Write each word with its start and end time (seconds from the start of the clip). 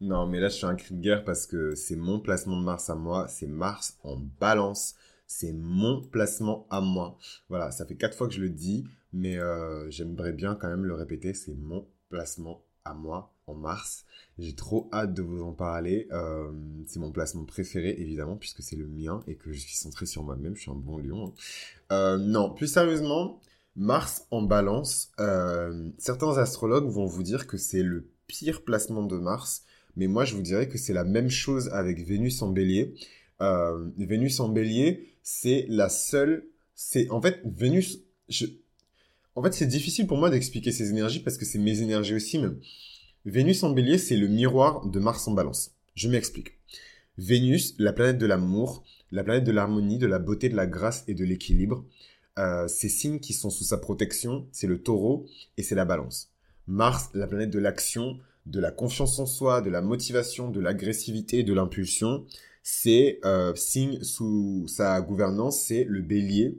Non, 0.00 0.26
mais 0.26 0.38
là, 0.38 0.48
je 0.48 0.58
fais 0.58 0.66
un 0.66 0.76
cri 0.76 0.94
de 0.94 1.00
guerre 1.00 1.24
parce 1.24 1.46
que 1.46 1.74
c'est 1.74 1.96
mon 1.96 2.20
placement 2.20 2.56
de 2.58 2.64
Mars 2.64 2.88
à 2.88 2.94
moi. 2.94 3.26
C'est 3.28 3.48
Mars 3.48 3.98
en 4.04 4.16
balance. 4.16 4.94
C'est 5.26 5.52
mon 5.52 6.02
placement 6.02 6.66
à 6.70 6.80
moi. 6.80 7.18
Voilà, 7.48 7.70
ça 7.70 7.84
fait 7.84 7.96
quatre 7.96 8.16
fois 8.16 8.28
que 8.28 8.34
je 8.34 8.40
le 8.40 8.48
dis, 8.48 8.86
mais 9.12 9.38
euh, 9.38 9.90
j'aimerais 9.90 10.32
bien 10.32 10.54
quand 10.54 10.68
même 10.68 10.84
le 10.84 10.94
répéter. 10.94 11.34
C'est 11.34 11.54
mon 11.54 11.86
placement 12.08 12.64
à 12.84 12.94
moi 12.94 13.34
en 13.46 13.54
mars. 13.54 14.04
J'ai 14.38 14.54
trop 14.54 14.88
hâte 14.92 15.14
de 15.14 15.22
vous 15.22 15.42
en 15.42 15.52
parler. 15.52 16.06
Euh, 16.12 16.50
c'est 16.86 17.00
mon 17.00 17.10
placement 17.10 17.44
préféré, 17.44 17.96
évidemment, 17.98 18.36
puisque 18.36 18.62
c'est 18.62 18.76
le 18.76 18.86
mien 18.86 19.22
et 19.26 19.34
que 19.34 19.52
je 19.52 19.58
suis 19.58 19.76
centré 19.76 20.06
sur 20.06 20.22
moi-même. 20.22 20.54
Je 20.56 20.62
suis 20.62 20.70
un 20.70 20.74
bon 20.74 20.98
lion. 20.98 21.26
Hein. 21.26 21.32
Euh, 21.92 22.18
non, 22.18 22.50
plus 22.54 22.68
sérieusement, 22.68 23.40
Mars 23.78 24.26
en 24.30 24.42
balance, 24.42 25.12
certains 25.98 26.36
astrologues 26.36 26.88
vont 26.88 27.06
vous 27.06 27.22
dire 27.22 27.46
que 27.46 27.56
c'est 27.56 27.82
le 27.82 28.10
pire 28.26 28.62
placement 28.64 29.04
de 29.04 29.16
Mars 29.16 29.64
mais 29.98 30.06
moi, 30.06 30.24
je 30.24 30.36
vous 30.36 30.42
dirais 30.42 30.68
que 30.68 30.78
c'est 30.78 30.92
la 30.92 31.02
même 31.02 31.28
chose 31.28 31.70
avec 31.72 32.06
Vénus 32.06 32.40
en 32.40 32.50
bélier. 32.50 32.94
Euh, 33.42 33.90
Vénus 33.98 34.38
en 34.38 34.48
bélier, 34.48 35.12
c'est 35.22 35.66
la 35.68 35.88
seule... 35.88 36.46
C'est 36.76 37.10
En 37.10 37.20
fait, 37.20 37.40
Vénus... 37.44 37.98
En 39.34 39.42
fait, 39.42 39.52
c'est 39.52 39.66
difficile 39.66 40.06
pour 40.06 40.16
moi 40.16 40.30
d'expliquer 40.30 40.70
ces 40.70 40.90
énergies 40.90 41.18
parce 41.18 41.36
que 41.36 41.44
c'est 41.44 41.58
mes 41.58 41.82
énergies 41.82 42.14
aussi. 42.14 42.38
Mais 42.38 42.48
Vénus 43.24 43.64
en 43.64 43.70
bélier, 43.70 43.98
c'est 43.98 44.16
le 44.16 44.28
miroir 44.28 44.86
de 44.86 45.00
Mars 45.00 45.26
en 45.26 45.32
balance. 45.32 45.72
Je 45.96 46.08
m'explique. 46.08 46.52
Vénus, 47.16 47.74
la 47.80 47.92
planète 47.92 48.18
de 48.18 48.26
l'amour, 48.26 48.84
la 49.10 49.24
planète 49.24 49.44
de 49.44 49.50
l'harmonie, 49.50 49.98
de 49.98 50.06
la 50.06 50.20
beauté, 50.20 50.48
de 50.48 50.54
la 50.54 50.68
grâce 50.68 51.02
et 51.08 51.14
de 51.14 51.24
l'équilibre. 51.24 51.84
Euh, 52.38 52.68
ces 52.68 52.88
signes 52.88 53.18
qui 53.18 53.32
sont 53.32 53.50
sous 53.50 53.64
sa 53.64 53.78
protection, 53.78 54.46
c'est 54.52 54.66
le 54.66 54.80
taureau 54.80 55.26
et 55.56 55.62
c'est 55.62 55.74
la 55.74 55.84
balance. 55.84 56.30
Mars, 56.66 57.10
la 57.14 57.26
planète 57.26 57.50
de 57.50 57.58
l'action, 57.58 58.18
de 58.46 58.60
la 58.60 58.70
confiance 58.70 59.18
en 59.18 59.26
soi, 59.26 59.60
de 59.60 59.70
la 59.70 59.82
motivation, 59.82 60.50
de 60.50 60.60
l'agressivité, 60.60 61.42
de 61.42 61.52
l'impulsion, 61.52 62.24
c'est 62.62 63.18
euh, 63.24 63.54
signe 63.54 64.02
sous 64.02 64.66
sa 64.68 65.00
gouvernance, 65.00 65.62
c'est 65.62 65.84
le 65.84 66.00
bélier 66.00 66.58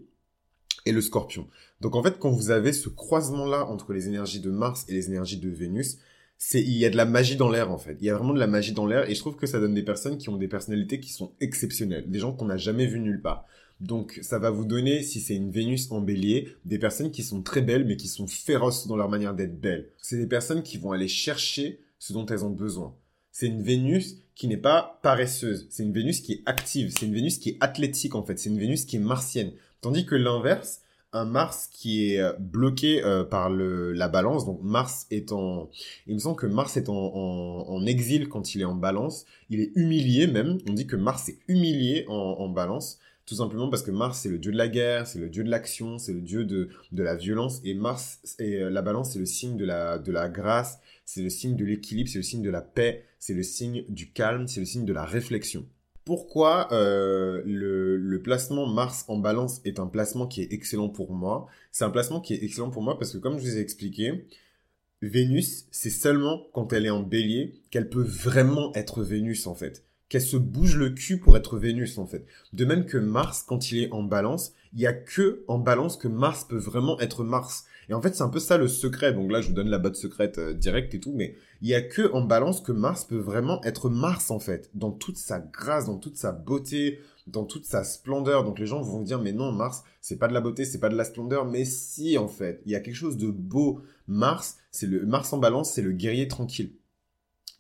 et 0.86 0.92
le 0.92 1.02
scorpion. 1.02 1.48
Donc 1.82 1.96
en 1.96 2.04
fait, 2.04 2.20
quand 2.20 2.32
vous 2.32 2.52
avez 2.52 2.74
ce 2.74 2.90
croisement-là 2.90 3.66
entre 3.66 3.94
les 3.94 4.08
énergies 4.08 4.40
de 4.42 4.50
Mars 4.50 4.86
et 4.90 4.94
les 4.94 5.08
énergies 5.08 5.38
de 5.38 5.50
Vénus, 5.50 5.98
c'est 6.38 6.62
il 6.62 6.78
y 6.78 6.86
a 6.86 6.90
de 6.90 6.98
la 6.98 7.06
magie 7.06 7.36
dans 7.36 7.50
l'air 7.50 7.72
en 7.72 7.78
fait. 7.78 7.98
Il 8.00 8.06
y 8.06 8.10
a 8.10 8.16
vraiment 8.16 8.34
de 8.34 8.40
la 8.40 8.48
magie 8.48 8.74
dans 8.74 8.86
l'air 8.86 9.10
et 9.10 9.16
je 9.16 9.20
trouve 9.20 9.36
que 9.36 9.46
ça 9.46 9.60
donne 9.60 9.74
des 9.74 9.84
personnes 9.84 10.18
qui 10.18 10.30
ont 10.30 10.38
des 10.38 10.48
personnalités 10.48 11.00
qui 11.00 11.12
sont 11.12 11.34
exceptionnelles, 11.42 12.10
des 12.10 12.20
gens 12.20 12.34
qu'on 12.34 12.46
n'a 12.46 12.58
jamais 12.58 12.86
vus 12.86 13.00
nulle 13.00 13.22
part. 13.22 13.46
Donc 13.80 14.20
ça 14.22 14.40
va 14.40 14.50
vous 14.50 14.66
donner, 14.66 15.04
si 15.04 15.22
c'est 15.22 15.36
une 15.36 15.52
Vénus 15.52 15.92
en 15.92 16.02
bélier, 16.02 16.50
des 16.66 16.80
personnes 16.80 17.12
qui 17.12 17.24
sont 17.24 17.42
très 17.42 17.62
belles 17.62 17.86
mais 17.86 17.96
qui 17.96 18.08
sont 18.08 18.28
féroces 18.28 18.88
dans 18.88 18.98
leur 18.98 19.10
manière 19.10 19.34
d'être 19.34 19.60
belles. 19.60 19.90
C'est 20.02 20.18
des 20.18 20.28
personnes 20.28 20.64
qui 20.64 20.78
vont 20.78 20.92
aller 20.92 21.08
chercher 21.08 21.80
ce 21.98 22.14
dont 22.14 22.26
elles 22.26 22.44
ont 22.44 22.50
besoin. 22.50 22.96
C'est 23.32 23.48
une 23.48 23.62
Vénus 23.62 24.18
qui 24.36 24.48
n'est 24.48 24.58
pas 24.58 25.00
paresseuse, 25.02 25.68
c'est 25.70 25.84
une 25.84 25.94
Vénus 25.94 26.22
qui 26.22 26.34
est 26.34 26.42
active, 26.46 26.94
c'est 26.98 27.06
une 27.06 27.14
Vénus 27.14 27.38
qui 27.38 27.50
est 27.50 27.58
athlétique 27.62 28.16
en 28.16 28.24
fait, 28.24 28.38
c'est 28.38 28.50
une 28.50 28.60
Vénus 28.60 28.86
qui 28.86 28.98
est 28.98 29.00
martienne. 29.00 29.52
Tandis 29.82 30.06
que 30.06 30.16
l'inverse, 30.16 30.82
un 31.12 31.26
Mars 31.26 31.68
qui 31.72 32.12
est 32.14 32.20
euh, 32.20 32.34
bloqué 32.40 33.04
euh, 33.04 33.24
par 33.24 33.50
le, 33.50 33.94
la 33.94 34.08
balance, 34.08 34.46
donc 34.46 34.62
Mars 34.62 35.08
est 35.10 35.32
en... 35.32 35.70
Il 36.06 36.14
me 36.14 36.20
semble 36.20 36.36
que 36.36 36.46
Mars 36.46 36.78
est 36.78 36.90
en, 36.90 36.96
en, 36.96 37.86
exil 37.86 38.30
quand 38.30 38.54
il 38.54 38.62
est 38.62 38.66
en 38.66 38.76
balance, 38.76 39.26
il 39.50 39.60
est 39.60 39.72
humilié 39.76 40.28
même, 40.28 40.60
on 40.68 40.74
dit 40.74 40.86
que 40.86 40.96
Mars 40.96 41.30
est 41.30 41.40
humilié 41.48 42.06
en, 42.08 42.14
en 42.14 42.50
balance, 42.50 43.00
tout 43.30 43.36
simplement 43.36 43.70
parce 43.70 43.84
que 43.84 43.92
Mars, 43.92 44.22
c'est 44.22 44.30
le 44.30 44.40
dieu 44.40 44.52
de 44.52 44.58
la 44.58 44.68
guerre, 44.68 45.06
c'est 45.06 45.20
le 45.20 45.30
dieu 45.30 45.44
de 45.44 45.52
l'action, 45.52 46.00
c'est 46.00 46.14
le 46.14 46.22
dieu 46.22 46.46
de, 46.46 46.70
de 46.92 47.04
la 47.04 47.16
violence. 47.16 47.62
Et 47.64 47.76
Mars, 47.76 48.20
et 48.40 48.56
euh, 48.56 48.72
la 48.72 48.82
balance, 48.82 49.14
c'est 49.14 49.20
le 49.20 49.28
signe 49.28 49.56
de 49.56 49.66
la, 49.66 50.00
de 50.00 50.12
la 50.12 50.30
grâce, 50.30 50.80
c'est 51.06 51.22
le 51.22 51.30
signe 51.30 51.56
de 51.56 51.64
l'équilibre, 51.64 52.10
c'est 52.10 52.18
le 52.18 52.24
signe 52.24 52.42
de 52.42 52.50
la 52.50 52.62
paix, 52.62 53.06
c'est 53.20 53.36
le 53.36 53.44
signe 53.44 53.86
du 53.88 54.12
calme, 54.12 54.48
c'est 54.48 54.62
le 54.62 54.66
signe 54.66 54.84
de 54.84 54.94
la 54.94 55.06
réflexion. 55.06 55.68
Pourquoi 56.06 56.74
euh, 56.74 57.44
le, 57.46 57.98
le, 57.98 58.22
placement 58.24 58.66
Mars 58.66 59.06
en 59.10 59.18
balance 59.18 59.62
est 59.64 59.80
un 59.80 59.86
placement 59.86 60.26
qui 60.26 60.42
est 60.42 60.52
excellent 60.52 60.90
pour 60.90 61.14
moi? 61.14 61.46
C'est 61.72 61.84
un 61.84 61.92
placement 61.92 62.22
qui 62.22 62.34
est 62.34 62.44
excellent 62.44 62.72
pour 62.72 62.82
moi 62.82 62.98
parce 62.98 63.14
que 63.14 63.20
comme 63.20 63.38
je 63.38 63.44
vous 63.44 63.58
ai 63.58 63.60
expliqué, 63.60 64.26
Vénus, 65.04 65.68
c'est 65.70 65.92
seulement 65.92 66.48
quand 66.52 66.74
elle 66.74 66.88
est 66.88 66.90
en 66.90 67.04
bélier 67.04 67.62
qu'elle 67.70 67.90
peut 67.90 68.02
vraiment 68.02 68.74
être 68.74 69.04
Vénus 69.04 69.46
en 69.46 69.54
fait 69.54 69.86
qu'elle 70.10 70.22
se 70.22 70.38
bouge 70.38 70.76
le 70.76 70.90
cul 70.90 71.20
pour 71.20 71.38
être 71.38 71.58
Vénus 71.58 71.98
en 72.00 72.08
fait. 72.08 72.26
De 72.52 72.66
même 72.66 72.86
que 72.86 72.98
Mars, 72.98 73.44
quand 73.48 73.72
il 73.72 73.84
est 73.84 73.92
en 73.92 74.04
balance, 74.04 74.54
il 74.74 74.82
y 74.82 74.88
a 74.88 74.94
que 74.94 75.44
en 75.48 75.60
balance 75.60 75.98
que 75.98 76.08
Mars 76.08 76.44
peut 76.44 76.58
vraiment 76.58 77.00
être 77.00 77.24
Mars. 77.24 77.66
Et 77.90 77.94
en 77.94 78.02
fait, 78.02 78.16
c'est 78.16 78.24
un 78.24 78.30
peu 78.30 78.40
ça 78.40 78.58
le 78.58 78.68
secret. 78.68 79.14
Donc 79.14 79.32
là, 79.32 79.42
je 79.42 79.48
vous 79.48 79.54
donne 79.54 79.70
la 79.70 79.80
botte 79.80 79.96
secrète 79.96 80.38
euh, 80.38 80.54
directe 80.54 80.94
et 80.94 81.00
tout, 81.00 81.14
mais 81.14 81.36
il 81.62 81.70
y 81.70 81.74
a 81.74 81.82
que 81.82 82.12
en 82.14 82.22
balance 82.22 82.62
que 82.62 82.72
Mars 82.72 83.06
peut 83.06 83.18
vraiment 83.18 83.64
être 83.64 83.90
Mars 83.90 84.32
en 84.32 84.40
fait, 84.40 84.70
dans 84.74 84.92
toute 84.92 85.18
sa 85.18 85.40
grâce, 85.40 85.86
dans 85.86 85.98
toute 85.98 86.18
sa 86.18 86.32
beauté, 86.32 87.00
dans 87.28 87.46
toute 87.46 87.66
sa 87.66 87.84
splendeur. 87.84 88.44
Donc 88.44 88.60
les 88.60 88.66
gens 88.66 88.82
vont 88.82 89.02
dire 89.02 89.20
mais 89.20 89.32
non, 89.32 89.52
Mars, 89.52 89.84
c'est 90.02 90.18
pas 90.18 90.28
de 90.28 90.34
la 90.34 90.42
beauté, 90.42 90.66
c'est 90.66 90.80
pas 90.80 90.90
de 90.90 90.96
la 90.96 91.04
splendeur, 91.04 91.46
mais 91.46 91.66
si 91.66 92.18
en 92.18 92.28
fait, 92.28 92.62
il 92.66 92.72
y 92.72 92.76
a 92.76 92.80
quelque 92.80 92.96
chose 92.96 93.18
de 93.18 93.30
beau. 93.30 93.82
Mars, 94.08 94.58
c'est 94.72 94.88
le 94.88 95.06
Mars 95.06 95.32
en 95.34 95.38
balance, 95.38 95.72
c'est 95.72 95.84
le 95.84 95.92
guerrier 95.92 96.28
tranquille. 96.28 96.74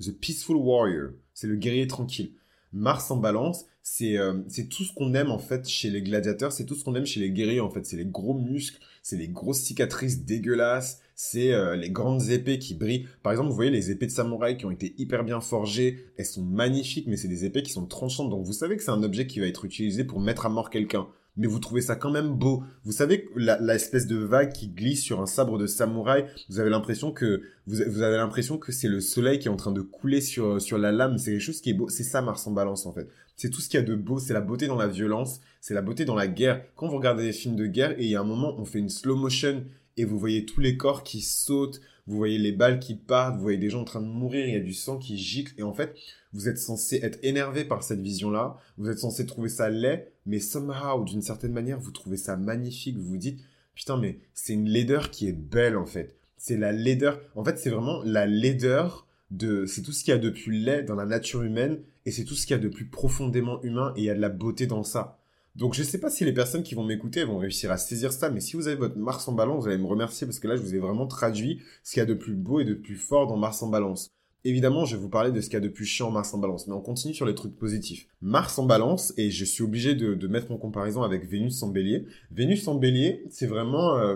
The 0.02 0.12
peaceful 0.12 0.56
warrior, 0.56 1.12
c'est 1.34 1.48
le 1.48 1.56
guerrier 1.56 1.88
tranquille. 1.88 2.34
Mars 2.72 3.10
en 3.10 3.18
balance, 3.18 3.66
c'est 3.82 4.18
euh, 4.18 4.42
tout 4.70 4.84
ce 4.84 4.94
qu'on 4.94 5.14
aime 5.14 5.32
en 5.32 5.40
fait 5.40 5.68
chez 5.68 5.90
les 5.90 6.02
gladiateurs, 6.02 6.52
c'est 6.52 6.66
tout 6.66 6.76
ce 6.76 6.84
qu'on 6.84 6.96
aime 6.96 7.06
chez 7.06 7.20
les 7.20 7.32
guerriers 7.32 7.62
en 7.62 7.70
fait, 7.70 7.86
c'est 7.86 7.98
les 7.98 8.06
gros 8.06 8.36
muscles, 8.36 8.80
c'est 9.02 9.18
les 9.18 9.28
grosses 9.28 9.62
cicatrices 9.62 10.24
dégueulasses, 10.26 11.02
c'est 11.16 11.52
euh, 11.52 11.76
les 11.76 11.90
grandes 11.90 12.30
épées 12.30 12.60
qui 12.60 12.76
brillent. 12.76 13.08
Par 13.24 13.32
exemple, 13.32 13.50
vous 13.50 13.56
voyez 13.56 13.72
les 13.72 13.90
épées 13.90 14.06
de 14.06 14.12
samouraï 14.12 14.58
qui 14.58 14.66
ont 14.66 14.72
été 14.72 14.94
hyper 14.98 15.24
bien 15.24 15.42
forgées, 15.42 16.06
elles 16.18 16.26
sont 16.26 16.44
magnifiques, 16.44 17.08
mais 17.08 17.18
c'est 17.18 17.28
des 17.28 17.46
épées 17.46 17.64
qui 17.64 17.72
sont 17.72 17.86
tranchantes, 17.86 18.30
donc 18.30 18.46
vous 18.46 18.54
savez 18.54 18.78
que 18.78 18.84
c'est 18.84 18.92
un 18.92 19.04
objet 19.04 19.26
qui 19.26 19.40
va 19.40 19.48
être 19.48 19.66
utilisé 19.66 20.04
pour 20.04 20.20
mettre 20.20 20.46
à 20.46 20.50
mort 20.50 20.70
quelqu'un 20.70 21.08
mais 21.40 21.48
vous 21.48 21.60
trouvez 21.60 21.82
ça 21.82 21.96
quand 21.96 22.12
même 22.12 22.36
beau. 22.36 22.64
Vous 22.84 22.92
savez, 22.92 23.30
la, 23.36 23.74
espèce 23.74 24.08
de 24.08 24.18
vague 24.18 24.52
qui 24.52 24.68
glisse 24.68 25.02
sur 25.02 25.22
un 25.22 25.26
sabre 25.26 25.58
de 25.58 25.68
samouraï, 25.68 26.26
vous 26.50 26.60
avez 26.60 26.70
l'impression 26.70 27.14
que, 27.14 27.42
vous, 27.66 27.78
vous 27.88 28.02
avez 28.02 28.18
l'impression 28.18 28.58
que 28.58 28.74
c'est 28.74 28.90
le 28.90 29.00
soleil 29.00 29.40
qui 29.40 29.48
est 29.48 29.52
en 29.52 29.56
train 29.56 29.72
de 29.72 29.82
couler 29.82 30.20
sur, 30.20 30.62
sur 30.62 30.78
la 30.78 30.92
lame. 30.92 31.18
C'est 31.18 31.32
quelque 31.32 31.42
chose 31.42 31.62
qui 31.62 31.70
est 31.70 31.74
beau. 31.74 31.88
C'est 31.88 32.04
ça, 32.04 32.22
Mars 32.22 32.46
en 32.46 32.52
balance, 32.52 32.86
en 32.86 32.94
fait. 32.94 33.08
C'est 33.38 33.50
tout 33.50 33.62
ce 33.62 33.70
qu'il 33.70 33.80
y 33.80 33.84
a 33.84 33.86
de 33.86 33.96
beau. 33.96 34.20
C'est 34.20 34.34
la 34.34 34.42
beauté 34.42 34.68
dans 34.68 34.76
la 34.76 34.88
violence. 34.88 35.40
C'est 35.62 35.74
la 35.74 35.82
beauté 35.82 36.04
dans 36.04 36.16
la 36.16 36.28
guerre. 36.28 36.62
Quand 36.76 36.90
vous 36.90 36.98
regardez 36.98 37.24
des 37.24 37.34
films 37.34 37.56
de 37.56 37.68
guerre 37.68 37.98
et 37.98 38.04
il 38.04 38.10
y 38.10 38.16
a 38.18 38.22
un 38.22 38.26
moment, 38.26 38.56
on 38.58 38.66
fait 38.66 38.80
une 38.80 38.90
slow 38.90 39.16
motion 39.16 39.64
et 39.96 40.04
vous 40.04 40.20
voyez 40.20 40.46
tous 40.46 40.60
les 40.60 40.76
corps 40.76 41.04
qui 41.04 41.22
sautent, 41.22 41.80
vous 42.10 42.18
voyez 42.18 42.40
les 42.40 42.52
balles 42.52 42.80
qui 42.80 42.96
partent, 42.96 43.36
vous 43.36 43.44
voyez 43.44 43.60
des 43.60 43.70
gens 43.70 43.82
en 43.82 43.86
train 43.86 44.02
de 44.02 44.08
mourir, 44.08 44.48
il 44.48 44.54
y 44.54 44.58
a 44.58 44.62
du 44.62 44.74
sang 44.74 44.98
qui 44.98 45.16
gicle, 45.16 45.54
et 45.60 45.64
en 45.64 45.74
fait, 45.74 45.96
vous 46.34 46.50
êtes 46.50 46.58
censé 46.58 47.00
être 47.04 47.20
énervé 47.22 47.66
par 47.66 47.84
cette 47.84 48.02
vision-là, 48.02 48.58
vous 48.80 48.90
êtes 48.90 48.98
censé 48.98 49.28
trouver 49.28 49.48
ça 49.48 49.70
laid, 49.70 50.12
mais 50.26 50.40
somehow, 50.40 51.04
d'une 51.06 51.22
certaine 51.22 51.54
manière, 51.54 51.80
vous 51.80 51.92
trouvez 51.92 52.18
ça 52.18 52.36
magnifique, 52.36 52.98
vous 52.98 53.06
vous 53.06 53.18
dites, 53.18 53.40
putain, 53.76 53.96
mais 53.96 54.18
c'est 54.34 54.54
une 54.54 54.68
laideur 54.68 55.12
qui 55.12 55.28
est 55.28 55.34
belle, 55.34 55.78
en 55.78 55.86
fait. 55.86 56.16
C'est 56.36 56.58
la 56.58 56.72
laideur, 56.72 57.22
en 57.36 57.44
fait, 57.44 57.60
c'est 57.60 57.70
vraiment 57.70 58.02
la 58.04 58.26
laideur 58.26 59.06
de, 59.30 59.68
c'est 59.68 59.84
tout 59.84 59.92
ce 59.92 60.04
qu'il 60.04 60.12
y 60.12 60.18
a 60.18 60.20
de 60.20 60.32
plus 60.32 60.52
laid 60.52 60.82
dans 60.82 60.96
la 60.96 61.06
nature 61.06 61.44
humaine, 61.44 61.78
et 62.08 62.12
c'est 62.12 62.24
tout 62.24 62.34
ce 62.34 62.48
qu'il 62.48 62.56
y 62.56 62.60
a 62.60 62.64
de 62.64 62.70
plus 62.70 62.88
profondément 62.88 63.62
humain, 63.62 63.94
et 63.96 64.00
il 64.00 64.06
y 64.06 64.10
a 64.10 64.16
de 64.16 64.20
la 64.22 64.30
beauté 64.30 64.66
dans 64.66 64.84
ça. 64.84 65.19
Donc 65.60 65.74
je 65.74 65.84
sais 65.84 65.98
pas 65.98 66.10
si 66.10 66.24
les 66.24 66.32
personnes 66.32 66.64
qui 66.64 66.74
vont 66.74 66.86
m'écouter 66.86 67.26
vont 67.26 67.38
réussir 67.38 67.70
à 67.70 67.76
saisir 67.76 68.14
ça, 68.14 68.30
mais 68.30 68.40
si 68.40 68.56
vous 68.56 68.70
avez 68.70 68.78
votre 68.78 68.98
Mars 68.98 69.28
en 69.28 69.34
balance, 69.34 69.64
vous 69.64 69.68
allez 69.68 69.78
me 69.78 69.88
remercier 69.88 70.26
parce 70.26 70.40
que 70.40 70.48
là 70.48 70.56
je 70.56 70.62
vous 70.62 70.74
ai 70.74 70.80
vraiment 70.80 71.06
traduit 71.06 71.62
ce 71.84 71.92
qu'il 71.92 72.00
y 72.00 72.02
a 72.02 72.06
de 72.06 72.14
plus 72.14 72.34
beau 72.34 72.62
et 72.62 72.64
de 72.64 72.74
plus 72.74 72.96
fort 72.96 73.28
dans 73.28 73.36
Mars 73.36 73.62
en 73.62 73.68
balance. 73.68 74.08
Évidemment, 74.46 74.86
je 74.86 74.96
vais 74.96 75.02
vous 75.02 75.10
parler 75.10 75.34
de 75.34 75.42
ce 75.42 75.48
qu'il 75.48 75.56
y 75.56 75.58
a 75.58 75.60
de 75.60 75.68
plus 75.68 75.84
chiant 75.84 76.12
Mars 76.12 76.34
en 76.34 76.38
balance, 76.38 76.66
mais 76.66 76.74
on 76.74 76.80
continue 76.80 77.14
sur 77.14 77.26
les 77.26 77.36
trucs 77.36 77.58
positifs. 77.58 78.08
Mars 78.22 78.58
en 78.58 78.66
balance, 78.66 79.14
et 79.18 79.32
je 79.32 79.44
suis 79.44 79.62
obligé 79.62 79.96
de, 79.96 80.28
mettre 80.28 80.50
en 80.54 80.58
comparaison 80.58 81.04
avec 81.04 81.30
Vénus 81.30 81.62
en 81.62 81.68
bélier. 81.68 82.06
Vénus 82.32 82.66
en 82.70 82.76
bélier, 82.76 83.26
c'est 83.30 83.46
vraiment 83.46 83.98
euh, 83.98 84.16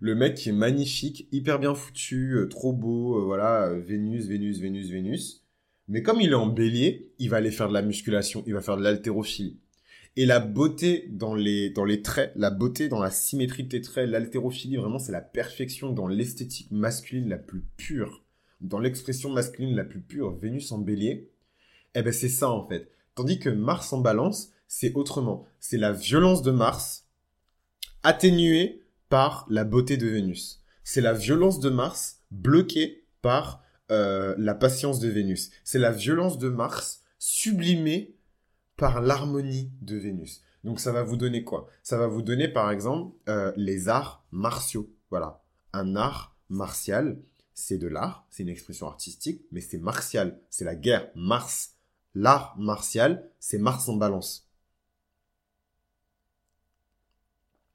le 0.00 0.16
mec 0.16 0.34
qui 0.34 0.48
est 0.48 0.52
magnifique, 0.52 1.28
hyper 1.30 1.60
bien 1.60 1.76
foutu, 1.76 2.32
euh, 2.32 2.48
trop 2.48 2.72
beau, 2.72 3.16
euh, 3.16 3.22
voilà, 3.22 3.72
Vénus, 3.74 4.26
Vénus, 4.26 4.58
Vénus, 4.58 4.90
Vénus. 4.90 5.44
Mais 5.86 6.02
comme 6.02 6.20
il 6.20 6.32
est 6.32 6.34
en 6.34 6.48
bélier, 6.48 7.12
il 7.20 7.30
va 7.30 7.36
aller 7.36 7.52
faire 7.52 7.68
de 7.68 7.74
la 7.74 7.82
musculation, 7.82 8.42
il 8.48 8.54
va 8.54 8.62
faire 8.62 8.76
de 8.76 8.82
l'haltérophilie. 8.82 9.60
Et 10.16 10.26
la 10.26 10.40
beauté 10.40 11.08
dans 11.10 11.34
les, 11.34 11.72
traits, 12.02 12.32
la 12.36 12.50
beauté 12.50 12.88
dans 12.88 13.00
la 13.00 13.10
symétrie 13.10 13.64
de 13.64 13.68
tes 13.68 13.80
traits, 13.80 14.08
l'haltérophilie, 14.08 14.76
vraiment, 14.76 14.98
c'est 14.98 15.12
la 15.12 15.20
perfection 15.20 15.92
dans 15.92 16.08
l'esthétique 16.08 16.70
masculine 16.70 17.28
la 17.28 17.38
plus 17.38 17.64
pure, 17.76 18.24
dans 18.60 18.80
l'expression 18.80 19.30
masculine 19.30 19.76
la 19.76 19.84
plus 19.84 20.00
pure, 20.00 20.36
Vénus 20.36 20.72
en 20.72 20.78
bélier. 20.78 21.30
Eh 21.94 22.02
ben, 22.02 22.12
c'est 22.12 22.28
ça, 22.28 22.50
en 22.50 22.66
fait. 22.68 22.90
Tandis 23.14 23.38
que 23.38 23.50
Mars 23.50 23.92
en 23.92 24.00
balance, 24.00 24.50
c'est 24.66 24.94
autrement. 24.94 25.46
C'est 25.60 25.78
la 25.78 25.92
violence 25.92 26.42
de 26.42 26.50
Mars, 26.50 27.06
atténuée 28.02 28.82
par 29.08 29.46
la 29.48 29.64
beauté 29.64 29.96
de 29.96 30.06
Vénus. 30.06 30.62
C'est 30.84 31.00
la 31.00 31.12
violence 31.12 31.60
de 31.60 31.70
Mars 31.70 32.22
bloquée 32.30 33.04
par 33.22 33.62
euh, 33.90 34.34
la 34.38 34.54
patience 34.54 35.00
de 35.00 35.08
Vénus. 35.08 35.50
C'est 35.64 35.78
la 35.78 35.92
violence 35.92 36.38
de 36.38 36.48
Mars 36.48 37.02
sublimée 37.18 38.16
par 38.80 39.02
l'harmonie 39.02 39.70
de 39.82 39.96
Vénus. 39.96 40.42
Donc 40.64 40.80
ça 40.80 40.90
va 40.90 41.02
vous 41.02 41.18
donner 41.18 41.44
quoi? 41.44 41.68
Ça 41.82 41.98
va 41.98 42.06
vous 42.06 42.22
donner 42.22 42.48
par 42.48 42.70
exemple 42.70 43.14
euh, 43.28 43.52
les 43.56 43.90
arts 43.90 44.24
martiaux. 44.32 44.90
Voilà, 45.10 45.42
un 45.74 45.96
art 45.96 46.34
martial, 46.48 47.18
c'est 47.52 47.76
de 47.76 47.86
l'art, 47.86 48.26
c'est 48.30 48.42
une 48.42 48.48
expression 48.48 48.88
artistique, 48.88 49.44
mais 49.52 49.60
c'est 49.60 49.76
martial, 49.76 50.40
c'est 50.48 50.64
la 50.64 50.74
guerre. 50.74 51.10
Mars, 51.14 51.76
l'art 52.14 52.56
martial, 52.58 53.28
c'est 53.38 53.58
Mars 53.58 53.86
en 53.90 53.96
balance. 53.96 54.48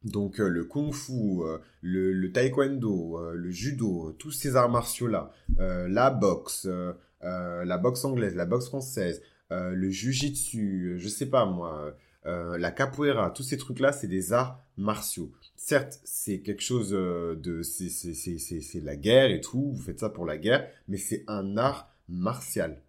Donc 0.03 0.39
euh, 0.39 0.47
le 0.47 0.65
kung 0.65 0.91
fu, 0.91 1.43
euh, 1.43 1.59
le, 1.81 2.31
taekwondo, 2.31 3.31
le 3.31 3.51
judo, 3.51 4.11
tous 4.13 4.31
ces 4.31 4.55
arts 4.55 4.69
martiaux-là, 4.69 5.31
la 5.59 6.09
boxe, 6.09 6.67
la 7.21 7.77
boxe 7.77 8.05
anglaise, 8.05 8.35
la 8.35 8.47
boxe 8.47 8.69
française, 8.69 9.21
le 9.49 9.89
jujitsu, 9.89 10.95
je 10.97 11.07
sais 11.07 11.27
pas 11.27 11.45
moi, 11.45 11.95
la 12.23 12.71
capoeira, 12.71 13.31
tous 13.31 13.43
ces 13.43 13.57
trucs-là, 13.57 13.91
c'est 13.91 14.07
des 14.07 14.33
arts 14.33 14.63
martiaux. 14.77 15.31
Certes, 15.55 15.99
c'est 16.03 16.39
quelque 16.39 16.63
chose 16.63 16.91
de... 16.91 17.61
C'est 17.63 18.83
la 18.83 18.95
guerre 18.95 19.31
et 19.31 19.41
tout, 19.41 19.71
vous 19.73 19.81
faites 19.81 19.99
ça 19.99 20.09
pour 20.09 20.25
la 20.25 20.37
guerre, 20.37 20.67
mais 20.87 20.97
c'est 20.97 21.23
un 21.27 21.57
art 21.57 21.91
martial. 22.07 22.81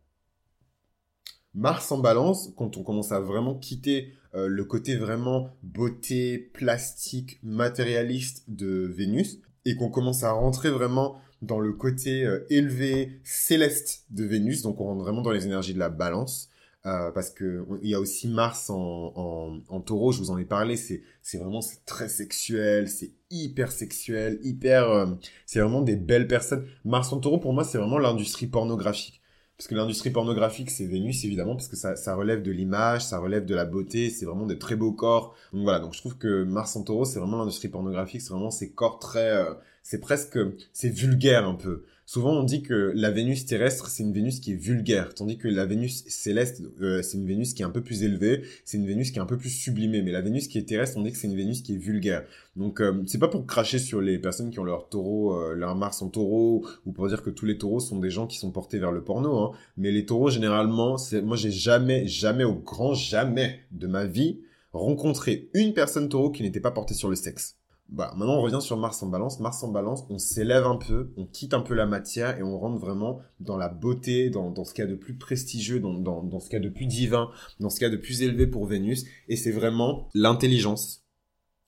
Mars 1.55 1.91
en 1.91 1.97
balance, 1.99 2.53
quand 2.55 2.77
on 2.77 2.83
commence 2.83 3.13
à 3.13 3.21
vraiment 3.21 3.55
quitter 3.55 4.13
euh, 4.35 4.47
le 4.47 4.65
côté 4.67 4.97
vraiment 4.97 5.57
beauté, 5.63 6.37
plastique, 6.37 7.39
matérialiste 7.43 8.45
de 8.49 8.87
Vénus, 8.87 9.41
et 9.65 9.75
qu'on 9.75 9.89
commence 9.89 10.23
à 10.23 10.33
rentrer 10.33 10.69
vraiment 10.71 11.19
dans 11.47 11.61
le 11.61 11.73
côté 11.73 12.25
euh, 12.25 12.45
élevé, 12.51 13.21
céleste 13.25 14.05
de 14.11 14.25
Vénus, 14.25 14.63
donc 14.63 14.81
on 14.81 14.85
rentre 14.85 15.03
vraiment 15.03 15.23
dans 15.23 15.31
les 15.31 15.47
énergies 15.47 15.75
de 15.75 15.79
la 15.79 15.89
balance. 15.89 16.51
Euh, 16.85 17.11
parce 17.11 17.31
que 17.31 17.67
il 17.83 17.91
y 17.91 17.95
a 17.95 18.01
aussi 18.01 18.29
Mars 18.29 18.71
en, 18.71 19.61
taureau, 19.85 20.13
je 20.13 20.19
vous 20.19 20.31
en 20.31 20.39
ai 20.39 20.45
parlé, 20.45 20.77
c'est 20.77 21.03
vraiment 21.37 21.59
très 21.85 22.09
sexuel, 22.09 22.89
c'est 22.89 23.11
hyper 23.29 23.73
sexuel, 23.73 24.39
hyper 24.45 25.09
c'est 25.47 25.59
vraiment 25.59 25.83
des 25.83 25.97
belles 25.97 26.29
personnes. 26.29 26.65
Mars 26.85 27.13
en 27.13 27.19
taureau 27.19 27.39
pour 27.39 27.53
moi, 27.53 27.65
c'est 27.65 27.79
vraiment 27.79 27.99
l'industrie 27.99 28.47
pornographique. 28.47 29.21
Parce 29.59 29.69
que 29.69 29.75
l'industrie 29.75 30.11
pornographique, 30.11 30.71
c'est 30.71 30.85
Vénus, 30.85 31.25
évidemment, 31.25 31.55
parce 31.55 31.69
que 31.69 31.77
ça, 31.77 31.97
ça 31.97 32.15
relève 32.15 32.43
de 32.43 32.51
l'image, 32.51 33.05
ça 33.05 33.19
relève 33.19 33.47
de 33.47 33.55
la 33.55 33.65
beauté, 33.65 34.11
c'est 34.11 34.27
vraiment 34.27 34.47
des 34.47 34.59
très 34.59 34.77
beaux 34.77 34.93
corps. 34.93 35.35
Donc 35.53 35.63
voilà, 35.63 35.81
donc 35.81 35.95
je 35.95 35.99
trouve 36.01 36.19
que 36.19 36.45
Mars 36.45 36.77
en 36.77 36.83
taureau, 36.83 37.07
c'est 37.07 37.19
vraiment 37.19 37.39
l'industrie 37.39 37.69
pornographique, 37.69 38.21
c'est 38.21 38.33
vraiment 38.33 38.51
ces 38.51 38.71
corps 38.73 38.99
très... 38.99 39.31
Euh, 39.31 39.55
c'est 39.83 40.01
presque... 40.01 40.39
c'est 40.73 40.91
vulgaire 40.91 41.47
un 41.47 41.55
peu. 41.55 41.85
Souvent, 42.09 42.35
on 42.35 42.45
dit 42.45 42.63
que 42.63 42.93
la 42.95 43.11
Vénus 43.11 43.47
terrestre, 43.47 43.89
c'est 43.89 44.05
une 44.05 44.13
Vénus 44.13 44.39
qui 44.39 44.53
est 44.53 44.57
vulgaire, 44.57 45.13
tandis 45.13 45.39
que 45.39 45.49
la 45.49 45.67
Vénus 45.67 46.05
céleste, 46.07 46.63
euh, 46.81 47.03
c'est 47.03 47.19
une 47.19 47.27
Vénus 47.27 47.53
qui 47.53 47.63
est 47.63 47.65
un 47.65 47.71
peu 47.71 47.83
plus 47.83 48.05
élevée, 48.05 48.45
c'est 48.65 48.77
une 48.77 48.87
Vénus 48.87 49.11
qui 49.11 49.19
est 49.19 49.23
un 49.23 49.27
peu 49.27 49.37
plus 49.37 49.51
sublimée. 49.51 50.03
Mais 50.03 50.13
la 50.13 50.21
Vénus 50.21 50.47
qui 50.47 50.57
est 50.59 50.63
terrestre, 50.63 50.97
on 50.99 51.03
dit 51.03 51.11
que 51.11 51.19
c'est 51.19 51.27
une 51.27 51.35
Vénus 51.35 51.63
qui 51.63 51.75
est 51.75 51.79
vulgaire. 51.79 52.25
Donc, 52.55 52.81
euh, 52.81 53.03
c'est 53.09 53.19
pas 53.19 53.27
pour 53.27 53.45
cracher 53.45 53.81
sur 53.81 54.01
les 54.01 54.19
personnes 54.21 54.51
qui 54.51 54.61
ont 54.61 54.65
leur 54.65 54.89
taureau, 54.89 55.35
euh, 55.35 55.55
leur 55.57 55.75
Mars 55.75 56.01
en 56.01 56.09
taureau, 56.09 56.65
ou 56.87 56.93
pour 56.93 57.09
dire 57.09 57.25
que 57.25 57.31
tous 57.31 57.45
les 57.45 57.59
taureaux 57.59 57.81
sont 57.81 57.99
des 57.99 58.11
gens 58.11 58.29
qui 58.29 58.39
sont 58.39 58.53
portés 58.53 58.79
vers 58.79 58.93
le 58.93 59.03
porno. 59.03 59.39
Hein. 59.39 59.51
Mais 59.77 59.91
les 59.91 60.07
taureaux, 60.07 60.31
généralement, 60.31 60.97
moi, 61.25 61.37
j'ai 61.37 61.51
jamais, 61.51 62.07
jamais, 62.07 62.45
au 62.45 62.55
grand 62.55 62.95
jamais 62.95 63.63
de 63.73 63.89
ma 63.89 64.07
vie, 64.07 64.43
rencontré 64.73 65.49
une 65.55 65.75
personne 65.75 66.09
taureau 66.09 66.31
qui 66.31 66.45
n'était 66.45 66.61
pas 66.61 66.71
portée 66.71 66.95
sur 66.95 67.09
le 67.09 67.17
sexe. 67.17 67.57
Bah, 67.89 68.13
maintenant 68.17 68.39
on 68.39 68.43
revient 68.43 68.61
sur 68.61 68.77
Mars 68.77 69.01
en 69.03 69.07
balance. 69.07 69.39
Mars 69.39 69.63
en 69.63 69.69
balance, 69.69 70.05
on 70.11 70.19
s'élève 70.19 70.67
un 70.67 70.77
peu, 70.77 71.13
on 71.17 71.25
quitte 71.25 71.55
un 71.55 71.61
peu 71.61 71.75
la 71.75 71.87
matière 71.87 72.37
et 72.37 72.43
on 72.43 72.59
rentre 72.59 72.81
vraiment 72.81 73.21
dans 73.39 73.57
la 73.57 73.69
beauté, 73.69 74.29
dans, 74.29 74.51
dans 74.51 74.65
ce 74.65 74.75
qu'il 74.75 74.85
y 74.85 74.87
a 74.87 74.91
de 74.91 74.97
plus 74.97 75.17
prestigieux, 75.17 75.79
dans, 75.79 75.95
dans, 75.95 76.23
dans 76.23 76.41
ce 76.41 76.49
qu'il 76.49 76.59
y 76.59 76.63
a 76.63 76.65
de 76.65 76.73
plus 76.73 76.87
divin, 76.87 77.31
dans 77.61 77.71
ce 77.71 77.77
qu'il 77.77 77.85
y 77.85 77.91
a 77.91 77.93
de 77.93 77.97
plus 77.97 78.23
élevé 78.23 78.49
pour 78.49 78.67
Vénus. 78.67 79.05
Et 79.29 79.37
c'est 79.37 79.53
vraiment 79.53 80.09
l'intelligence, 80.15 81.05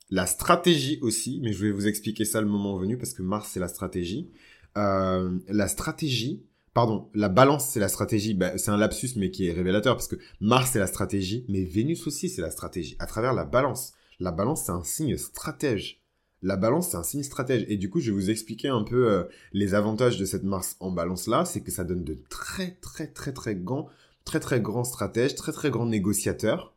la 0.09 0.25
stratégie 0.25 0.99
aussi, 1.01 1.39
mais 1.41 1.53
je 1.53 1.65
vais 1.65 1.71
vous 1.71 1.87
expliquer 1.87 2.25
ça 2.25 2.41
le 2.41 2.47
moment 2.47 2.77
venu 2.77 2.97
parce 2.97 3.13
que 3.13 3.21
Mars 3.21 3.51
c'est 3.53 3.59
la 3.61 3.69
stratégie. 3.69 4.29
Euh, 4.77 5.39
la 5.47 5.67
stratégie, 5.69 6.43
pardon, 6.73 7.09
la 7.13 7.29
balance 7.29 7.69
c'est 7.69 7.79
la 7.79 7.87
stratégie, 7.87 8.33
bah, 8.33 8.57
c'est 8.57 8.71
un 8.71 8.77
lapsus 8.77 9.11
mais 9.15 9.31
qui 9.31 9.47
est 9.47 9.53
révélateur 9.53 9.95
parce 9.95 10.07
que 10.07 10.17
Mars 10.41 10.71
c'est 10.73 10.79
la 10.79 10.87
stratégie, 10.87 11.45
mais 11.47 11.63
Vénus 11.63 12.07
aussi 12.07 12.27
c'est 12.27 12.41
la 12.41 12.51
stratégie, 12.51 12.97
à 12.99 13.05
travers 13.05 13.33
la 13.33 13.45
balance. 13.45 13.93
La 14.19 14.31
balance 14.31 14.63
c'est 14.65 14.73
un 14.73 14.83
signe 14.83 15.15
stratège 15.15 16.01
la 16.41 16.55
balance, 16.55 16.91
c'est 16.91 16.97
un 16.97 17.03
signe 17.03 17.23
stratège. 17.23 17.65
Et 17.67 17.77
du 17.77 17.89
coup, 17.89 17.99
je 17.99 18.11
vais 18.11 18.15
vous 18.15 18.29
expliquer 18.29 18.69
un 18.69 18.83
peu 18.83 19.11
euh, 19.11 19.23
les 19.53 19.73
avantages 19.73 20.17
de 20.17 20.25
cette 20.25 20.43
Mars 20.43 20.77
en 20.79 20.91
balance-là. 20.91 21.45
C'est 21.45 21.61
que 21.61 21.71
ça 21.71 21.83
donne 21.83 22.03
de 22.03 22.17
très, 22.29 22.77
très, 22.81 23.07
très, 23.07 23.33
très 23.33 23.55
grands, 23.55 23.89
très, 24.25 24.39
très 24.39 24.61
grands 24.61 24.83
stratèges, 24.83 25.35
très, 25.35 25.51
très 25.51 25.69
grands 25.69 25.85
négociateurs, 25.85 26.73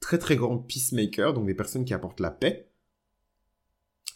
très, 0.00 0.18
très 0.18 0.36
grands 0.36 0.58
peacemakers, 0.58 1.34
donc 1.34 1.46
des 1.46 1.54
personnes 1.54 1.84
qui 1.84 1.94
apportent 1.94 2.20
la 2.20 2.30
paix. 2.30 2.68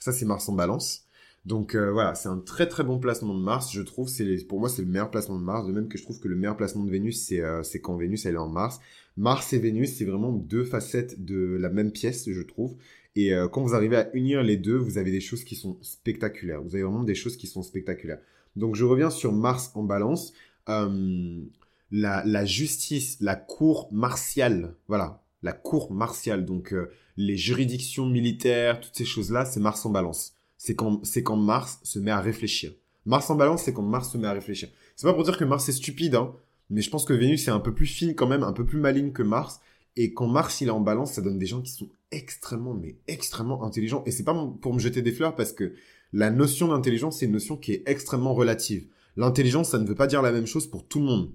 Ça, 0.01 0.13
c'est 0.13 0.27
Mars 0.27 0.49
en 0.49 0.53
balance. 0.53 1.09
Donc 1.49 1.75
euh, 1.75 1.91
voilà, 1.91 2.15
c'est 2.15 2.29
un 2.29 2.39
très 2.39 2.69
très 2.69 2.85
bon 2.85 2.99
placement 2.99 3.35
de 3.35 3.41
Mars, 3.41 3.73
je 3.73 3.81
trouve. 3.81 4.09
C'est 4.09 4.45
pour 4.47 4.61
moi 4.61 4.69
c'est 4.69 4.83
le 4.83 4.89
meilleur 4.89 5.11
placement 5.11 5.39
de 5.39 5.45
Mars. 5.45 5.67
De 5.67 5.73
même 5.73 5.89
que 5.89 5.97
je 5.97 6.03
trouve 6.03 6.21
que 6.21 6.29
le 6.29 6.37
meilleur 6.37 6.59
placement 6.59 6.85
de 6.85 6.91
Vénus 6.91 7.25
c'est 7.25 7.41
euh, 7.41 7.63
quand 7.83 7.97
Vénus 7.97 8.27
elle 8.27 8.35
est 8.35 8.39
en 8.39 8.49
Mars. 8.49 8.81
Mars 9.17 9.53
et 9.55 9.59
Vénus 9.59 9.97
c'est 9.97 10.05
vraiment 10.05 10.33
deux 10.33 10.65
facettes 10.65 11.25
de 11.25 11.57
la 11.59 11.71
même 11.71 11.91
pièce, 11.91 12.31
je 12.31 12.43
trouve. 12.43 12.77
Et 13.19 13.35
euh, 13.35 13.49
quand 13.49 13.63
vous 13.63 13.75
arrivez 13.75 13.97
à 13.97 14.09
unir 14.15 14.45
les 14.45 14.57
deux, 14.57 14.77
vous 14.77 14.97
avez 14.97 15.11
des 15.11 15.21
choses 15.21 15.43
qui 15.43 15.57
sont 15.57 15.77
spectaculaires. 15.83 16.63
Vous 16.63 16.77
avez 16.77 16.85
vraiment 16.85 17.03
des 17.03 17.17
choses 17.17 17.37
qui 17.37 17.49
sont 17.49 17.65
spectaculaires. 17.65 18.21
Donc 18.55 18.77
je 18.77 18.85
reviens 18.85 19.11
sur 19.11 19.33
Mars 19.33 19.73
en 19.75 19.83
balance. 19.83 20.33
Euh, 20.69 21.43
la, 21.91 22.45
justice, 22.45 23.17
la 23.21 23.35
cour 23.35 23.89
martiale, 23.91 24.77
voilà, 24.87 25.25
la 25.43 25.53
cour 25.53 25.91
martiale, 25.91 26.45
donc 26.45 26.73
euh, 26.73 26.93
les 27.17 27.37
juridictions 27.37 28.07
militaires, 28.07 28.81
toutes 28.81 28.95
ces 28.95 29.05
choses-là, 29.05 29.45
c'est 29.45 29.59
Mars 29.59 29.85
en 29.85 29.91
balance. 29.91 30.35
C'est 30.57 30.77
quand, 30.77 31.05
c'est 31.05 31.25
quand 31.25 31.37
Mars 31.37 31.81
se 31.83 31.99
met 31.99 32.13
à 32.13 32.21
réfléchir. 32.21 32.73
Mars 33.05 33.29
en 33.31 33.35
balance, 33.35 33.65
c'est 33.65 33.73
quand 33.73 33.83
Mars 33.83 34.13
se 34.13 34.17
met 34.17 34.29
à 34.29 34.33
réfléchir. 34.33 34.69
C'est 34.95 35.09
pas 35.09 35.15
pour 35.15 35.25
dire 35.25 35.39
que 35.39 35.45
Mars 35.45 35.69
est 35.69 35.73
stupide, 35.73 36.15
hein, 36.15 36.37
mais 36.71 36.83
je 36.83 36.91
pense 36.91 37.05
que 37.05 37.15
Vénus 37.15 37.49
est 37.49 37.51
un 37.51 37.59
peu 37.59 37.75
plus 37.75 37.87
fine 37.87 38.15
quand 38.15 38.29
même, 38.29 38.45
un 38.45 38.53
peu 38.53 38.65
plus 38.65 38.79
maligne 38.79 39.11
que 39.11 39.25
Mars. 39.25 39.59
Et 39.97 40.15
quand 40.15 40.29
Mars 40.29 40.61
il 40.61 40.69
est 40.69 40.71
en 40.71 40.81
balance, 40.81 41.15
ça 41.15 41.21
donne 41.21 41.41
des 41.41 41.47
gens 41.47 41.63
qui 41.63 41.73
sont 41.73 41.89
extrêmement, 42.11 42.75
mais 42.75 42.97
extrêmement 43.07 43.65
intelligents. 43.65 44.03
Et 44.07 44.11
c'est 44.11 44.25
pas 44.25 44.35
pour 44.61 44.75
me 44.75 44.79
jeter 44.79 45.03
des 45.03 45.13
fleurs 45.13 45.37
parce 45.37 45.53
que 45.53 45.75
la 46.13 46.31
notion 46.31 46.69
d'intelligence, 46.69 47.19
c'est 47.19 47.27
une 47.27 47.33
notion 47.33 47.57
qui 47.57 47.73
est 47.73 47.83
extrêmement 47.87 48.35
relative. 48.35 48.87
L'intelligence, 49.17 49.71
ça 49.71 49.79
ne 49.79 49.87
veut 49.87 49.95
pas 49.95 50.07
dire 50.07 50.23
la 50.23 50.33
même 50.33 50.47
chose 50.47 50.67
pour 50.67 50.87
tout 50.87 51.01
le 51.01 51.07
monde. 51.07 51.33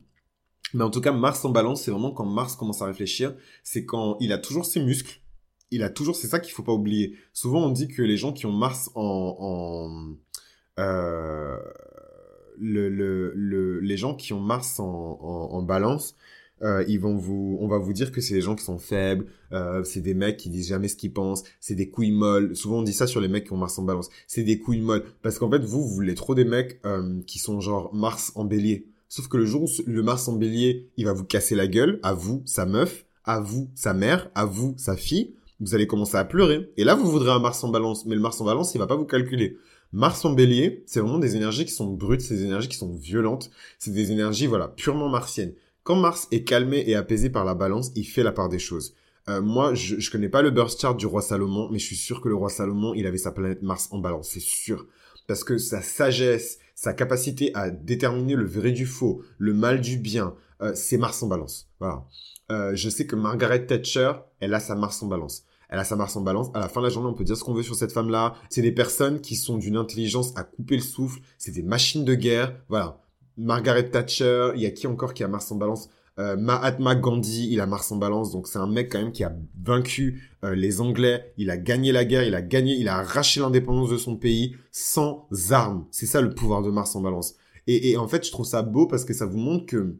Mais 0.73 0.83
en 0.83 0.89
tout 0.89 1.01
cas, 1.01 1.11
Mars 1.11 1.45
en 1.45 1.49
balance, 1.49 1.83
c'est 1.83 1.91
vraiment 1.91 2.11
quand 2.11 2.25
Mars 2.25 2.55
commence 2.55 2.81
à 2.81 2.85
réfléchir, 2.85 3.35
c'est 3.63 3.85
quand 3.85 4.17
il 4.19 4.31
a 4.31 4.37
toujours 4.37 4.65
ses 4.65 4.81
muscles, 4.81 5.19
il 5.69 5.83
a 5.83 5.89
toujours, 5.89 6.15
c'est 6.15 6.27
ça 6.27 6.39
qu'il 6.39 6.53
faut 6.53 6.63
pas 6.63 6.71
oublier. 6.71 7.15
Souvent, 7.33 7.65
on 7.65 7.71
dit 7.71 7.87
que 7.87 8.01
les 8.01 8.17
gens 8.17 8.33
qui 8.33 8.45
ont 8.45 8.51
Mars 8.51 8.89
en, 8.95 10.15
euh, 10.79 11.57
le, 12.57 12.89
le, 12.89 13.79
les 13.79 13.97
gens 13.97 14.15
qui 14.15 14.33
ont 14.33 14.39
Mars 14.39 14.79
en 14.79 15.61
balance, 15.61 16.15
euh, 16.63 16.83
ils 16.87 16.99
vont 16.99 17.15
vous, 17.15 17.57
on 17.59 17.67
va 17.67 17.77
vous 17.77 17.93
dire 17.93 18.11
que 18.11 18.21
c'est 18.21 18.33
des 18.33 18.41
gens 18.41 18.55
qui 18.55 18.63
sont 18.63 18.77
faibles, 18.77 19.25
euh, 19.51 19.83
c'est 19.83 20.01
des 20.01 20.13
mecs 20.13 20.37
qui 20.37 20.49
disent 20.49 20.69
jamais 20.69 20.87
ce 20.87 20.95
qu'ils 20.95 21.13
pensent, 21.13 21.43
c'est 21.59 21.75
des 21.75 21.89
couilles 21.89 22.11
molles. 22.11 22.55
Souvent 22.55 22.79
on 22.79 22.83
dit 22.83 22.93
ça 22.93 23.07
sur 23.07 23.19
les 23.21 23.27
mecs 23.27 23.45
qui 23.45 23.53
ont 23.53 23.57
Mars 23.57 23.77
en 23.77 23.83
Balance, 23.83 24.09
c'est 24.27 24.43
des 24.43 24.59
couilles 24.59 24.81
molles 24.81 25.03
parce 25.21 25.39
qu'en 25.39 25.49
fait 25.49 25.63
vous 25.63 25.81
vous 25.81 25.93
voulez 25.93 26.15
trop 26.15 26.35
des 26.35 26.45
mecs 26.45 26.79
euh, 26.85 27.19
qui 27.27 27.39
sont 27.39 27.59
genre 27.59 27.93
Mars 27.93 28.31
en 28.35 28.45
Bélier. 28.45 28.87
Sauf 29.09 29.27
que 29.27 29.37
le 29.37 29.45
jour 29.45 29.63
où 29.63 29.67
le 29.85 30.01
Mars 30.01 30.27
en 30.27 30.33
Bélier, 30.33 30.89
il 30.97 31.05
va 31.05 31.13
vous 31.13 31.25
casser 31.25 31.55
la 31.55 31.67
gueule, 31.67 31.99
à 32.01 32.13
vous 32.13 32.41
sa 32.45 32.65
meuf, 32.65 33.05
à 33.25 33.39
vous 33.39 33.69
sa 33.75 33.93
mère, 33.93 34.31
à 34.33 34.45
vous 34.45 34.73
sa 34.77 34.95
fille, 34.95 35.35
vous 35.59 35.75
allez 35.75 35.85
commencer 35.85 36.17
à 36.17 36.25
pleurer. 36.25 36.71
Et 36.77 36.83
là 36.83 36.95
vous 36.95 37.11
voudrez 37.11 37.31
un 37.31 37.39
Mars 37.39 37.63
en 37.63 37.69
Balance, 37.69 38.05
mais 38.05 38.15
le 38.15 38.21
Mars 38.21 38.39
en 38.41 38.45
Balance 38.45 38.73
il 38.73 38.77
va 38.77 38.87
pas 38.87 38.95
vous 38.95 39.05
calculer. 39.05 39.57
Mars 39.91 40.25
en 40.25 40.31
bélier, 40.31 40.83
c'est 40.87 41.01
vraiment 41.01 41.19
des 41.19 41.35
énergies 41.35 41.65
qui 41.65 41.71
sont 41.71 41.85
brutes, 41.85 42.21
c'est 42.21 42.33
des 42.33 42.45
énergies 42.45 42.67
qui 42.67 42.77
sont 42.77 42.91
violentes, 42.91 43.51
c'est 43.77 43.91
des 43.91 44.11
énergies, 44.11 44.47
voilà, 44.47 44.67
purement 44.69 45.07
martiennes. 45.07 45.53
Quand 45.83 45.95
Mars 45.95 46.27
est 46.31 46.43
calmé 46.43 46.83
et 46.87 46.95
apaisé 46.95 47.29
par 47.29 47.43
la 47.43 47.55
balance, 47.55 47.91
il 47.95 48.05
fait 48.05 48.23
la 48.23 48.31
part 48.31 48.47
des 48.47 48.59
choses. 48.59 48.95
Euh, 49.29 49.41
moi, 49.41 49.73
je, 49.73 49.99
je 49.99 50.11
connais 50.11 50.29
pas 50.29 50.41
le 50.41 50.49
birth 50.49 50.79
chart 50.79 50.95
du 50.95 51.05
roi 51.05 51.21
Salomon, 51.21 51.69
mais 51.71 51.79
je 51.79 51.85
suis 51.85 51.95
sûr 51.95 52.21
que 52.21 52.29
le 52.29 52.35
roi 52.35 52.49
Salomon, 52.49 52.93
il 52.93 53.05
avait 53.05 53.17
sa 53.17 53.31
planète 53.31 53.61
Mars 53.61 53.89
en 53.91 53.99
balance, 53.99 54.29
c'est 54.29 54.41
sûr. 54.41 54.87
Parce 55.27 55.43
que 55.43 55.57
sa 55.57 55.81
sagesse, 55.81 56.59
sa 56.75 56.93
capacité 56.93 57.51
à 57.53 57.69
déterminer 57.69 58.35
le 58.35 58.45
vrai 58.45 58.71
du 58.71 58.85
faux, 58.85 59.21
le 59.37 59.53
mal 59.53 59.81
du 59.81 59.97
bien, 59.97 60.35
euh, 60.61 60.73
c'est 60.73 60.97
Mars 60.97 61.21
en 61.21 61.27
balance. 61.27 61.69
Voilà. 61.79 62.05
Euh, 62.51 62.75
je 62.75 62.89
sais 62.89 63.05
que 63.05 63.15
Margaret 63.15 63.65
Thatcher, 63.65 64.13
elle 64.39 64.53
a 64.53 64.59
sa 64.59 64.75
Mars 64.75 65.01
en 65.03 65.07
balance. 65.07 65.45
Elle 65.69 65.79
a 65.79 65.83
sa 65.83 65.95
Mars 65.95 66.15
en 66.15 66.21
balance. 66.21 66.49
À 66.53 66.59
la 66.59 66.69
fin 66.69 66.81
de 66.81 66.85
la 66.85 66.91
journée, 66.91 67.09
on 67.09 67.13
peut 67.13 67.23
dire 67.23 67.35
ce 67.35 67.43
qu'on 67.43 67.53
veut 67.53 67.63
sur 67.63 67.75
cette 67.75 67.91
femme-là. 67.91 68.35
C'est 68.49 68.61
des 68.61 68.71
personnes 68.71 69.21
qui 69.21 69.35
sont 69.35 69.57
d'une 69.57 69.75
intelligence 69.75 70.31
à 70.37 70.43
couper 70.43 70.75
le 70.75 70.83
souffle. 70.83 71.19
C'est 71.37 71.51
des 71.51 71.63
machines 71.63 72.05
de 72.05 72.15
guerre. 72.15 72.55
Voilà. 72.69 73.02
Margaret 73.37 73.89
Thatcher, 73.89 74.51
il 74.55 74.61
y 74.61 74.65
a 74.65 74.71
qui 74.71 74.87
encore 74.87 75.13
qui 75.13 75.23
a 75.23 75.27
Mars 75.27 75.51
en 75.51 75.55
balance? 75.55 75.89
Euh, 76.19 76.37
Mahatma 76.37 76.93
Gandhi, 76.95 77.49
il 77.51 77.59
a 77.59 77.65
Mars 77.65 77.91
en 77.91 77.95
balance, 77.95 78.31
donc 78.31 78.47
c'est 78.47 78.59
un 78.59 78.67
mec 78.67 78.91
quand 78.91 78.99
même 78.99 79.11
qui 79.11 79.23
a 79.23 79.35
vaincu 79.63 80.29
euh, 80.43 80.53
les 80.53 80.79
Anglais, 80.79 81.33
il 81.37 81.49
a 81.49 81.57
gagné 81.57 81.91
la 81.91 82.05
guerre, 82.05 82.23
il 82.23 82.35
a 82.35 82.41
gagné, 82.43 82.75
il 82.75 82.87
a 82.87 82.97
arraché 82.97 83.39
l'indépendance 83.39 83.89
de 83.89 83.97
son 83.97 84.15
pays 84.15 84.55
sans 84.71 85.27
armes. 85.49 85.85
C'est 85.89 86.05
ça 86.05 86.21
le 86.21 86.35
pouvoir 86.35 86.61
de 86.61 86.69
Mars 86.69 86.95
en 86.95 87.01
balance. 87.01 87.35
Et, 87.67 87.95
en 87.97 88.07
fait, 88.07 88.25
je 88.25 88.31
trouve 88.31 88.45
ça 88.45 88.61
beau 88.61 88.87
parce 88.87 89.05
que 89.05 89.13
ça 89.13 89.25
vous 89.25 89.37
montre 89.37 89.65
que 89.65 89.95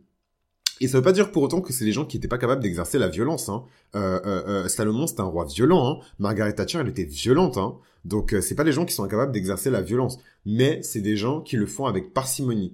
Et 0.82 0.88
ça 0.88 0.98
veut 0.98 1.04
pas 1.04 1.14
dire 1.14 1.32
pour 1.32 1.44
autant 1.44 1.62
que 1.62 1.72
c'est 1.72 1.86
les 1.86 1.94
gens 1.94 2.06
qui 2.06 2.18
étaient 2.18 2.28
pas 2.28 2.38
capables 2.38 2.62
d'exercer 2.62 3.00
la 3.00 3.08
violence. 3.08 3.48
Hein. 3.48 3.64
Euh, 3.96 4.20
euh, 4.26 4.68
Salomon, 4.68 5.08
c'était 5.08 5.22
un 5.22 5.26
roi 5.26 5.46
violent. 5.46 5.88
Hein. 5.88 6.06
Margaret 6.20 6.54
Thatcher, 6.54 6.80
elle 6.80 6.90
était 6.90 7.06
violente. 7.06 7.58
Hein. 7.58 7.76
Donc, 8.04 8.36
c'est 8.42 8.56
pas 8.56 8.66
des 8.66 8.74
gens 8.74 8.86
qui 8.86 8.94
sont 8.94 9.04
incapables 9.06 9.32
d'exercer 9.32 9.70
la 9.70 9.82
violence. 9.82 10.20
Mais 10.46 10.82
c'est 10.84 11.00
des 11.00 11.16
gens 11.16 11.40
qui 11.40 11.56
le 11.56 11.66
font 11.66 11.86
avec 11.86 12.14
parcimonie. 12.14 12.74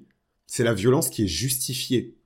C'est 0.51 0.63
la 0.63 0.73
violence 0.73 1.11
qui 1.11 1.25
est 1.25 1.27
justifiée. 1.27 2.17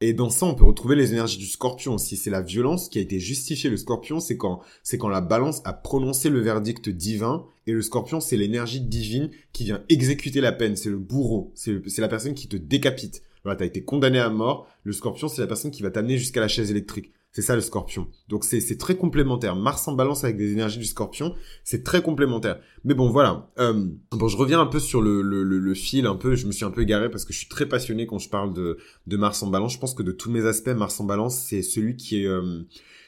Et 0.00 0.14
dans 0.14 0.30
ça, 0.30 0.46
on 0.46 0.54
peut 0.54 0.64
retrouver 0.64 0.96
les 0.96 1.12
énergies 1.12 1.36
du 1.36 1.44
scorpion 1.44 1.94
aussi. 1.94 2.16
C'est 2.16 2.30
la 2.30 2.40
violence 2.40 2.88
qui 2.88 2.98
a 2.98 3.02
été 3.02 3.20
justifiée. 3.20 3.68
Le 3.68 3.76
scorpion, 3.76 4.20
c'est 4.20 4.38
quand, 4.38 4.62
c'est 4.82 4.96
quand 4.96 5.10
la 5.10 5.20
balance 5.20 5.60
a 5.66 5.74
prononcé 5.74 6.30
le 6.30 6.40
verdict 6.40 6.88
divin. 6.88 7.44
Et 7.66 7.72
le 7.72 7.82
scorpion, 7.82 8.20
c'est 8.20 8.38
l'énergie 8.38 8.80
divine 8.80 9.30
qui 9.52 9.64
vient 9.64 9.84
exécuter 9.90 10.40
la 10.40 10.52
peine. 10.52 10.76
C'est 10.76 10.88
le 10.88 10.96
bourreau. 10.96 11.52
C'est 11.54 11.98
la 11.98 12.08
personne 12.08 12.32
qui 12.32 12.48
te 12.48 12.56
décapite. 12.56 13.22
Voilà, 13.44 13.58
t'as 13.58 13.66
été 13.66 13.84
condamné 13.84 14.18
à 14.18 14.30
mort. 14.30 14.66
Le 14.82 14.92
scorpion, 14.92 15.28
c'est 15.28 15.42
la 15.42 15.46
personne 15.46 15.70
qui 15.70 15.82
va 15.82 15.90
t'amener 15.90 16.16
jusqu'à 16.16 16.40
la 16.40 16.48
chaise 16.48 16.70
électrique. 16.70 17.12
C'est 17.34 17.40
ça 17.40 17.54
le 17.54 17.62
scorpion. 17.62 18.08
Donc 18.28 18.44
c'est 18.44 18.76
très 18.76 18.94
complémentaire. 18.94 19.56
Mars 19.56 19.88
en 19.88 19.94
balance 19.94 20.22
avec 20.22 20.36
des 20.36 20.52
énergies 20.52 20.78
du 20.78 20.84
scorpion, 20.84 21.34
c'est 21.64 21.82
très 21.82 22.02
complémentaire. 22.02 22.60
Mais 22.84 22.92
bon 22.92 23.08
voilà. 23.08 23.50
Euh, 23.58 23.86
bon, 24.10 24.28
je 24.28 24.36
reviens 24.36 24.60
un 24.60 24.66
peu 24.66 24.78
sur 24.78 25.00
le, 25.00 25.22
le, 25.22 25.42
le, 25.42 25.74
fil, 25.74 26.04
un 26.04 26.16
peu. 26.16 26.34
Je 26.34 26.46
me 26.46 26.52
suis 26.52 26.66
un 26.66 26.70
peu 26.70 26.82
égaré 26.82 27.10
parce 27.10 27.24
que 27.24 27.32
je 27.32 27.38
suis 27.38 27.48
très 27.48 27.66
passionné 27.66 28.06
quand 28.06 28.18
je 28.18 28.28
parle 28.28 28.52
de, 28.52 28.76
de 29.06 29.16
Mars 29.16 29.42
en 29.42 29.46
balance. 29.46 29.72
Je 29.72 29.78
pense 29.78 29.94
que 29.94 30.02
de 30.02 30.12
tous 30.12 30.30
mes 30.30 30.44
aspects, 30.44 30.68
Mars 30.68 31.00
en 31.00 31.04
balance, 31.04 31.38
c'est 31.38 31.62
celui 31.62 31.96
qui 31.96 32.22
est... 32.22 32.26
Euh, 32.26 32.62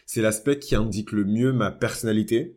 c'est 0.06 0.22
l'aspect 0.22 0.58
qui 0.58 0.74
indique 0.74 1.12
le 1.12 1.24
mieux 1.24 1.52
ma 1.52 1.70
personnalité. 1.70 2.56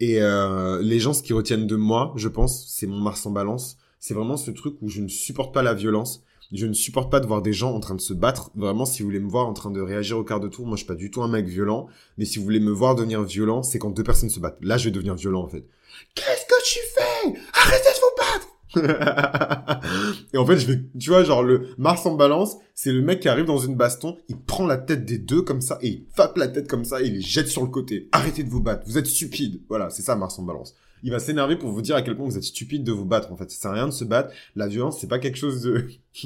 Et 0.00 0.22
euh, 0.22 0.80
les 0.80 1.00
gens, 1.00 1.12
ce 1.12 1.22
qui 1.22 1.34
retiennent 1.34 1.66
de 1.66 1.76
moi, 1.76 2.14
je 2.16 2.28
pense, 2.28 2.66
c'est 2.68 2.86
mon 2.86 3.00
Mars 3.00 3.24
en 3.26 3.30
balance. 3.30 3.76
C'est 4.00 4.14
vraiment 4.14 4.38
ce 4.38 4.50
truc 4.50 4.76
où 4.80 4.88
je 4.88 5.02
ne 5.02 5.08
supporte 5.08 5.52
pas 5.52 5.62
la 5.62 5.74
violence 5.74 6.23
je 6.52 6.66
ne 6.66 6.72
supporte 6.72 7.10
pas 7.10 7.20
de 7.20 7.26
voir 7.26 7.42
des 7.42 7.52
gens 7.52 7.72
en 7.72 7.80
train 7.80 7.94
de 7.94 8.00
se 8.00 8.14
battre. 8.14 8.50
Vraiment, 8.54 8.84
si 8.84 9.02
vous 9.02 9.08
voulez 9.08 9.20
me 9.20 9.30
voir 9.30 9.46
en 9.46 9.52
train 9.52 9.70
de 9.70 9.80
réagir 9.80 10.18
au 10.18 10.24
quart 10.24 10.40
de 10.40 10.48
tour, 10.48 10.66
moi 10.66 10.76
je 10.76 10.78
suis 10.78 10.86
pas 10.86 10.94
du 10.94 11.10
tout 11.10 11.22
un 11.22 11.28
mec 11.28 11.46
violent. 11.46 11.88
Mais 12.18 12.24
si 12.24 12.38
vous 12.38 12.44
voulez 12.44 12.60
me 12.60 12.70
voir 12.70 12.94
devenir 12.94 13.22
violent, 13.22 13.62
c'est 13.62 13.78
quand 13.78 13.90
deux 13.90 14.04
personnes 14.04 14.30
se 14.30 14.40
battent. 14.40 14.58
Là, 14.60 14.76
je 14.76 14.84
vais 14.84 14.90
devenir 14.90 15.14
violent 15.14 15.42
en 15.42 15.48
fait. 15.48 15.66
Qu'est-ce 16.14 16.46
que 16.46 16.64
tu 16.64 16.78
fais? 16.94 17.40
Arrêtez 17.52 17.88
de 17.88 18.00
vous 18.00 18.16
battre 18.18 18.48
et 20.32 20.36
en 20.36 20.44
fait, 20.44 20.58
je 20.58 20.66
vais, 20.66 20.80
tu 20.98 21.10
vois, 21.10 21.22
genre 21.22 21.44
le 21.44 21.68
Mars 21.78 22.04
en 22.06 22.14
balance, 22.14 22.56
c'est 22.74 22.90
le 22.90 23.02
mec 23.02 23.20
qui 23.20 23.28
arrive 23.28 23.44
dans 23.44 23.58
une 23.58 23.76
baston, 23.76 24.16
il 24.28 24.36
prend 24.36 24.66
la 24.66 24.76
tête 24.76 25.04
des 25.04 25.18
deux 25.18 25.42
comme 25.42 25.60
ça 25.60 25.78
et 25.80 25.88
il 25.88 26.06
tape 26.16 26.36
la 26.36 26.48
tête 26.48 26.66
comme 26.66 26.84
ça 26.84 27.00
et 27.00 27.06
il 27.06 27.14
les 27.14 27.20
jette 27.20 27.46
sur 27.46 27.62
le 27.62 27.68
côté. 27.68 28.08
Arrêtez 28.10 28.42
de 28.42 28.50
vous 28.50 28.60
battre, 28.60 28.82
vous 28.86 28.98
êtes 28.98 29.06
stupides. 29.06 29.62
Voilà, 29.68 29.90
c'est 29.90 30.02
ça 30.02 30.16
Mars 30.16 30.38
en 30.40 30.42
balance 30.42 30.74
il 31.04 31.10
va 31.10 31.18
s'énerver 31.18 31.56
pour 31.56 31.70
vous 31.70 31.82
dire 31.82 31.96
à 31.96 32.02
quel 32.02 32.16
point 32.16 32.24
vous 32.24 32.38
êtes 32.38 32.44
stupide 32.44 32.82
de 32.82 32.90
vous 32.90 33.04
battre. 33.04 33.30
En 33.30 33.36
fait, 33.36 33.50
ça 33.50 33.60
sert 33.60 33.70
à 33.70 33.74
rien 33.74 33.86
de 33.86 33.92
se 33.92 34.04
battre. 34.04 34.32
La 34.56 34.66
violence, 34.66 34.98
c'est 34.98 35.06
pas 35.06 35.18
quelque 35.18 35.36
chose 35.36 35.60
de... 35.60 35.84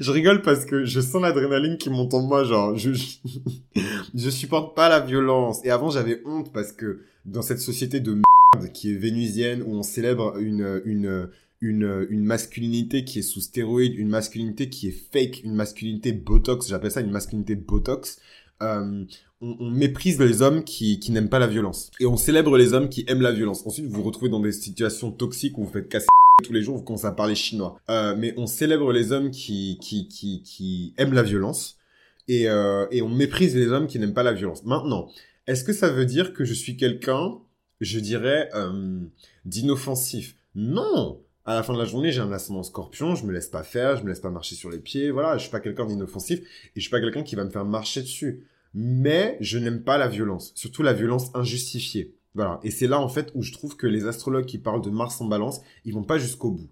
je 0.00 0.10
rigole 0.12 0.42
parce 0.42 0.64
que 0.64 0.84
je 0.84 1.00
sens 1.00 1.20
l'adrénaline 1.20 1.76
qui 1.76 1.90
monte 1.90 2.14
en 2.14 2.22
moi, 2.22 2.44
genre, 2.44 2.78
je, 2.78 2.92
je, 4.14 4.30
supporte 4.30 4.76
pas 4.76 4.88
la 4.88 5.00
violence. 5.00 5.58
Et 5.64 5.70
avant, 5.70 5.90
j'avais 5.90 6.22
honte 6.24 6.52
parce 6.52 6.70
que 6.70 7.00
dans 7.26 7.42
cette 7.42 7.58
société 7.58 7.98
de 7.98 8.12
merde 8.12 8.72
qui 8.72 8.92
est 8.92 8.96
vénusienne, 8.96 9.60
où 9.62 9.74
on 9.74 9.82
célèbre 9.82 10.38
une, 10.38 10.80
une, 10.84 11.28
une, 11.60 12.06
une 12.08 12.24
masculinité 12.24 13.04
qui 13.04 13.18
est 13.18 13.22
sous 13.22 13.40
stéroïde, 13.40 13.98
une 13.98 14.08
masculinité 14.08 14.68
qui 14.68 14.86
est 14.86 14.96
fake, 15.12 15.42
une 15.42 15.56
masculinité 15.56 16.12
botox, 16.12 16.68
j'appelle 16.68 16.92
ça 16.92 17.00
une 17.00 17.10
masculinité 17.10 17.56
botox, 17.56 18.20
euh, 18.62 19.04
on, 19.40 19.70
méprise 19.70 20.20
les 20.20 20.42
hommes 20.42 20.64
qui, 20.64 21.00
qui 21.00 21.12
n'aiment 21.12 21.28
pas 21.28 21.38
la 21.38 21.46
violence. 21.46 21.90
Et 22.00 22.06
on 22.06 22.16
célèbre 22.16 22.56
les 22.56 22.72
hommes 22.74 22.88
qui 22.88 23.04
aiment 23.08 23.22
la 23.22 23.32
violence. 23.32 23.66
Ensuite, 23.66 23.86
vous 23.86 23.96
vous 23.96 24.02
retrouvez 24.02 24.30
dans 24.30 24.40
des 24.40 24.52
situations 24.52 25.10
toxiques 25.10 25.58
où 25.58 25.64
vous 25.64 25.72
faites 25.72 25.88
casser 25.88 26.06
tous 26.44 26.52
les 26.52 26.62
jours, 26.62 26.76
vous 26.76 26.82
commencez 26.82 27.06
à 27.06 27.12
parler 27.12 27.34
chinois. 27.34 27.76
Euh, 27.90 28.14
mais 28.16 28.34
on 28.36 28.46
célèbre 28.46 28.92
les 28.92 29.12
hommes 29.12 29.30
qui, 29.30 29.78
qui, 29.80 30.08
qui, 30.08 30.42
qui 30.42 30.94
aiment 30.96 31.14
la 31.14 31.22
violence. 31.22 31.76
Et, 32.28 32.48
euh, 32.48 32.86
et 32.90 33.02
on 33.02 33.08
méprise 33.08 33.56
les 33.56 33.68
hommes 33.68 33.86
qui 33.86 33.98
n'aiment 33.98 34.14
pas 34.14 34.22
la 34.22 34.32
violence. 34.32 34.64
Maintenant, 34.64 35.08
est-ce 35.46 35.64
que 35.64 35.72
ça 35.72 35.90
veut 35.90 36.06
dire 36.06 36.32
que 36.32 36.44
je 36.44 36.54
suis 36.54 36.76
quelqu'un, 36.76 37.38
je 37.80 37.98
dirais, 37.98 38.48
d'inoffensif? 39.44 40.36
Non 40.54 41.18
à 41.44 41.54
la 41.54 41.62
fin 41.62 41.72
de 41.72 41.78
la 41.78 41.84
journée, 41.84 42.12
j'ai 42.12 42.20
un 42.20 42.32
ascendant 42.32 42.62
scorpion, 42.62 43.14
je 43.14 43.26
me 43.26 43.32
laisse 43.32 43.48
pas 43.48 43.64
faire, 43.64 43.96
je 43.96 44.04
me 44.04 44.08
laisse 44.08 44.20
pas 44.20 44.30
marcher 44.30 44.54
sur 44.54 44.70
les 44.70 44.78
pieds, 44.78 45.10
voilà, 45.10 45.36
je 45.36 45.42
suis 45.42 45.50
pas 45.50 45.60
quelqu'un 45.60 45.86
d'inoffensif 45.86 46.40
et 46.40 46.44
je 46.76 46.80
suis 46.80 46.90
pas 46.90 47.00
quelqu'un 47.00 47.22
qui 47.22 47.34
va 47.34 47.44
me 47.44 47.50
faire 47.50 47.64
marcher 47.64 48.02
dessus 48.02 48.44
mais 48.74 49.36
je 49.40 49.58
n'aime 49.58 49.82
pas 49.82 49.98
la 49.98 50.08
violence, 50.08 50.52
surtout 50.54 50.82
la 50.82 50.92
violence 50.92 51.30
injustifiée. 51.34 52.14
Voilà. 52.34 52.60
Et 52.62 52.70
c'est 52.70 52.86
là, 52.86 53.00
en 53.00 53.08
fait, 53.08 53.30
où 53.34 53.42
je 53.42 53.52
trouve 53.52 53.76
que 53.76 53.86
les 53.86 54.06
astrologues 54.06 54.46
qui 54.46 54.58
parlent 54.58 54.82
de 54.82 54.90
Mars 54.90 55.20
en 55.20 55.26
balance, 55.26 55.60
ils 55.84 55.92
vont 55.92 56.04
pas 56.04 56.18
jusqu'au 56.18 56.50
bout. 56.50 56.70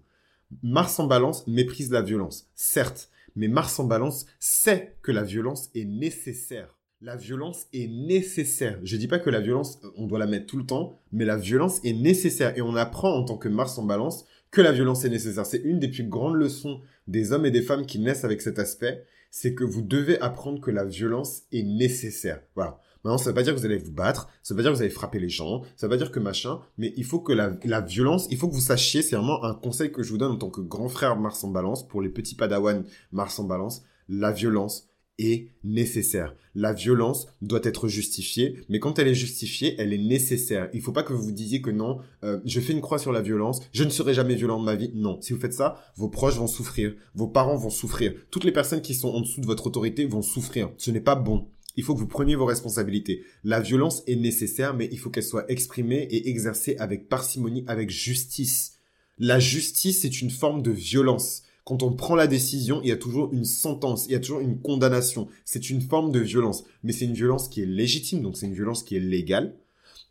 Mars 0.63 0.99
en 0.99 1.07
balance 1.07 1.47
méprise 1.47 1.91
la 1.91 2.01
violence, 2.01 2.49
certes, 2.55 3.09
mais 3.35 3.47
Mars 3.47 3.79
en 3.79 3.85
balance 3.85 4.25
sait 4.39 4.97
que 5.01 5.11
la 5.11 5.23
violence 5.23 5.69
est 5.75 5.85
nécessaire. 5.85 6.77
La 7.03 7.15
violence 7.15 7.65
est 7.73 7.87
nécessaire. 7.87 8.79
Je 8.83 8.95
dis 8.95 9.07
pas 9.07 9.17
que 9.17 9.29
la 9.29 9.39
violence, 9.39 9.79
on 9.95 10.05
doit 10.05 10.19
la 10.19 10.27
mettre 10.27 10.45
tout 10.45 10.57
le 10.57 10.65
temps, 10.65 10.99
mais 11.11 11.25
la 11.25 11.37
violence 11.37 11.79
est 11.83 11.93
nécessaire. 11.93 12.55
Et 12.57 12.61
on 12.61 12.75
apprend 12.75 13.13
en 13.13 13.23
tant 13.23 13.37
que 13.37 13.49
Mars 13.49 13.77
en 13.79 13.83
balance 13.83 14.25
que 14.51 14.61
la 14.61 14.71
violence 14.71 15.05
est 15.05 15.09
nécessaire. 15.09 15.45
C'est 15.45 15.61
une 15.63 15.79
des 15.79 15.87
plus 15.87 16.03
grandes 16.03 16.35
leçons 16.35 16.81
des 17.07 17.31
hommes 17.31 17.45
et 17.45 17.51
des 17.51 17.61
femmes 17.61 17.85
qui 17.85 17.99
naissent 17.99 18.25
avec 18.25 18.41
cet 18.41 18.59
aspect 18.59 19.05
c'est 19.31 19.55
que 19.55 19.63
vous 19.63 19.81
devez 19.81 20.19
apprendre 20.19 20.59
que 20.61 20.69
la 20.69 20.83
violence 20.83 21.43
est 21.51 21.63
nécessaire. 21.63 22.41
Voilà. 22.53 22.79
Maintenant, 23.03 23.17
ça 23.17 23.31
veut 23.31 23.33
pas 23.33 23.41
dire 23.41 23.55
que 23.55 23.59
vous 23.59 23.65
allez 23.65 23.77
vous 23.77 23.93
battre, 23.93 24.29
ça 24.43 24.53
veut 24.53 24.57
pas 24.57 24.63
dire 24.63 24.71
que 24.71 24.75
vous 24.75 24.83
allez 24.83 24.91
frapper 24.91 25.17
les 25.17 25.29
gens, 25.29 25.63
ça 25.75 25.87
veut 25.87 25.89
pas 25.89 25.97
dire 25.97 26.11
que 26.11 26.19
machin, 26.19 26.59
mais 26.77 26.93
il 26.97 27.03
faut 27.03 27.19
que 27.19 27.33
la, 27.33 27.57
la 27.63 27.81
violence, 27.81 28.27
il 28.29 28.37
faut 28.37 28.47
que 28.47 28.53
vous 28.53 28.59
sachiez, 28.59 29.01
c'est 29.01 29.15
vraiment 29.15 29.43
un 29.43 29.55
conseil 29.55 29.91
que 29.91 30.03
je 30.03 30.11
vous 30.11 30.19
donne 30.19 30.33
en 30.33 30.37
tant 30.37 30.51
que 30.51 30.61
grand 30.61 30.87
frère 30.87 31.15
Mars 31.15 31.43
en 31.43 31.47
balance, 31.47 31.87
pour 31.87 32.03
les 32.03 32.09
petits 32.09 32.35
padawans 32.35 32.83
Mars 33.11 33.39
en 33.39 33.45
balance, 33.45 33.81
la 34.07 34.31
violence, 34.31 34.90
est 35.29 35.47
nécessaire. 35.63 36.35
La 36.53 36.73
violence 36.73 37.27
doit 37.41 37.61
être 37.63 37.87
justifiée, 37.87 38.57
mais 38.67 38.79
quand 38.79 38.99
elle 38.99 39.07
est 39.07 39.15
justifiée, 39.15 39.75
elle 39.77 39.93
est 39.93 39.97
nécessaire. 39.97 40.69
Il 40.73 40.81
faut 40.81 40.91
pas 40.91 41.03
que 41.03 41.13
vous 41.13 41.23
vous 41.23 41.31
disiez 41.31 41.61
que 41.61 41.69
non, 41.69 41.99
euh, 42.23 42.39
je 42.45 42.59
fais 42.59 42.73
une 42.73 42.81
croix 42.81 42.99
sur 42.99 43.11
la 43.11 43.21
violence, 43.21 43.61
je 43.71 43.83
ne 43.83 43.89
serai 43.89 44.13
jamais 44.13 44.35
violent 44.35 44.59
de 44.59 44.65
ma 44.65 44.75
vie. 44.75 44.91
Non, 44.93 45.21
si 45.21 45.33
vous 45.33 45.39
faites 45.39 45.53
ça, 45.53 45.81
vos 45.95 46.09
proches 46.09 46.37
vont 46.37 46.47
souffrir, 46.47 46.93
vos 47.15 47.27
parents 47.27 47.57
vont 47.57 47.69
souffrir, 47.69 48.13
toutes 48.31 48.43
les 48.43 48.51
personnes 48.51 48.81
qui 48.81 48.93
sont 48.93 49.09
en 49.09 49.21
dessous 49.21 49.41
de 49.41 49.45
votre 49.45 49.67
autorité 49.67 50.05
vont 50.05 50.21
souffrir. 50.21 50.71
Ce 50.77 50.91
n'est 50.91 51.01
pas 51.01 51.15
bon. 51.15 51.47
Il 51.77 51.83
faut 51.83 51.93
que 51.93 51.99
vous 51.99 52.07
preniez 52.07 52.35
vos 52.35 52.45
responsabilités. 52.45 53.23
La 53.43 53.61
violence 53.61 54.03
est 54.07 54.15
nécessaire, 54.15 54.73
mais 54.73 54.89
il 54.91 54.99
faut 54.99 55.09
qu'elle 55.09 55.23
soit 55.23 55.49
exprimée 55.49 56.07
et 56.11 56.29
exercée 56.29 56.75
avec 56.79 57.07
parcimonie, 57.07 57.63
avec 57.67 57.89
justice. 57.89 58.73
La 59.17 59.39
justice 59.39 60.03
est 60.03 60.21
une 60.21 60.31
forme 60.31 60.61
de 60.61 60.71
violence. 60.71 61.43
Quand 61.63 61.83
on 61.83 61.93
prend 61.93 62.15
la 62.15 62.27
décision, 62.27 62.81
il 62.83 62.89
y 62.89 62.91
a 62.91 62.97
toujours 62.97 63.31
une 63.33 63.45
sentence, 63.45 64.07
il 64.07 64.13
y 64.13 64.15
a 64.15 64.19
toujours 64.19 64.39
une 64.39 64.59
condamnation. 64.59 65.27
C'est 65.45 65.69
une 65.69 65.81
forme 65.81 66.11
de 66.11 66.19
violence, 66.19 66.63
mais 66.83 66.91
c'est 66.91 67.05
une 67.05 67.13
violence 67.13 67.49
qui 67.49 67.61
est 67.61 67.67
légitime, 67.67 68.21
donc 68.21 68.37
c'est 68.37 68.47
une 68.47 68.53
violence 68.53 68.83
qui 68.83 68.95
est 68.95 68.99
légale, 68.99 69.55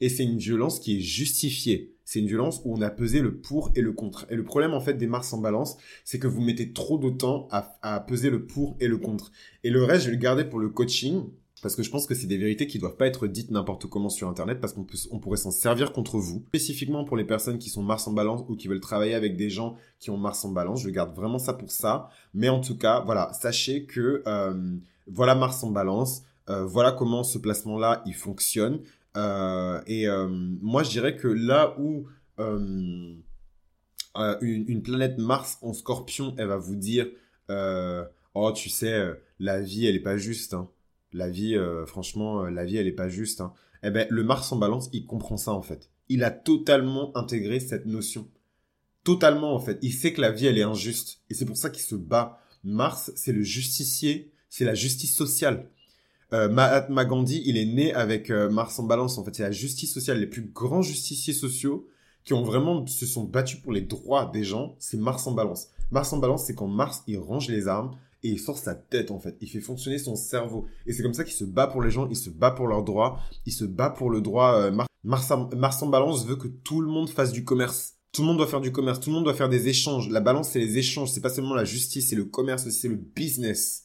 et 0.01 0.09
c'est 0.09 0.25
une 0.25 0.39
violence 0.39 0.79
qui 0.79 0.99
est 0.99 1.01
justifiée. 1.01 1.95
C'est 2.05 2.19
une 2.21 2.27
violence 2.27 2.61
où 2.65 2.75
on 2.75 2.81
a 2.81 2.91
pesé 2.91 3.21
le 3.21 3.37
pour 3.37 3.71
et 3.77 3.83
le 3.83 3.93
contre. 3.93 4.27
Et 4.31 4.35
le 4.35 4.43
problème 4.43 4.75
en 4.75 4.81
fait 4.81 4.95
des 4.95 5.07
Mars 5.07 5.33
en 5.33 5.39
balance, 5.39 5.77
c'est 6.05 6.19
que 6.19 6.27
vous 6.27 6.41
mettez 6.41 6.73
trop 6.73 6.99
de 6.99 7.11
temps 7.11 7.47
à, 7.51 7.79
à 7.83 8.01
peser 8.01 8.31
le 8.31 8.47
pour 8.47 8.77
et 8.81 8.89
le 8.89 8.99
contre. 8.99 9.31
Et 9.63 9.71
le 9.71 9.85
reste, 9.85 10.05
je 10.05 10.11
vais 10.11 10.17
le 10.17 10.23
garder 10.23 10.45
pour 10.45 10.59
le 10.59 10.71
coaching 10.71 11.23
parce 11.63 11.77
que 11.77 11.83
je 11.83 11.91
pense 11.91 12.07
que 12.07 12.15
c'est 12.15 12.27
des 12.27 12.39
vérités 12.39 12.67
qui 12.67 12.79
doivent 12.79 12.97
pas 12.97 13.07
être 13.07 13.27
dites 13.27 13.51
n'importe 13.51 13.87
comment 13.87 14.09
sur 14.09 14.29
Internet, 14.29 14.61
parce 14.61 14.73
qu'on 14.73 14.87
on 15.11 15.19
pourrait 15.19 15.37
s'en 15.37 15.51
servir 15.51 15.93
contre 15.93 16.19
vous. 16.19 16.45
Spécifiquement 16.49 17.05
pour 17.05 17.17
les 17.17 17.25
personnes 17.25 17.59
qui 17.59 17.69
sont 17.69 17.83
Mars 17.83 18.07
en 18.09 18.13
balance 18.13 18.45
ou 18.49 18.57
qui 18.57 18.69
veulent 18.69 18.81
travailler 18.81 19.15
avec 19.15 19.37
des 19.37 19.51
gens 19.51 19.77
qui 19.99 20.11
ont 20.11 20.17
Mars 20.17 20.45
en 20.45 20.53
balance, 20.53 20.83
je 20.83 20.89
garde 20.91 21.15
vraiment 21.15 21.39
ça 21.39 21.53
pour 21.53 21.71
ça. 21.71 22.09
Mais 22.33 22.49
en 22.49 22.61
tout 22.61 22.79
cas, 22.79 23.01
voilà, 23.01 23.33
sachez 23.33 23.85
que 23.85 24.23
euh, 24.27 24.77
voilà 25.07 25.35
Mars 25.35 25.63
en 25.63 25.71
balance, 25.71 26.23
euh, 26.49 26.65
voilà 26.65 26.93
comment 26.93 27.25
ce 27.25 27.39
placement-là 27.39 28.03
il 28.07 28.15
fonctionne. 28.15 28.81
Euh, 29.17 29.81
et 29.87 30.07
moi, 30.63 30.83
je 30.83 30.91
dirais 30.91 31.17
que 31.17 31.29
là 31.29 31.77
où 31.79 32.07
une, 34.17 34.83
planète 34.83 35.19
Mars 35.19 35.59
en 35.61 35.75
Scorpion, 35.75 36.35
elle 36.39 36.49
va 36.49 36.57
vous 36.57 36.77
dire, 36.77 37.07
oh, 37.49 38.53
tu 38.53 38.71
sais, 38.71 39.11
la 39.39 39.61
vie, 39.61 39.87
elle 39.87 39.97
est 39.97 40.01
pas 40.01 40.17
juste. 40.17 40.55
Hein 40.55 40.69
la 41.13 41.29
vie, 41.29 41.57
euh, 41.57 41.87
franchement, 41.87 42.45
euh, 42.45 42.51
la 42.51 42.65
vie, 42.65 42.77
elle 42.77 42.87
est 42.87 42.93
pas 42.93 43.09
juste. 43.09 43.41
Hein. 43.41 43.53
Eh 43.83 43.91
ben, 43.91 44.07
le 44.11 44.23
Mars 44.23 44.51
en 44.53 44.57
balance, 44.57 44.89
il 44.93 45.07
comprend 45.07 45.37
ça, 45.37 45.53
en 45.53 45.63
fait. 45.63 45.91
Il 46.09 46.25
a 46.25 46.31
totalement 46.31 47.17
intégré 47.17 47.61
cette 47.61 47.87
notion. 47.87 48.29
Totalement, 49.05 49.55
en 49.55 49.61
fait. 49.61 49.79
Il 49.83 49.93
sait 49.93 50.13
que 50.13 50.21
la 50.21 50.31
vie, 50.31 50.47
elle 50.47 50.59
est 50.59 50.63
injuste. 50.63 51.23
Et 51.31 51.35
c'est 51.35 51.47
pour 51.47 51.57
ça 51.57 51.71
qu'il 51.71 51.83
se 51.83 51.95
bat. 51.95 52.39
Mars, 52.63 53.13
c'est 53.17 53.33
le 53.33 53.43
justicier, 53.43 54.33
c'est 54.49 54.65
la 54.65 54.75
justice 54.75 55.17
sociale. 55.17 55.71
Euh, 56.33 56.49
Mahatma 56.49 57.05
Gandhi, 57.05 57.43
il 57.47 57.57
est 57.57 57.65
né 57.65 57.93
avec 57.95 58.31
Mars 58.31 58.79
en 58.79 58.85
balance. 58.85 59.19
En 59.19 59.25
fait, 59.25 59.35
c'est 59.35 59.43
la 59.43 59.51
justice 59.51 59.93
sociale. 59.93 60.21
Les 60.21 60.27
plus 60.27 60.43
grands 60.43 60.83
justiciers 60.83 61.33
sociaux 61.33 61.89
qui 62.25 62.35
ont 62.35 62.43
vraiment 62.43 62.87
se 62.87 63.07
sont 63.07 63.25
battus 63.25 63.61
pour 63.61 63.73
les 63.73 63.81
droits 63.81 64.31
des 64.33 64.45
gens, 64.45 64.77
c'est 64.79 64.99
Mars 64.99 65.27
en 65.27 65.33
balance. 65.33 65.69
Mars 65.91 66.13
en 66.13 66.19
balance, 66.19 66.45
c'est 66.45 66.55
quand 66.55 66.69
Mars, 66.69 67.03
il 67.07 67.19
range 67.19 67.49
les 67.49 67.67
armes, 67.67 67.93
et 68.23 68.29
il 68.29 68.39
sort 68.39 68.59
sa 68.59 68.75
tête 68.75 69.11
en 69.11 69.19
fait. 69.19 69.37
Il 69.41 69.49
fait 69.49 69.61
fonctionner 69.61 69.99
son 69.99 70.17
cerveau. 70.17 70.67
Et 70.87 70.93
c'est 70.93 71.03
comme 71.03 71.15
ça 71.15 71.25
qu'il 71.25 71.35
se 71.35 71.45
bat 71.45 71.67
pour 71.67 71.83
les 71.83 71.91
gens, 71.91 72.09
il 72.09 72.17
se 72.17 72.31
bat 72.31 72.51
pour 72.51 72.67
leurs 72.67 72.85
droits, 72.85 73.21
il 73.47 73.53
se 73.53 73.65
bat 73.65 73.91
pour 73.91 74.11
le 74.11 74.21
droit. 74.21 74.55
Euh, 74.55 74.85
Mars, 75.03 75.31
en 75.31 75.87
balance 75.87 76.27
veut 76.27 76.37
que 76.37 76.49
tout 76.49 76.81
le 76.81 76.89
monde 76.89 77.09
fasse 77.09 77.33
du 77.33 77.45
commerce. 77.45 77.95
Tout 78.13 78.23
le 78.23 78.29
monde 78.29 78.39
doit 78.39 78.47
faire 78.47 78.61
du 78.61 78.73
commerce, 78.73 79.01
tout 79.01 79.11
le 79.11 79.15
monde 79.15 79.25
doit 79.25 79.35
faire 79.35 79.49
des 79.49 79.69
échanges. 79.69 80.09
La 80.11 80.21
balance, 80.21 80.51
c'est 80.51 80.59
les 80.59 80.79
échanges, 80.79 81.11
c'est 81.11 81.21
pas 81.21 81.31
seulement 81.31 81.55
la 81.55 81.65
justice, 81.65 82.09
c'est 82.11 82.17
le 82.17 82.25
commerce, 82.25 82.69
c'est 82.69 82.89
le 82.89 82.97
business. 82.97 83.85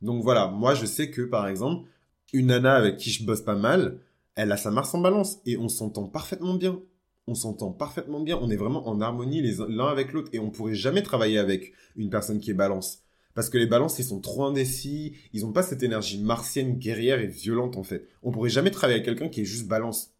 Donc 0.00 0.22
voilà, 0.22 0.46
moi 0.46 0.74
je 0.74 0.86
sais 0.86 1.10
que 1.10 1.22
par 1.22 1.48
exemple, 1.48 1.88
une 2.32 2.46
nana 2.46 2.74
avec 2.74 2.98
qui 2.98 3.10
je 3.10 3.24
bosse 3.24 3.42
pas 3.42 3.56
mal, 3.56 4.00
elle 4.36 4.52
a 4.52 4.56
sa 4.56 4.70
Mars 4.70 4.94
en 4.94 5.00
balance 5.00 5.38
et 5.44 5.56
on 5.56 5.68
s'entend 5.68 6.04
parfaitement 6.04 6.54
bien. 6.54 6.80
On 7.26 7.34
s'entend 7.34 7.72
parfaitement 7.72 8.20
bien, 8.20 8.38
on 8.40 8.48
est 8.48 8.56
vraiment 8.56 8.88
en 8.88 9.00
harmonie 9.02 9.42
l'un 9.68 9.88
avec 9.88 10.12
l'autre 10.12 10.30
et 10.32 10.38
on 10.38 10.50
pourrait 10.50 10.74
jamais 10.74 11.02
travailler 11.02 11.38
avec 11.38 11.72
une 11.96 12.08
personne 12.08 12.38
qui 12.38 12.52
est 12.52 12.54
balance. 12.54 13.02
Parce 13.38 13.50
que 13.50 13.58
les 13.58 13.66
balances, 13.66 14.00
ils 14.00 14.04
sont 14.04 14.18
trop 14.18 14.46
indécis, 14.46 15.14
ils 15.32 15.42
n'ont 15.42 15.52
pas 15.52 15.62
cette 15.62 15.84
énergie 15.84 16.20
martienne, 16.20 16.76
guerrière 16.76 17.20
et 17.20 17.28
violente 17.28 17.76
en 17.76 17.84
fait. 17.84 18.08
On 18.24 18.32
pourrait 18.32 18.50
jamais 18.50 18.72
travailler 18.72 18.98
avec 18.98 19.04
quelqu'un 19.04 19.28
qui 19.28 19.42
est 19.42 19.44
juste 19.44 19.68
balance. 19.68 20.12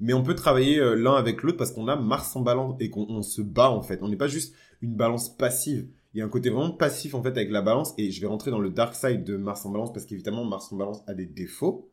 Mais 0.00 0.12
on 0.12 0.24
peut 0.24 0.34
travailler 0.34 0.80
euh, 0.80 0.96
l'un 0.96 1.14
avec 1.14 1.44
l'autre 1.44 1.56
parce 1.56 1.70
qu'on 1.70 1.86
a 1.86 1.94
Mars 1.94 2.34
en 2.34 2.40
balance 2.40 2.74
et 2.80 2.90
qu'on 2.90 3.22
se 3.22 3.42
bat 3.42 3.70
en 3.70 3.80
fait. 3.80 4.00
On 4.02 4.08
n'est 4.08 4.16
pas 4.16 4.26
juste 4.26 4.56
une 4.82 4.96
balance 4.96 5.36
passive. 5.36 5.86
Il 6.14 6.18
y 6.18 6.20
a 6.20 6.24
un 6.24 6.28
côté 6.28 6.50
vraiment 6.50 6.72
passif 6.72 7.14
en 7.14 7.22
fait 7.22 7.28
avec 7.28 7.52
la 7.52 7.62
balance 7.62 7.94
et 7.96 8.10
je 8.10 8.20
vais 8.20 8.26
rentrer 8.26 8.50
dans 8.50 8.58
le 8.58 8.70
dark 8.70 8.96
side 8.96 9.22
de 9.22 9.36
Mars 9.36 9.64
en 9.64 9.70
balance 9.70 9.92
parce 9.92 10.04
qu'évidemment 10.04 10.44
Mars 10.44 10.72
en 10.72 10.76
balance 10.76 11.04
a 11.06 11.14
des 11.14 11.26
défauts. 11.26 11.92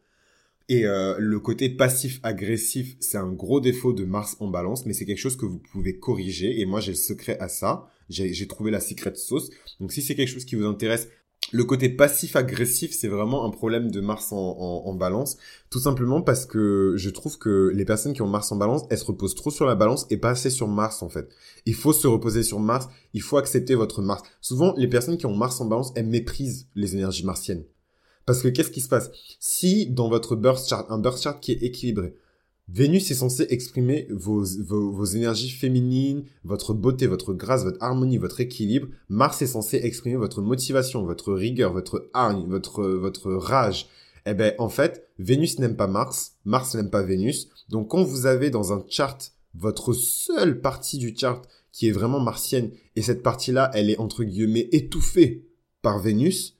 Et 0.71 0.85
euh, 0.85 1.15
le 1.19 1.37
côté 1.41 1.67
passif-agressif, 1.67 2.95
c'est 3.01 3.17
un 3.17 3.29
gros 3.29 3.59
défaut 3.59 3.91
de 3.91 4.05
Mars 4.05 4.37
en 4.39 4.47
balance, 4.47 4.85
mais 4.85 4.93
c'est 4.93 5.03
quelque 5.03 5.19
chose 5.19 5.35
que 5.35 5.45
vous 5.45 5.59
pouvez 5.59 5.99
corriger. 5.99 6.61
Et 6.61 6.65
moi, 6.65 6.79
j'ai 6.79 6.93
le 6.93 6.97
secret 6.97 7.37
à 7.41 7.49
ça. 7.49 7.89
J'ai 8.07 8.47
trouvé 8.47 8.71
la 8.71 8.79
secret 8.79 9.11
sauce. 9.15 9.49
Donc, 9.81 9.91
si 9.91 10.01
c'est 10.01 10.15
quelque 10.15 10.29
chose 10.29 10.45
qui 10.45 10.55
vous 10.55 10.63
intéresse, 10.63 11.09
le 11.51 11.65
côté 11.65 11.89
passif-agressif, 11.89 12.93
c'est 12.93 13.09
vraiment 13.09 13.45
un 13.45 13.49
problème 13.49 13.91
de 13.91 13.99
Mars 13.99 14.31
en, 14.31 14.37
en, 14.37 14.93
balance. 14.93 15.35
Tout 15.69 15.81
simplement 15.81 16.21
parce 16.21 16.45
que 16.45 16.93
je 16.95 17.09
trouve 17.09 17.37
que 17.37 17.69
les 17.75 17.83
personnes 17.83 18.13
qui 18.13 18.21
ont 18.21 18.27
Mars 18.27 18.49
en 18.53 18.55
balance, 18.55 18.83
elles 18.89 18.97
se 18.97 19.03
reposent 19.03 19.35
trop 19.35 19.51
sur 19.51 19.65
la 19.65 19.75
balance 19.75 20.07
et 20.09 20.15
pas 20.15 20.29
assez 20.29 20.49
sur 20.49 20.69
Mars, 20.69 21.03
en 21.03 21.09
fait. 21.09 21.27
Il 21.65 21.75
faut 21.75 21.91
se 21.91 22.07
reposer 22.07 22.43
sur 22.43 22.61
Mars. 22.61 22.87
Il 23.13 23.21
faut 23.21 23.35
accepter 23.35 23.75
votre 23.75 24.01
Mars. 24.01 24.23
Souvent, 24.39 24.73
les 24.77 24.87
personnes 24.87 25.17
qui 25.17 25.25
ont 25.25 25.35
Mars 25.35 25.59
en 25.59 25.65
balance, 25.65 25.91
elles 25.97 26.07
méprisent 26.07 26.69
les 26.75 26.95
énergies 26.95 27.25
martiennes. 27.25 27.65
Parce 28.25 28.41
que 28.41 28.47
qu'est-ce 28.47 28.71
qui 28.71 28.81
se 28.81 28.89
passe? 28.89 29.11
Si 29.39 29.87
dans 29.87 30.09
votre 30.09 30.35
birth 30.35 30.67
chart, 30.67 30.85
un 30.89 30.99
birth 30.99 31.21
chart 31.21 31.39
qui 31.39 31.51
est 31.51 31.63
équilibré, 31.63 32.15
Vénus 32.73 33.11
est 33.11 33.15
censé 33.15 33.45
exprimer 33.49 34.07
vos, 34.09 34.45
vos, 34.61 35.03
énergies 35.03 35.49
féminines, 35.49 36.23
votre 36.45 36.73
beauté, 36.73 37.05
votre 37.05 37.33
grâce, 37.33 37.65
votre 37.65 37.83
harmonie, 37.83 38.17
votre 38.17 38.39
équilibre. 38.39 38.87
Mars 39.09 39.41
est 39.41 39.47
censé 39.47 39.77
exprimer 39.83 40.15
votre 40.15 40.41
motivation, 40.41 41.03
votre 41.03 41.33
rigueur, 41.33 41.73
votre 41.73 42.09
hargne, 42.13 42.47
votre, 42.47 42.83
votre 42.85 43.33
rage. 43.33 43.87
Eh 44.25 44.33
ben, 44.33 44.53
en 44.57 44.69
fait, 44.69 45.09
Vénus 45.19 45.59
n'aime 45.59 45.75
pas 45.75 45.87
Mars, 45.87 46.37
Mars 46.45 46.73
n'aime 46.75 46.89
pas 46.89 47.01
Vénus. 47.01 47.49
Donc, 47.69 47.89
quand 47.89 48.03
vous 48.03 48.25
avez 48.25 48.49
dans 48.51 48.71
un 48.71 48.85
chart 48.87 49.33
votre 49.53 49.91
seule 49.91 50.61
partie 50.61 50.97
du 50.97 51.13
chart 51.13 51.45
qui 51.73 51.89
est 51.89 51.91
vraiment 51.91 52.19
martienne, 52.21 52.71
et 52.95 53.01
cette 53.01 53.23
partie-là, 53.23 53.69
elle 53.73 53.89
est 53.89 53.99
entre 53.99 54.23
guillemets 54.23 54.69
étouffée 54.71 55.45
par 55.81 55.99
Vénus, 55.99 56.57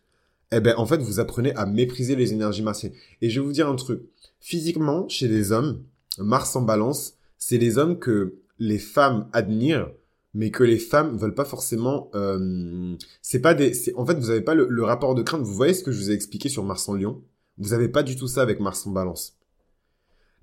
eh 0.51 0.60
ben, 0.60 0.75
en 0.77 0.86
fait, 0.86 0.98
vous 0.98 1.20
apprenez 1.20 1.53
à 1.55 1.65
mépriser 1.65 2.15
les 2.15 2.34
énergies 2.34 2.63
martiennes. 2.63 2.93
Et 3.22 3.29
je 3.29 3.39
vais 3.39 3.46
vous 3.46 3.53
dire 3.53 3.70
un 3.70 3.75
truc. 3.75 4.01
Physiquement, 4.39 5.08
chez 5.08 5.27
les 5.27 5.51
hommes, 5.51 5.84
Mars 6.17 6.55
en 6.55 6.62
balance, 6.62 7.13
c'est 7.38 7.58
les 7.58 7.77
hommes 7.77 8.00
que 8.00 8.36
les 8.60 8.79
femmes 8.79 9.27
admirent, 9.34 9.91
mais 10.34 10.51
que 10.51 10.63
les 10.63 10.77
femmes 10.77 11.17
veulent 11.17 11.36
pas 11.36 11.46
forcément. 11.46 12.10
Euh, 12.15 12.96
c'est 13.22 13.39
pas 13.39 13.53
des. 13.53 13.74
En 13.96 14.05
fait, 14.05 14.15
vous 14.15 14.29
avez 14.29 14.41
pas 14.41 14.55
le, 14.55 14.84
rapport 14.84 15.15
de 15.15 15.24
crainte. 15.24 15.41
Vous 15.41 15.53
voyez 15.53 15.74
ce 15.74 15.84
que 15.84 15.91
je 15.91 16.00
vous 16.00 16.12
ai 16.12 16.13
expliqué 16.13 16.50
sur 16.50 16.63
Mars 16.63 16.88
en 16.89 16.96
Lion? 16.96 17.22
Vous 17.58 17.74
avez 17.74 17.88
pas 17.88 18.03
du 18.03 18.15
tout 18.15 18.27
ça 18.27 18.41
avec 18.41 18.60
Mars 18.60 18.86
en 18.88 18.91
Balance. 18.91 19.38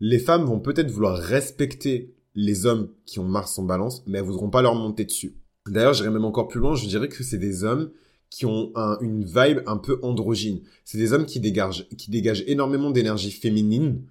Les 0.01 0.19
femmes 0.19 0.45
vont 0.45 0.61
peut-être 0.61 0.91
vouloir 0.91 1.19
respecter 1.19 2.15
les 2.35 2.67
hommes 2.67 2.91
qui 3.05 3.19
ont 3.19 3.25
Mars 3.25 3.59
en 3.59 3.65
Balance, 3.65 4.05
mais 4.07 4.19
elles 4.19 4.25
voudront 4.25 4.51
pas 4.51 4.63
leur 4.63 4.75
monter 4.75 5.05
dessus. 5.05 5.37
D'ailleurs, 5.67 5.95
j'irais 5.95 6.11
même 6.11 6.25
encore 6.25 6.49
plus 6.49 6.61
loin. 6.61 6.75
Je 6.75 6.87
dirais 6.87 7.09
que 7.09 7.23
c'est 7.23 7.39
des 7.39 7.65
hommes 7.65 7.91
qui 8.31 8.47
ont 8.47 8.73
une 9.01 9.25
vibe 9.25 9.61
un 9.67 9.79
peu 9.79 9.99
androgyne. 10.03 10.61
C'est 10.85 10.99
des 10.99 11.13
hommes 11.13 11.27
qui 11.27 11.41
dégagent, 11.41 11.89
qui 11.97 12.11
dégagent 12.11 12.45
énormément 12.47 12.91
d'énergie 12.91 13.31
féminine. 13.31 14.03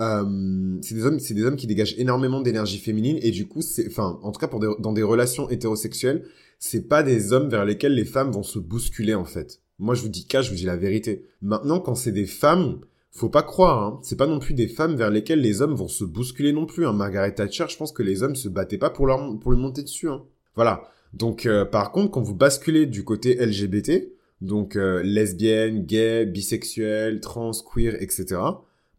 Euh, 0.00 0.78
c'est 0.80 0.94
des 0.94 1.04
hommes, 1.04 1.20
c'est 1.20 1.34
des 1.34 1.44
hommes 1.44 1.56
qui 1.56 1.66
dégagent 1.66 1.94
énormément 1.98 2.40
d'énergie 2.40 2.78
féminine 2.78 3.18
et 3.22 3.30
du 3.30 3.46
coup, 3.46 3.60
c'est, 3.60 3.86
enfin, 3.86 4.18
en 4.22 4.32
tout 4.32 4.40
cas 4.40 4.48
pour 4.48 4.60
dans 4.60 4.92
des 4.92 5.02
relations 5.02 5.50
hétérosexuelles, 5.50 6.24
c'est 6.58 6.88
pas 6.88 7.02
des 7.02 7.32
hommes 7.32 7.48
vers 7.48 7.64
lesquels 7.64 7.94
les 7.94 8.04
femmes 8.04 8.30
vont 8.30 8.42
se 8.42 8.58
bousculer 8.58 9.14
en 9.14 9.26
fait. 9.26 9.60
Moi, 9.78 9.94
je 9.94 10.02
vous 10.02 10.08
dis 10.08 10.26
cas, 10.26 10.42
je 10.42 10.50
vous 10.50 10.56
dis 10.56 10.64
la 10.64 10.76
vérité. 10.76 11.26
Maintenant, 11.42 11.80
quand 11.80 11.94
c'est 11.94 12.12
des 12.12 12.26
femmes, 12.26 12.80
faut 13.10 13.28
pas 13.28 13.42
croire, 13.42 13.82
hein, 13.82 14.00
c'est 14.02 14.16
pas 14.16 14.26
non 14.26 14.38
plus 14.38 14.54
des 14.54 14.68
femmes 14.68 14.94
vers 14.94 15.10
lesquelles 15.10 15.40
les 15.40 15.62
hommes 15.62 15.74
vont 15.74 15.88
se 15.88 16.04
bousculer 16.04 16.52
non 16.52 16.66
plus. 16.66 16.86
Hein. 16.86 16.92
Margaret 16.92 17.34
Thatcher, 17.34 17.66
je 17.68 17.76
pense 17.76 17.92
que 17.92 18.02
les 18.02 18.22
hommes 18.22 18.36
se 18.36 18.48
battaient 18.48 18.78
pas 18.78 18.90
pour 18.90 19.06
leur, 19.06 19.38
pour 19.40 19.52
lui 19.52 19.58
monter 19.58 19.82
dessus. 19.82 20.08
Hein. 20.08 20.22
Voilà. 20.54 20.82
Donc 21.12 21.46
euh, 21.46 21.64
par 21.64 21.92
contre, 21.92 22.10
quand 22.10 22.22
vous 22.22 22.34
basculez 22.34 22.86
du 22.86 23.04
côté 23.04 23.34
LGBT, 23.34 24.12
donc 24.40 24.76
euh, 24.76 25.02
lesbienne, 25.02 25.84
gay, 25.84 26.24
bisexuel, 26.26 27.20
trans, 27.20 27.52
queer, 27.52 28.00
etc., 28.00 28.40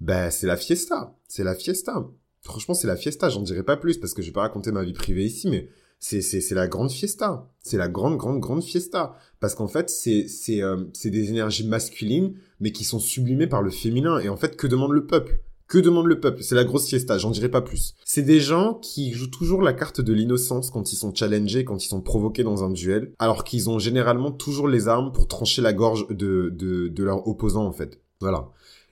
ben 0.02 0.30
c'est 0.30 0.48
la 0.48 0.58
fiesta, 0.58 1.16
c'est 1.28 1.44
la 1.44 1.56
fiesta. 1.56 2.08
Franchement, 2.42 2.74
c'est 2.74 2.88
la 2.88 2.96
fiesta, 2.96 3.30
j'en 3.30 3.42
dirai 3.42 3.64
pas 3.64 3.78
plus 3.78 3.98
parce 3.98 4.14
que 4.14 4.22
je 4.22 4.28
vais 4.28 4.34
pas 4.34 4.42
raconter 4.42 4.72
ma 4.72 4.84
vie 4.84 4.94
privée 4.94 5.26
ici, 5.26 5.50
mais 5.50 5.70
c'est 6.00 6.22
c'est 6.22 6.42
c'est 6.42 6.56
la 6.56 6.68
grande 6.68 6.92
fiesta. 6.92 7.48
C'est 7.62 7.78
la 7.78 7.88
grande 7.88 8.18
grande 8.18 8.40
grande 8.40 8.64
fiesta 8.64 9.16
parce 9.40 9.56
qu'en 9.56 9.68
fait, 9.68 9.90
c'est 9.90 10.28
c'est 10.28 10.62
euh, 10.62 10.86
c'est 10.94 11.12
des 11.12 11.30
énergies 11.30 11.68
masculines 11.68 12.34
mais 12.60 12.72
qui 12.72 12.84
sont 12.84 13.00
sublimées 13.00 13.48
par 13.48 13.62
le 13.62 13.70
féminin 13.70 14.20
et 14.20 14.30
en 14.30 14.38
fait, 14.38 14.58
que 14.58 14.68
demande 14.68 14.92
le 14.92 15.06
peuple? 15.06 15.40
Que 15.72 15.78
demande 15.78 16.08
le 16.08 16.20
peuple? 16.20 16.44
C'est 16.44 16.56
la 16.56 16.66
grosse 16.66 16.90
fiesta, 16.90 17.18
j'en 17.18 17.32
dirai 17.32 17.48
pas 17.48 17.62
plus. 17.62 17.94
C'est 18.04 18.24
des 18.24 18.42
gens 18.42 18.74
qui 18.74 19.14
jouent 19.14 19.30
toujours 19.30 19.62
la 19.62 19.72
carte 19.72 20.02
de 20.02 20.12
l'innocence 20.12 20.70
quand 20.70 20.92
ils 20.92 20.98
sont 20.98 21.16
challengés, 21.16 21.64
quand 21.64 21.82
ils 21.82 21.88
sont 21.88 22.02
provoqués 22.02 22.44
dans 22.44 22.66
un 22.66 22.72
duel, 22.72 23.14
alors 23.20 23.46
qu'ils 23.46 23.70
ont 23.70 23.80
généralement 23.80 24.34
toujours 24.34 24.68
les 24.68 24.90
armes 24.90 25.14
pour 25.14 25.30
trancher 25.30 25.62
la 25.62 25.72
gorge 25.72 26.08
de, 26.10 26.50
de, 26.54 26.90
de 26.90 27.04
leur 27.06 27.26
opposant 27.26 27.66
en 27.66 27.72
fait. 27.72 28.02
Voilà. 28.20 28.50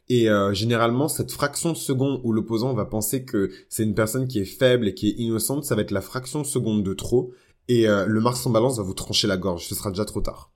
Et 0.07 0.29
euh, 0.29 0.53
généralement, 0.53 1.09
cette 1.09 1.33
fraction 1.33 1.73
de 1.73 1.77
seconde 1.77 2.21
où 2.23 2.31
l'opposant 2.31 2.73
va 2.73 2.85
penser 2.85 3.25
que 3.25 3.51
c'est 3.67 3.83
une 3.83 3.93
personne 3.93 4.29
qui 4.29 4.39
est 4.39 4.45
faible 4.45 4.87
et 4.87 4.93
qui 4.93 5.09
est 5.09 5.15
innocente, 5.17 5.65
ça 5.65 5.75
va 5.75 5.81
être 5.81 5.91
la 5.91 6.01
fraction 6.01 6.39
de 6.39 6.47
seconde 6.47 6.83
de 6.83 6.93
trop. 6.93 7.33
Et 7.67 7.89
euh, 7.89 8.05
le 8.05 8.21
Mars 8.21 8.47
en 8.47 8.51
balance 8.51 8.77
va 8.77 8.83
vous 8.83 8.93
trancher 8.93 9.27
la 9.27 9.35
gorge. 9.35 9.67
Ce 9.67 9.75
sera 9.75 9.89
déjà 9.89 10.05
trop 10.05 10.21
tard. 10.21 10.53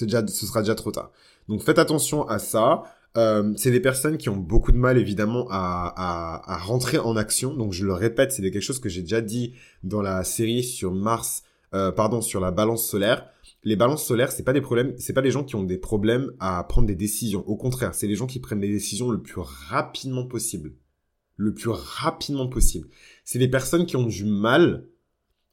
Déjà, 0.00 0.26
ce 0.26 0.44
sera 0.44 0.62
déjà 0.62 0.74
trop 0.74 0.90
tard. 0.90 1.12
Donc 1.48 1.62
faites 1.62 1.78
attention 1.78 2.26
à 2.26 2.40
ça. 2.40 2.82
Euh, 3.18 3.52
c'est 3.56 3.70
des 3.70 3.80
personnes 3.80 4.16
qui 4.16 4.30
ont 4.30 4.36
beaucoup 4.36 4.72
de 4.72 4.78
mal 4.78 4.96
évidemment 4.96 5.46
à, 5.50 5.92
à, 5.96 6.54
à, 6.54 6.58
rentrer 6.58 6.98
en 6.98 7.16
action. 7.16 7.54
Donc 7.54 7.72
je 7.72 7.84
le 7.84 7.92
répète, 7.92 8.32
c'est 8.32 8.42
quelque 8.42 8.60
chose 8.60 8.80
que 8.80 8.88
j'ai 8.88 9.02
déjà 9.02 9.20
dit 9.20 9.54
dans 9.82 10.00
la 10.00 10.24
série 10.24 10.64
sur 10.64 10.92
Mars, 10.92 11.42
euh, 11.74 11.92
pardon, 11.92 12.22
sur 12.22 12.40
la 12.40 12.50
balance 12.50 12.88
solaire. 12.88 13.28
Les 13.64 13.76
balances 13.76 14.04
solaires, 14.04 14.32
c'est 14.32 14.42
pas 14.42 14.52
des 14.52 14.60
problèmes, 14.60 14.94
c'est 14.98 15.12
pas 15.12 15.22
des 15.22 15.30
gens 15.30 15.44
qui 15.44 15.56
ont 15.56 15.62
des 15.62 15.78
problèmes 15.78 16.32
à 16.40 16.64
prendre 16.64 16.86
des 16.86 16.96
décisions. 16.96 17.46
Au 17.46 17.56
contraire, 17.56 17.94
c'est 17.94 18.06
les 18.06 18.16
gens 18.16 18.26
qui 18.26 18.40
prennent 18.40 18.60
des 18.60 18.72
décisions 18.72 19.10
le 19.10 19.20
plus 19.20 19.40
rapidement 19.40 20.26
possible. 20.26 20.72
Le 21.36 21.54
plus 21.54 21.70
rapidement 21.70 22.48
possible. 22.48 22.88
C'est 23.24 23.38
les 23.38 23.48
personnes 23.48 23.86
qui 23.86 23.96
ont 23.96 24.06
du 24.06 24.24
mal 24.24 24.86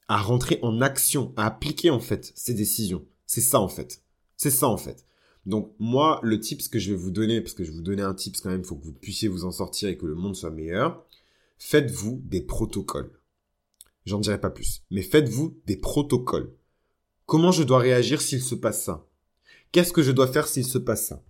à 0.08 0.18
rentrer 0.18 0.60
en 0.62 0.82
action, 0.82 1.34
à 1.38 1.46
appliquer 1.46 1.90
en 1.90 2.00
fait 2.00 2.32
ces 2.36 2.54
décisions. 2.54 3.06
C'est 3.26 3.42
ça 3.42 3.60
en 3.60 3.68
fait. 3.68 4.02
C'est 4.38 4.50
ça 4.50 4.68
en 4.68 4.78
fait. 4.78 5.06
Donc 5.46 5.74
moi, 5.80 6.20
le 6.24 6.40
tips 6.40 6.68
que 6.68 6.80
je 6.80 6.92
vais 6.92 6.98
vous 6.98 7.12
donner, 7.12 7.42
parce 7.42 7.54
que 7.54 7.64
je 7.64 7.72
vous 7.72 7.82
donner 7.82 8.02
un 8.02 8.14
tips 8.14 8.42
quand 8.42 8.50
même, 8.50 8.64
faut 8.64 8.76
que 8.76 8.86
vous 8.86 8.94
puissiez 8.94 9.28
vous 9.28 9.46
en 9.46 9.52
sortir 9.52 9.90
et 9.90 9.98
que 9.98 10.06
le 10.06 10.16
monde 10.16 10.36
soit 10.36 10.52
meilleur, 10.52 11.06
faites-vous 11.58 12.22
des 12.26 12.42
protocoles. 12.42 13.12
J'en 14.06 14.20
dirai 14.20 14.40
pas 14.40 14.50
plus, 14.50 14.84
mais 14.92 15.02
faites-vous 15.02 15.58
des 15.66 15.78
protocoles. 15.78 16.52
Comment 17.26 17.52
je 17.52 17.64
dois 17.64 17.80
réagir 17.80 18.22
s'il 18.22 18.42
se 18.42 18.56
passe 18.56 18.84
ça? 18.84 19.06
Qu'est-ce 19.72 19.94
que 19.94 20.02
je 20.02 20.12
dois 20.12 20.28
faire 20.28 20.48
s'il 20.48 20.66
se 20.66 20.78
passe 20.78 21.08
ça? 21.08 21.24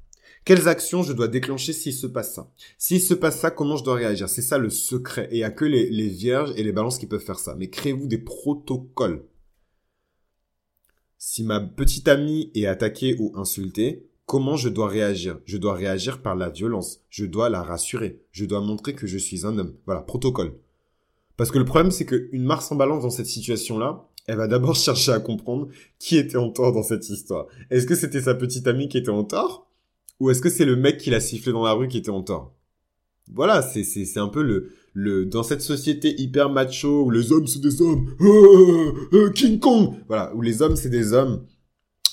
Quelles 0.45 0.67
actions 0.67 1.03
je 1.03 1.13
dois 1.13 1.27
déclencher 1.27 1.73
s'il 1.73 1.93
se 1.93 2.07
passe 2.07 2.33
ça? 2.33 2.51
S'il 2.77 3.01
se 3.01 3.13
passe 3.13 3.39
ça, 3.39 3.51
comment 3.51 3.75
je 3.75 3.83
dois 3.83 3.95
réagir? 3.95 4.29
C'est 4.29 4.41
ça 4.41 4.57
le 4.57 4.69
secret. 4.69 5.27
Et 5.31 5.35
il 5.35 5.39
n'y 5.39 5.43
a 5.43 5.51
que 5.51 5.65
les, 5.65 5.89
les 5.89 6.07
vierges 6.07 6.53
et 6.55 6.63
les 6.63 6.71
balances 6.71 6.97
qui 6.97 7.05
peuvent 7.05 7.23
faire 7.23 7.39
ça. 7.39 7.55
Mais 7.55 7.69
créez-vous 7.69 8.07
des 8.07 8.17
protocoles. 8.17 9.25
Si 11.19 11.43
ma 11.43 11.59
petite 11.59 12.07
amie 12.07 12.49
est 12.55 12.65
attaquée 12.65 13.15
ou 13.19 13.31
insultée, 13.35 14.09
Comment 14.29 14.57
je 14.57 14.69
dois 14.69 14.87
réagir? 14.87 15.39
Je 15.45 15.57
dois 15.57 15.73
réagir 15.73 16.21
par 16.21 16.35
la 16.35 16.49
violence. 16.49 17.01
Je 17.09 17.25
dois 17.25 17.49
la 17.49 17.63
rassurer. 17.63 18.21
Je 18.31 18.45
dois 18.45 18.61
montrer 18.61 18.93
que 18.93 19.07
je 19.07 19.17
suis 19.17 19.43
un 19.43 19.57
homme. 19.57 19.73
Voilà, 19.87 20.01
protocole. 20.01 20.53
Parce 21.35 21.49
que 21.49 21.57
le 21.57 21.65
problème, 21.65 21.89
c'est 21.89 22.05
qu'une 22.05 22.43
Mars 22.43 22.71
en 22.71 22.75
balance 22.75 23.01
dans 23.01 23.09
cette 23.09 23.25
situation-là, 23.25 24.07
elle 24.27 24.37
va 24.37 24.47
d'abord 24.47 24.75
chercher 24.75 25.13
à 25.13 25.19
comprendre 25.19 25.69
qui 25.97 26.15
était 26.15 26.37
en 26.37 26.51
tort 26.51 26.73
dans 26.73 26.83
cette 26.83 27.09
histoire. 27.09 27.47
Est-ce 27.71 27.87
que 27.87 27.95
c'était 27.95 28.21
sa 28.21 28.35
petite 28.35 28.67
amie 28.67 28.87
qui 28.87 28.99
était 28.99 29.09
en 29.09 29.23
tort? 29.23 29.67
Ou 30.19 30.29
est-ce 30.29 30.43
que 30.43 30.49
c'est 30.51 30.63
le 30.63 30.75
mec 30.75 30.99
qui 30.99 31.09
l'a 31.09 31.21
sifflé 31.21 31.51
dans 31.51 31.63
la 31.63 31.73
rue 31.73 31.87
qui 31.87 31.97
était 31.97 32.11
en 32.11 32.21
tort? 32.21 32.53
Voilà, 33.33 33.63
c'est, 33.63 34.19
un 34.19 34.27
peu 34.27 34.43
le, 34.43 34.73
le, 34.93 35.25
dans 35.25 35.43
cette 35.43 35.61
société 35.61 36.19
hyper 36.19 36.49
macho 36.49 37.05
où 37.05 37.11
les 37.11 37.31
hommes 37.31 37.47
c'est 37.47 37.61
des 37.61 37.81
hommes, 37.81 38.13
euh, 38.21 38.91
euh, 39.13 39.29
King 39.31 39.59
Kong, 39.59 39.95
voilà, 40.07 40.33
où 40.35 40.41
les 40.41 40.61
hommes 40.61 40.75
c'est 40.75 40.89
des 40.89 41.13
hommes, 41.13 41.45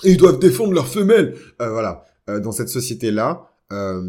ils 0.05 0.17
doivent 0.17 0.39
défendre 0.39 0.73
leurs 0.73 0.89
femelles. 0.89 1.35
Euh, 1.61 1.71
voilà, 1.71 2.05
euh, 2.29 2.41
dans 2.41 2.53
cette 2.53 2.69
société-là, 2.69 3.51
euh, 3.73 4.03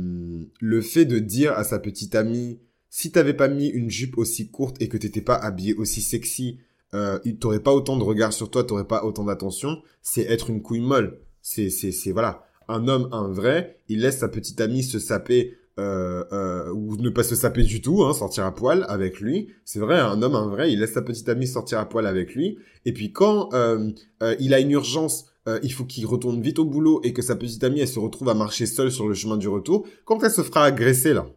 le 0.59 0.81
fait 0.81 1.05
de 1.05 1.19
dire 1.19 1.53
à 1.53 1.63
sa 1.63 1.79
petite 1.79 2.15
amie, 2.15 2.59
si 2.89 3.11
t'avais 3.11 3.33
pas 3.33 3.47
mis 3.47 3.67
une 3.67 3.89
jupe 3.89 4.17
aussi 4.17 4.49
courte 4.49 4.81
et 4.81 4.87
que 4.87 4.97
t'étais 4.97 5.21
pas 5.21 5.35
habillé 5.35 5.75
aussi 5.75 6.01
sexy, 6.01 6.59
euh, 6.93 7.19
t'aurais 7.39 7.59
pas 7.59 7.73
autant 7.73 7.97
de 7.97 8.03
regard 8.03 8.33
sur 8.33 8.49
toi, 8.49 8.63
t'aurais 8.63 8.87
pas 8.87 9.03
autant 9.03 9.25
d'attention, 9.25 9.81
c'est 10.01 10.23
être 10.23 10.49
une 10.49 10.61
couille 10.61 10.81
molle. 10.81 11.19
C'est, 11.41 11.69
c'est, 11.69 11.91
c'est 11.91 12.11
voilà. 12.11 12.43
Un 12.67 12.87
homme, 12.87 13.07
un 13.11 13.27
vrai, 13.27 13.79
il 13.87 14.01
laisse 14.01 14.19
sa 14.19 14.27
petite 14.27 14.59
amie 14.61 14.83
se 14.83 14.99
saper 14.99 15.57
euh, 15.79 16.23
euh, 16.31 16.71
ou 16.71 16.97
ne 16.97 17.09
pas 17.09 17.23
se 17.23 17.35
saper 17.35 17.63
du 17.63 17.81
tout, 17.81 18.03
hein, 18.03 18.13
sortir 18.13 18.45
à 18.45 18.55
poil 18.55 18.85
avec 18.89 19.19
lui. 19.19 19.49
C'est 19.63 19.79
vrai, 19.79 19.99
un 19.99 20.21
homme, 20.23 20.33
un 20.33 20.47
vrai, 20.47 20.71
il 20.71 20.79
laisse 20.79 20.93
sa 20.93 21.03
petite 21.03 21.29
amie 21.29 21.45
sortir 21.45 21.77
à 21.79 21.87
poil 21.87 22.07
avec 22.07 22.33
lui. 22.33 22.57
Et 22.85 22.93
puis 22.93 23.11
quand 23.11 23.53
euh, 23.53 23.91
euh 24.23 24.35
il 24.39 24.55
a 24.55 24.59
une 24.59 24.71
urgence, 24.71 25.27
euh, 25.47 25.59
il 25.61 25.71
faut 25.71 25.85
qu'il 25.85 26.05
retourne 26.07 26.41
vite 26.41 26.57
au 26.57 26.65
boulot 26.65 26.99
et 27.03 27.13
que 27.13 27.21
sa 27.21 27.35
petite 27.35 27.63
amie, 27.63 27.81
elle 27.81 27.87
se 27.87 27.99
retrouve 27.99 28.29
à 28.29 28.33
marcher 28.33 28.65
seule 28.65 28.91
sur 28.91 29.07
le 29.07 29.13
chemin 29.13 29.37
du 29.37 29.47
retour. 29.47 29.85
Quand 30.05 30.23
elle 30.23 30.31
se 30.31 30.41
fera 30.41 30.63
agresser 30.63 31.13
là, 31.13 31.27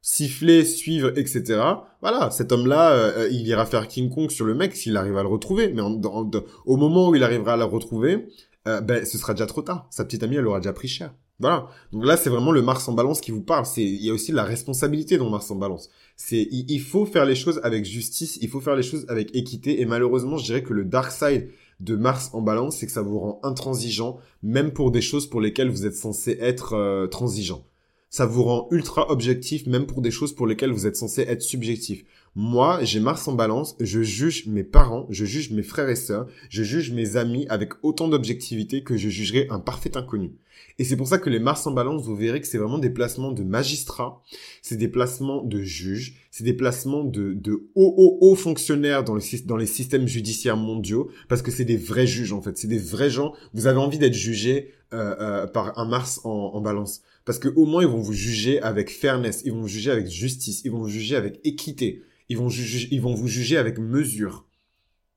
siffler, 0.00 0.64
suivre, 0.64 1.12
etc. 1.16 1.60
Voilà, 2.02 2.30
cet 2.30 2.52
homme-là, 2.52 3.26
il 3.30 3.46
ira 3.46 3.66
faire 3.66 3.88
King 3.88 4.10
Kong 4.10 4.30
sur 4.30 4.46
le 4.46 4.54
mec 4.54 4.76
s'il 4.76 4.96
arrive 4.96 5.16
à 5.16 5.22
le 5.22 5.28
retrouver. 5.28 5.72
Mais 5.72 5.82
au 5.82 6.76
moment 6.76 7.08
où 7.08 7.14
il 7.14 7.22
arrivera 7.22 7.54
à 7.54 7.56
le 7.56 7.64
retrouver, 7.64 8.28
ben, 8.64 9.04
ce 9.04 9.18
sera 9.18 9.34
déjà 9.34 9.46
trop 9.46 9.62
tard. 9.62 9.88
Sa 9.90 10.04
petite 10.04 10.22
amie, 10.22 10.36
elle 10.36 10.46
aura 10.46 10.60
déjà 10.60 10.72
pris 10.72 10.88
cher. 10.88 11.12
Voilà. 11.40 11.68
Donc 11.92 12.04
là, 12.04 12.16
c'est 12.16 12.30
vraiment 12.30 12.52
le 12.52 12.62
Mars 12.62 12.86
en 12.88 12.92
balance 12.92 13.20
qui 13.20 13.30
vous 13.30 13.40
parle. 13.40 13.64
C'est, 13.64 13.82
il 13.82 14.04
y 14.04 14.10
a 14.10 14.12
aussi 14.12 14.30
la 14.30 14.44
responsabilité 14.44 15.16
dans 15.16 15.30
Mars 15.30 15.50
en 15.50 15.56
balance. 15.56 15.88
C'est, 16.16 16.46
il, 16.50 16.80
faut 16.80 17.06
faire 17.06 17.24
les 17.24 17.34
choses 17.34 17.60
avec 17.64 17.86
justice, 17.86 18.38
il 18.42 18.48
faut 18.48 18.60
faire 18.60 18.76
les 18.76 18.82
choses 18.82 19.06
avec 19.08 19.34
équité. 19.34 19.80
Et 19.80 19.86
malheureusement, 19.86 20.36
je 20.36 20.44
dirais 20.44 20.62
que 20.62 20.74
le 20.74 20.84
dark 20.84 21.10
side 21.10 21.48
de 21.80 21.96
Mars 21.96 22.30
en 22.34 22.42
balance, 22.42 22.76
c'est 22.76 22.86
que 22.86 22.92
ça 22.92 23.00
vous 23.00 23.18
rend 23.18 23.40
intransigeant, 23.42 24.18
même 24.42 24.70
pour 24.70 24.90
des 24.90 25.00
choses 25.00 25.26
pour 25.26 25.40
lesquelles 25.40 25.70
vous 25.70 25.86
êtes 25.86 25.96
censé 25.96 26.36
être 26.40 26.74
euh, 26.74 27.06
transigeant. 27.06 27.64
Ça 28.10 28.26
vous 28.26 28.42
rend 28.42 28.68
ultra 28.70 29.10
objectif, 29.10 29.66
même 29.66 29.86
pour 29.86 30.02
des 30.02 30.10
choses 30.10 30.34
pour 30.34 30.46
lesquelles 30.46 30.72
vous 30.72 30.86
êtes 30.86 30.96
censé 30.96 31.22
être 31.22 31.42
subjectif. 31.42 32.04
Moi, 32.36 32.78
j'ai 32.82 33.00
Mars 33.00 33.26
en 33.26 33.32
balance, 33.32 33.74
je 33.80 34.02
juge 34.02 34.46
mes 34.46 34.62
parents, 34.62 35.06
je 35.10 35.24
juge 35.24 35.50
mes 35.50 35.64
frères 35.64 35.88
et 35.88 35.96
sœurs, 35.96 36.28
je 36.48 36.62
juge 36.62 36.92
mes 36.92 37.16
amis 37.16 37.44
avec 37.48 37.72
autant 37.82 38.06
d'objectivité 38.06 38.84
que 38.84 38.96
je 38.96 39.08
jugerais 39.08 39.48
un 39.50 39.58
parfait 39.58 39.96
inconnu. 39.96 40.32
Et 40.78 40.84
c'est 40.84 40.96
pour 40.96 41.08
ça 41.08 41.18
que 41.18 41.28
les 41.28 41.40
Mars 41.40 41.66
en 41.66 41.72
balance, 41.72 42.04
vous 42.04 42.14
verrez 42.14 42.40
que 42.40 42.46
c'est 42.46 42.58
vraiment 42.58 42.78
des 42.78 42.90
placements 42.90 43.32
de 43.32 43.42
magistrats, 43.42 44.22
c'est 44.62 44.76
des 44.76 44.86
placements 44.86 45.42
de 45.42 45.60
juges, 45.60 46.18
c'est 46.30 46.44
des 46.44 46.52
placements 46.52 47.02
de, 47.02 47.32
de 47.32 47.68
hauts, 47.74 47.94
hauts, 47.96 48.18
hauts 48.20 48.36
fonctionnaires 48.36 49.02
dans, 49.02 49.16
les 49.16 49.24
dans 49.44 49.56
les 49.56 49.66
systèmes 49.66 50.06
judiciaires 50.06 50.56
mondiaux, 50.56 51.10
parce 51.28 51.42
que 51.42 51.50
c'est 51.50 51.64
des 51.64 51.76
vrais 51.76 52.06
juges 52.06 52.32
en 52.32 52.40
fait, 52.40 52.56
c'est 52.56 52.68
des 52.68 52.78
vrais 52.78 53.10
gens. 53.10 53.34
Vous 53.54 53.66
avez 53.66 53.78
envie 53.78 53.98
d'être 53.98 54.14
jugé 54.14 54.70
euh, 54.92 55.16
euh, 55.20 55.46
par 55.48 55.76
un 55.78 55.84
Mars 55.84 56.20
en, 56.22 56.30
en 56.30 56.60
balance. 56.60 57.02
Parce 57.24 57.40
que 57.40 57.48
au 57.48 57.66
moins 57.66 57.82
ils 57.82 57.88
vont 57.88 58.00
vous 58.00 58.12
juger 58.12 58.62
avec 58.62 58.90
fairness, 58.90 59.42
ils 59.44 59.52
vont 59.52 59.62
vous 59.62 59.68
juger 59.68 59.90
avec 59.90 60.06
justice, 60.08 60.62
ils 60.64 60.70
vont 60.70 60.78
vous 60.78 60.88
juger 60.88 61.16
avec 61.16 61.40
équité, 61.44 62.02
ils 62.30 63.00
vont, 63.00 63.14
vous 63.14 63.26
juger 63.26 63.56
avec 63.56 63.78
mesure. 63.78 64.46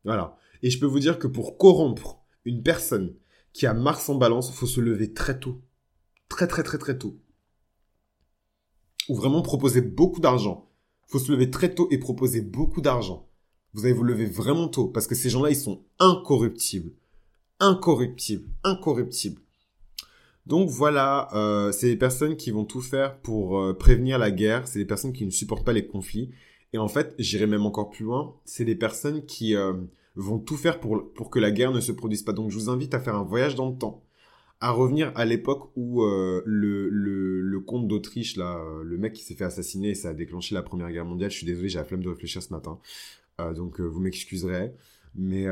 Voilà. 0.04 0.36
Et 0.64 0.72
je 0.72 0.80
peux 0.80 0.88
vous 0.88 1.00
dire 1.00 1.20
que 1.20 1.28
pour 1.28 1.58
corrompre 1.58 2.20
une 2.44 2.64
personne 2.64 3.16
qui 3.54 3.68
a 3.68 3.74
Mars 3.74 4.10
en 4.10 4.16
balance, 4.16 4.52
faut 4.52 4.66
se 4.66 4.82
lever 4.82 5.14
très 5.14 5.40
tôt. 5.40 5.62
Très 6.28 6.48
très 6.48 6.64
très 6.64 6.80
très 6.80 6.98
tôt. 6.98 7.20
Ou 9.10 9.16
vraiment 9.16 9.44
proposer 9.44 9.82
beaucoup 9.82 10.22
d'argent. 10.22 10.72
Faut 11.06 11.20
se 11.20 11.32
lever 11.32 11.52
très 11.52 11.76
tôt 11.76 11.88
et 11.92 12.00
proposer 12.00 12.42
beaucoup 12.42 12.82
d'argent. 12.82 13.30
Vous 13.74 13.86
allez 13.86 13.94
vous 13.94 14.04
lever 14.04 14.26
vraiment 14.26 14.68
tôt 14.68 14.88
parce 14.88 15.06
que 15.06 15.16
ces 15.16 15.30
gens-là, 15.30 15.52
ils 15.52 15.56
sont 15.56 15.84
incorruptibles. 16.00 16.94
Incorruptibles. 17.60 18.50
Incorruptibles. 18.64 19.42
Donc 20.48 20.70
voilà, 20.70 21.30
euh, 21.34 21.72
c'est 21.72 21.88
des 21.88 21.96
personnes 21.96 22.36
qui 22.38 22.50
vont 22.50 22.66
tout 22.66 22.82
faire 22.82 23.20
pour 23.20 23.60
euh, 23.60 23.74
prévenir 23.74 24.18
la 24.18 24.32
guerre. 24.32 24.68
C'est 24.68 24.80
des 24.80 24.86
personnes 24.86 25.14
qui 25.14 25.26
ne 25.26 25.32
supportent 25.32 25.66
pas 25.66 25.74
les 25.74 25.86
conflits. 25.86 26.32
Et 26.74 26.78
en 26.78 26.88
fait, 26.88 27.16
j'irai 27.20 27.48
même 27.48 27.66
encore 27.66 27.90
plus 27.90 28.06
loin. 28.06 28.36
C'est 28.46 28.66
des 28.66 28.76
personnes 28.76 29.26
qui... 29.26 29.56
Euh, 29.56 29.74
vont 30.16 30.40
tout 30.40 30.58
faire 30.58 30.80
pour, 30.80 31.12
pour 31.14 31.30
que 31.30 31.40
la 31.40 31.52
guerre 31.52 31.72
ne 31.72 31.80
se 31.80 31.92
produise 31.92 32.24
pas. 32.24 32.34
Donc 32.34 32.52
je 32.52 32.58
vous 32.58 32.70
invite 32.70 32.94
à 32.94 33.00
faire 33.00 33.16
un 33.16 33.24
voyage 33.24 33.56
dans 33.56 33.70
le 33.70 33.78
temps, 33.78 34.04
à 34.60 34.72
revenir 34.72 35.12
à 35.16 35.26
l'époque 35.26 35.72
où 35.76 36.04
euh, 36.04 36.42
le, 36.46 36.90
le, 36.90 37.60
comte 37.60 37.88
d'Autriche, 37.88 38.36
là, 38.36 38.58
euh, 38.58 38.84
le 38.84 38.98
mec 38.98 39.14
qui 39.14 39.24
s'est 39.24 39.36
fait 39.36 39.46
assassiner 39.46 39.90
et 39.90 39.96
ça 39.96 40.10
a 40.10 40.14
déclenché 40.14 40.54
la 40.56 40.62
Première 40.62 40.92
Guerre 40.92 41.06
mondiale. 41.06 41.32
Je 41.32 41.38
suis 41.38 41.46
désolé, 41.46 41.70
j'ai 41.70 41.80
la 41.80 41.86
flemme 41.86 42.04
de 42.04 42.10
réfléchir 42.10 42.44
ce 42.44 42.54
matin. 42.54 42.80
Donc 43.56 43.80
vous 43.80 44.00
m'excuserez. 44.00 44.74
Mais 45.16 45.48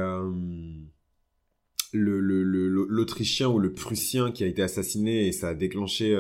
l'Autrichien 1.94 3.50
ou 3.50 3.58
le 3.58 3.74
Prussien 3.74 4.32
qui 4.32 4.44
a 4.44 4.48
été 4.48 4.62
assassiné 4.62 5.28
et 5.28 5.32
ça 5.32 5.50
a 5.50 5.54
déclenché 5.56 6.16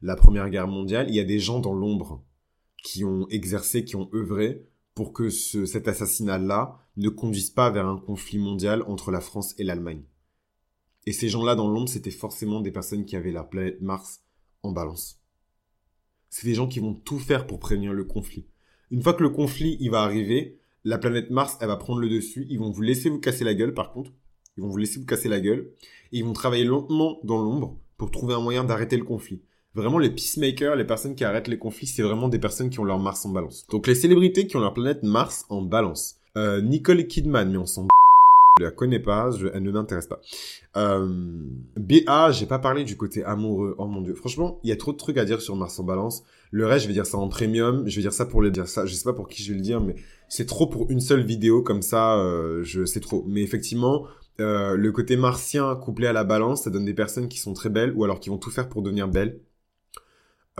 la 0.00 0.16
Première 0.16 0.48
Guerre 0.48 0.66
mondiale, 0.66 1.06
il 1.08 1.14
y 1.14 1.20
a 1.20 1.24
des 1.24 1.38
gens 1.38 1.60
dans 1.60 1.74
l'ombre 1.74 2.24
qui 2.84 3.02
ont 3.02 3.26
exercé, 3.30 3.84
qui 3.84 3.96
ont 3.96 4.10
œuvré 4.14 4.68
pour 4.94 5.12
que 5.12 5.30
ce, 5.30 5.64
cet 5.64 5.88
assassinat-là 5.88 6.78
ne 6.96 7.08
conduise 7.08 7.50
pas 7.50 7.70
vers 7.70 7.88
un 7.88 7.98
conflit 7.98 8.38
mondial 8.38 8.82
entre 8.82 9.10
la 9.10 9.20
France 9.20 9.54
et 9.58 9.64
l'Allemagne. 9.64 10.04
Et 11.06 11.12
ces 11.12 11.28
gens-là 11.28 11.56
dans 11.56 11.68
l'ombre, 11.68 11.88
c'était 11.88 12.10
forcément 12.10 12.60
des 12.60 12.70
personnes 12.70 13.06
qui 13.06 13.16
avaient 13.16 13.32
la 13.32 13.42
planète 13.42 13.80
Mars 13.80 14.22
en 14.62 14.70
balance. 14.70 15.18
C'est 16.28 16.46
des 16.46 16.54
gens 16.54 16.68
qui 16.68 16.78
vont 16.78 16.94
tout 16.94 17.18
faire 17.18 17.46
pour 17.46 17.58
prévenir 17.58 17.94
le 17.94 18.04
conflit. 18.04 18.46
Une 18.90 19.02
fois 19.02 19.14
que 19.14 19.22
le 19.22 19.30
conflit, 19.30 19.78
il 19.80 19.90
va 19.90 20.02
arriver, 20.02 20.58
la 20.84 20.98
planète 20.98 21.30
Mars, 21.30 21.56
elle 21.60 21.68
va 21.68 21.76
prendre 21.76 22.00
le 22.00 22.10
dessus. 22.10 22.46
Ils 22.50 22.58
vont 22.58 22.70
vous 22.70 22.82
laisser 22.82 23.08
vous 23.08 23.18
casser 23.18 23.44
la 23.44 23.54
gueule, 23.54 23.72
par 23.72 23.92
contre. 23.92 24.12
Ils 24.56 24.62
vont 24.62 24.68
vous 24.68 24.76
laisser 24.76 25.00
vous 25.00 25.06
casser 25.06 25.30
la 25.30 25.40
gueule. 25.40 25.72
Et 26.12 26.18
ils 26.18 26.24
vont 26.24 26.34
travailler 26.34 26.64
lentement 26.64 27.18
dans 27.24 27.42
l'ombre 27.42 27.80
pour 27.96 28.10
trouver 28.10 28.34
un 28.34 28.40
moyen 28.40 28.62
d'arrêter 28.62 28.98
le 28.98 29.04
conflit. 29.04 29.42
Vraiment, 29.74 29.98
les 29.98 30.10
peacemakers, 30.10 30.76
les 30.76 30.84
personnes 30.84 31.14
qui 31.14 31.24
arrêtent 31.24 31.48
les 31.48 31.58
conflits, 31.58 31.86
c'est 31.86 32.02
vraiment 32.02 32.28
des 32.28 32.38
personnes 32.38 32.70
qui 32.70 32.78
ont 32.78 32.84
leur 32.84 32.98
Mars 32.98 33.24
en 33.26 33.30
balance. 33.30 33.66
Donc 33.70 33.86
les 33.86 33.94
célébrités 33.94 34.46
qui 34.46 34.56
ont 34.56 34.60
leur 34.60 34.74
planète 34.74 35.02
Mars 35.02 35.46
en 35.48 35.62
balance. 35.62 36.16
Euh, 36.36 36.60
Nicole 36.60 37.06
Kidman, 37.06 37.50
mais 37.50 37.58
on 37.58 37.66
s'en 37.66 37.86
je 38.60 38.62
la 38.62 38.70
connais 38.70 39.00
pas, 39.00 39.32
je, 39.32 39.48
elle 39.52 39.64
ne 39.64 39.72
m'intéresse 39.72 40.06
pas. 40.06 40.20
Euh, 40.76 41.08
BA, 41.76 42.30
j'ai 42.30 42.46
pas 42.46 42.60
parlé 42.60 42.84
du 42.84 42.96
côté 42.96 43.24
amoureux. 43.24 43.74
Oh 43.78 43.86
mon 43.86 44.00
dieu, 44.00 44.14
franchement, 44.14 44.60
il 44.62 44.70
y 44.70 44.72
a 44.72 44.76
trop 44.76 44.92
de 44.92 44.96
trucs 44.96 45.18
à 45.18 45.24
dire 45.24 45.40
sur 45.40 45.56
Mars 45.56 45.80
en 45.80 45.82
Balance. 45.82 46.22
Le 46.52 46.64
reste, 46.64 46.84
je 46.84 46.86
vais 46.86 46.94
dire 46.94 47.04
ça 47.04 47.18
en 47.18 47.26
premium. 47.26 47.82
Je 47.88 47.96
vais 47.96 48.02
dire 48.02 48.12
ça 48.12 48.26
pour 48.26 48.40
le 48.40 48.52
dire 48.52 48.68
ça. 48.68 48.86
Je 48.86 48.94
sais 48.94 49.02
pas 49.02 49.12
pour 49.12 49.26
qui 49.26 49.42
je 49.42 49.50
vais 49.50 49.56
le 49.56 49.60
dire, 49.60 49.80
mais 49.80 49.96
c'est 50.28 50.46
trop 50.46 50.68
pour 50.68 50.88
une 50.88 51.00
seule 51.00 51.24
vidéo 51.24 51.62
comme 51.62 51.82
ça. 51.82 52.16
Euh, 52.20 52.62
je 52.62 52.84
sais 52.84 53.00
trop. 53.00 53.24
Mais 53.26 53.42
effectivement, 53.42 54.06
euh, 54.40 54.76
le 54.76 54.92
côté 54.92 55.16
martien 55.16 55.74
couplé 55.74 56.06
à 56.06 56.12
la 56.12 56.22
Balance, 56.22 56.62
ça 56.62 56.70
donne 56.70 56.84
des 56.84 56.94
personnes 56.94 57.26
qui 57.26 57.40
sont 57.40 57.54
très 57.54 57.70
belles 57.70 57.92
ou 57.96 58.04
alors 58.04 58.20
qui 58.20 58.30
vont 58.30 58.38
tout 58.38 58.50
faire 58.50 58.68
pour 58.68 58.82
devenir 58.82 59.08
belles. 59.08 59.36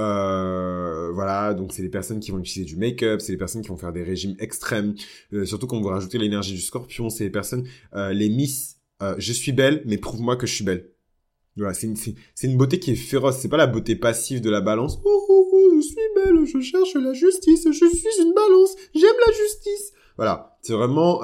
Euh, 0.01 1.13
voilà, 1.13 1.55
donc 1.55 1.73
c'est 1.73 1.83
les 1.83 1.89
personnes 1.89 2.19
qui 2.19 2.33
vont 2.33 2.39
utiliser 2.39 2.65
du 2.65 2.77
make-up, 2.77 3.21
c'est 3.21 3.31
les 3.31 3.39
personnes 3.39 3.63
qui 3.63 3.69
vont 3.69 3.77
faire 3.77 3.93
des 3.93 4.03
régimes 4.03 4.35
extrêmes, 4.41 4.95
euh, 5.33 5.47
surtout 5.47 5.69
quand 5.69 5.77
on 5.77 5.83
va 5.83 5.93
rajouter 5.93 6.19
l'énergie 6.19 6.53
du 6.53 6.61
scorpion, 6.61 7.11
c'est 7.11 7.25
les 7.25 7.31
personnes, 7.31 7.65
euh, 7.95 8.13
les 8.13 8.29
miss, 8.29 8.81
euh, 9.03 9.15
je 9.19 9.33
suis 9.33 9.53
belle, 9.53 9.83
mais 9.87 9.97
prouve-moi 9.97 10.37
que 10.37 10.47
je 10.49 10.55
suis 10.55 10.65
belle. 10.65 10.91
Voilà, 11.57 11.75
c'est 11.75 11.87
une, 11.87 11.95
c'est 11.95 12.17
une 12.43 12.57
beauté 12.57 12.81
qui 12.81 12.91
est 12.91 12.97
féroce, 12.97 13.39
c'est 13.39 13.49
pas 13.49 13.57
la 13.57 13.69
beauté 13.69 13.95
passive 13.95 14.41
de 14.41 14.51
la 14.51 14.61
balance. 14.61 14.99
Oh, 15.05 15.27
oh, 15.29 15.49
oh, 15.53 15.71
je 15.77 15.83
suis 15.83 15.97
belle, 16.17 16.45
je 16.45 16.61
cherche 16.61 16.95
la 16.95 17.13
justice, 17.13 17.65
je 17.65 17.73
suis 17.73 18.23
une 18.23 18.35
balance, 18.35 18.75
j'aime 18.93 19.15
la 19.25 19.33
justice. 19.33 19.93
Voilà, 20.17 20.59
c'est 20.63 20.73
vraiment 20.73 21.23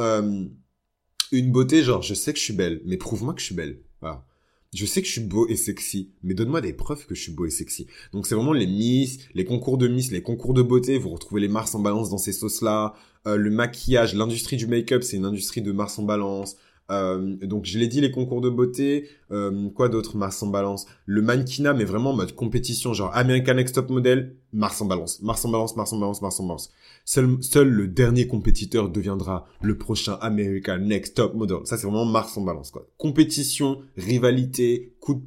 une 1.33 1.51
beauté 1.51 1.83
genre, 1.83 2.03
je 2.03 2.15
sais 2.15 2.33
que 2.33 2.39
je 2.39 2.45
suis 2.45 2.55
belle, 2.55 2.81
mais 2.85 2.97
prouve-moi 2.97 3.35
que 3.35 3.41
je 3.41 3.47
suis 3.47 3.55
belle. 3.57 3.81
Voilà. 4.01 4.25
Je 4.73 4.87
sais 4.87 5.03
que 5.03 5.09
je 5.09 5.13
suis 5.13 5.21
beau 5.21 5.49
et 5.49 5.57
sexy, 5.57 6.13
mais 6.23 6.33
donne-moi 6.33 6.61
des 6.61 6.73
preuves 6.73 7.05
que 7.05 7.17
je 7.17 7.23
suis 7.23 7.33
beau 7.33 7.45
et 7.45 7.51
sexy. 7.51 7.89
Donc 8.13 8.29
c'est 8.29 8.37
vraiment 8.37 8.53
les 8.53 8.69
Miss, 8.69 9.19
les 9.35 9.45
concours 9.45 9.79
de 9.79 9.89
Miss, 9.89 10.13
les 10.13 10.23
concours 10.23 10.55
de 10.55 10.63
beauté. 10.63 10.97
Vous 10.97 11.11
retrouvez 11.11 11.41
les 11.41 11.49
Mars 11.49 11.75
en 11.75 11.81
balance 11.81 12.11
dans 12.11 12.19
ces 12.19 12.33
sauces-là. 12.33 12.95
Euh, 13.27 13.37
le 13.37 13.51
maquillage, 13.51 14.15
l'industrie 14.15 14.57
du 14.57 14.69
make-up, 14.69 15.03
c'est 15.03 15.17
une 15.17 15.25
industrie 15.25 15.61
de 15.61 15.73
Mars 15.73 15.99
en 15.99 16.05
balance. 16.05 16.57
Euh, 16.91 17.37
donc 17.43 17.65
je 17.65 17.79
l'ai 17.79 17.87
dit, 17.87 18.01
les 18.01 18.11
concours 18.11 18.41
de 18.41 18.51
beauté. 18.51 19.09
Euh, 19.31 19.69
quoi 19.71 19.89
d'autre, 19.89 20.17
Mars 20.17 20.43
en 20.43 20.49
balance 20.49 20.87
Le 21.07 21.23
mannequinat, 21.23 21.75
mais 21.75 21.85
vraiment 21.85 22.11
en 22.11 22.17
mode 22.17 22.35
compétition, 22.35 22.93
genre 22.93 23.11
American 23.15 23.55
Next 23.55 23.75
Top 23.75 23.91
Model, 23.91 24.33
Mars 24.53 24.81
en 24.81 24.87
balance. 24.87 25.23
Mars 25.23 25.45
en 25.45 25.51
balance, 25.51 25.77
Mars 25.77 25.93
en 25.93 25.99
balance, 25.99 26.23
Mars 26.23 26.41
en 26.41 26.45
balance. 26.45 26.73
Seul, 27.05 27.39
seul 27.43 27.69
le 27.69 27.89
dernier 27.89 28.27
compétiteur 28.27 28.89
deviendra 28.89 29.47
le 29.63 29.79
prochain 29.79 30.19
American 30.21 30.79
Next 30.79 31.17
Top 31.17 31.35
Model. 31.35 31.59
Ça, 31.65 31.77
c'est 31.77 31.87
vraiment 31.87 32.05
Mars 32.05 32.37
en 32.37 32.43
balance, 32.43 32.71
quoi. 32.71 32.87
Compétition, 32.99 33.81
rivalité, 33.97 34.91
coup 35.01 35.15
de 35.15 35.21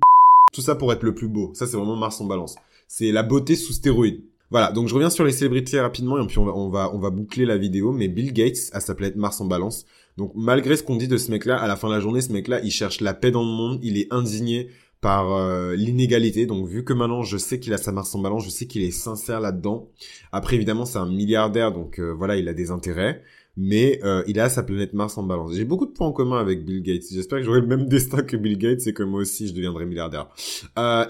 tout 0.54 0.62
ça 0.62 0.76
pour 0.76 0.94
être 0.94 1.04
le 1.04 1.16
plus 1.16 1.28
beau. 1.28 1.52
Ça, 1.54 1.66
c'est 1.66 1.78
vraiment 1.78 1.96
Mars 1.96 2.22
en 2.22 2.26
balance. 2.26 2.56
C'est 2.88 3.12
la 3.12 3.24
beauté 3.24 3.56
sous 3.56 3.74
stéroïde. 3.74 4.22
Voilà, 4.54 4.72
donc 4.72 4.88
je 4.88 4.94
reviens 4.94 5.10
sur 5.10 5.24
les 5.26 5.32
célébrités 5.32 5.80
rapidement 5.80 6.22
et 6.22 6.28
puis 6.28 6.38
on 6.38 6.46
va, 6.46 6.56
on 6.56 6.70
va, 6.70 6.94
on 6.94 7.00
va 7.00 7.10
boucler 7.10 7.44
la 7.44 7.58
vidéo. 7.58 7.92
Mais 7.92 8.08
Bill 8.08 8.32
Gates 8.34 8.70
a 8.72 8.80
sa 8.82 8.94
planète 8.94 9.16
Mars 9.16 9.42
en 9.42 9.46
balance. 9.46 9.88
Donc 10.16 10.32
malgré 10.36 10.78
ce 10.78 10.84
qu'on 10.84 10.96
dit 10.96 11.08
de 11.08 11.18
ce 11.18 11.32
mec-là, 11.32 11.58
à 11.58 11.68
la 11.68 11.76
fin 11.76 11.88
de 11.88 11.94
la 11.96 12.00
journée, 12.00 12.22
ce 12.22 12.32
mec-là, 12.32 12.62
il 12.64 12.70
cherche 12.70 13.02
la 13.02 13.16
paix 13.16 13.32
dans 13.32 13.42
le 13.42 13.48
monde, 13.50 13.80
il 13.82 13.98
est 13.98 14.14
indigné 14.14 14.70
par 15.02 15.34
euh, 15.34 15.76
l'inégalité. 15.76 16.46
Donc 16.46 16.68
vu 16.68 16.84
que 16.84 16.94
maintenant 16.94 17.24
je 17.24 17.36
sais 17.36 17.60
qu'il 17.60 17.74
a 17.74 17.80
sa 17.80 17.92
Mars 17.92 18.14
en 18.14 18.20
balance, 18.20 18.46
je 18.46 18.52
sais 18.52 18.68
qu'il 18.68 18.84
est 18.84 18.92
sincère 18.92 19.40
là-dedans. 19.40 19.90
Après 20.32 20.56
évidemment 20.56 20.86
c'est 20.86 21.00
un 21.00 21.10
milliardaire, 21.10 21.72
donc 21.72 21.98
euh, 21.98 22.14
voilà, 22.14 22.36
il 22.36 22.48
a 22.48 22.54
des 22.54 22.70
intérêts. 22.70 23.24
Mais 23.58 24.02
euh, 24.04 24.22
il 24.28 24.40
a 24.40 24.50
sa 24.50 24.62
planète 24.62 24.94
Mars 24.94 25.18
en 25.18 25.24
balance. 25.24 25.56
J'ai 25.56 25.66
beaucoup 25.66 25.88
de 25.88 25.94
points 25.94 26.06
en 26.06 26.12
commun 26.12 26.40
avec 26.40 26.64
Bill 26.64 26.84
Gates. 26.84 27.06
J'espère 27.12 27.40
que 27.40 27.46
j'aurai 27.46 27.62
le 27.62 27.68
même 27.68 27.88
destin 27.88 28.22
que 28.22 28.38
Bill 28.38 28.60
Gates 28.60 28.86
et 28.86 28.94
que 28.94 29.02
moi 29.02 29.22
aussi 29.22 29.48
je 29.48 29.54
deviendrai 29.56 29.88
milliardaire. 29.88 30.30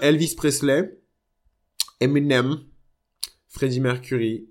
Elvis 0.00 0.34
Presley, 0.34 0.98
Eminem, 2.00 2.58
Freddie 3.54 3.78
Mercury, 3.78 4.48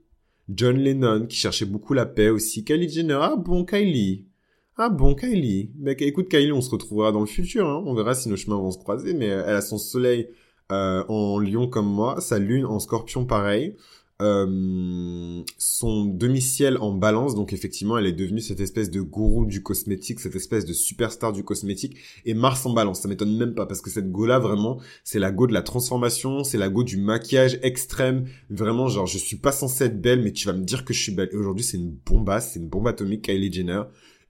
John 0.47 0.77
Lennon 0.77 1.27
qui 1.27 1.35
cherchait 1.35 1.65
beaucoup 1.65 1.93
la 1.93 2.05
paix 2.05 2.29
aussi, 2.29 2.63
Kylie 2.63 2.87
Jenner, 2.87 3.19
ah 3.19 3.35
bon 3.35 3.65
Kylie, 3.65 4.29
Ah 4.77 4.87
bon, 4.87 5.13
Kylie. 5.13 5.71
Mais 5.77 5.91
écoute, 5.91 6.29
Kylie, 6.29 6.53
on 6.53 6.61
se 6.61 6.71
retrouvera 6.71 7.11
dans 7.11 7.19
le 7.19 7.25
futur. 7.25 7.67
Hein. 7.67 7.83
On 7.85 7.93
verra 7.93 8.15
si 8.15 8.29
nos 8.29 8.37
chemins 8.37 8.55
vont 8.55 8.71
se 8.71 8.77
croiser. 8.77 9.13
Mais 9.13 9.27
elle 9.27 9.57
a 9.57 9.61
son 9.61 9.77
soleil 9.77 10.29
euh, 10.71 11.03
en 11.09 11.37
lion 11.37 11.67
comme 11.67 11.85
moi, 11.85 12.21
sa 12.21 12.39
lune 12.39 12.65
en 12.65 12.79
scorpion 12.79 13.25
pareil. 13.25 13.75
Euh, 14.23 15.43
son 15.57 16.05
demi-ciel 16.05 16.77
en 16.77 16.93
balance, 16.93 17.35
donc 17.35 17.51
effectivement, 17.51 17.97
elle 17.97 18.05
est 18.05 18.13
devenue 18.13 18.39
cette 18.39 18.61
espèce 18.61 18.89
de 18.89 19.01
gourou 19.01 19.45
du 19.45 19.61
cosmétique, 19.61 20.21
cette 20.21 20.35
espèce 20.35 20.65
de 20.65 20.71
superstar 20.71 21.33
du 21.33 21.43
cosmétique, 21.43 21.97
et 22.23 22.33
Mars 22.33 22.65
en 22.65 22.71
balance, 22.71 23.01
ça 23.01 23.09
m'étonne 23.09 23.35
même 23.37 23.53
pas, 23.53 23.65
parce 23.65 23.81
que 23.81 23.89
cette 23.89 24.11
go-là, 24.11 24.39
vraiment, 24.39 24.79
c'est 25.03 25.19
la 25.19 25.31
go 25.31 25.45
de 25.45 25.51
la 25.51 25.61
transformation, 25.61 26.45
c'est 26.45 26.57
la 26.57 26.69
go 26.69 26.83
du 26.83 26.97
maquillage 26.97 27.59
extrême, 27.63 28.25
vraiment, 28.49 28.87
genre, 28.87 29.07
je 29.07 29.17
suis 29.17 29.37
pas 29.37 29.51
censée 29.51 29.85
être 29.85 30.01
belle, 30.01 30.21
mais 30.21 30.31
tu 30.31 30.47
vas 30.47 30.53
me 30.53 30.63
dire 30.63 30.85
que 30.85 30.93
je 30.93 31.01
suis 31.01 31.11
belle. 31.11 31.29
Et 31.33 31.35
aujourd'hui, 31.35 31.65
c'est 31.65 31.77
une 31.77 31.91
bombasse, 32.05 32.53
c'est 32.53 32.59
une 32.59 32.69
bombe 32.69 32.87
atomique, 32.87 33.23
Kylie 33.23 33.51
Jenner, 33.51 33.81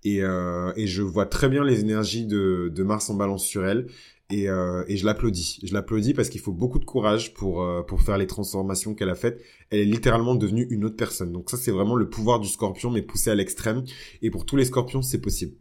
et, 0.04 0.24
euh, 0.24 0.74
et 0.76 0.88
je 0.88 1.04
vois 1.04 1.28
très 1.28 1.50
bien 1.50 1.64
les 1.64 1.82
énergies 1.82 2.26
de, 2.26 2.72
de 2.74 2.84
Mars 2.84 3.10
en 3.12 3.14
balance 3.14 3.46
sur 3.46 3.64
elle, 3.64 3.88
et, 4.30 4.50
euh, 4.50 4.84
et 4.88 4.98
je 4.98 5.06
l'applaudis. 5.06 5.60
Je 5.64 5.74
l'applaudis 5.74 6.14
parce 6.14 6.30
qu'il 6.30 6.42
faut 6.42 6.52
beaucoup 6.52 6.80
de 6.80 6.86
courage 6.86 7.34
pour 7.34 7.64
euh, 7.64 7.82
pour 7.84 8.02
faire 8.02 8.18
les 8.18 8.28
transformations 8.28 8.96
qu'elle 8.96 9.10
a 9.10 9.16
faites. 9.16 9.42
Elle 9.70 9.80
est 9.80 9.86
littéralement 9.86 10.36
devenue 10.36 10.68
une 10.70 10.86
autre 10.86 10.96
personne. 10.96 11.32
Donc 11.32 11.50
ça 11.50 11.58
c'est 11.58 11.72
vraiment 11.72 11.96
le 11.96 12.10
pouvoir 12.10 12.40
du 12.40 12.48
Scorpion 12.48 12.90
mais 12.90 13.02
poussé 13.02 13.30
à 13.30 13.36
l'extrême. 13.36 13.84
Et 14.22 14.32
pour 14.32 14.46
tous 14.46 14.56
les 14.56 14.66
Scorpions 14.66 15.02
c'est 15.02 15.22
possible. 15.22 15.56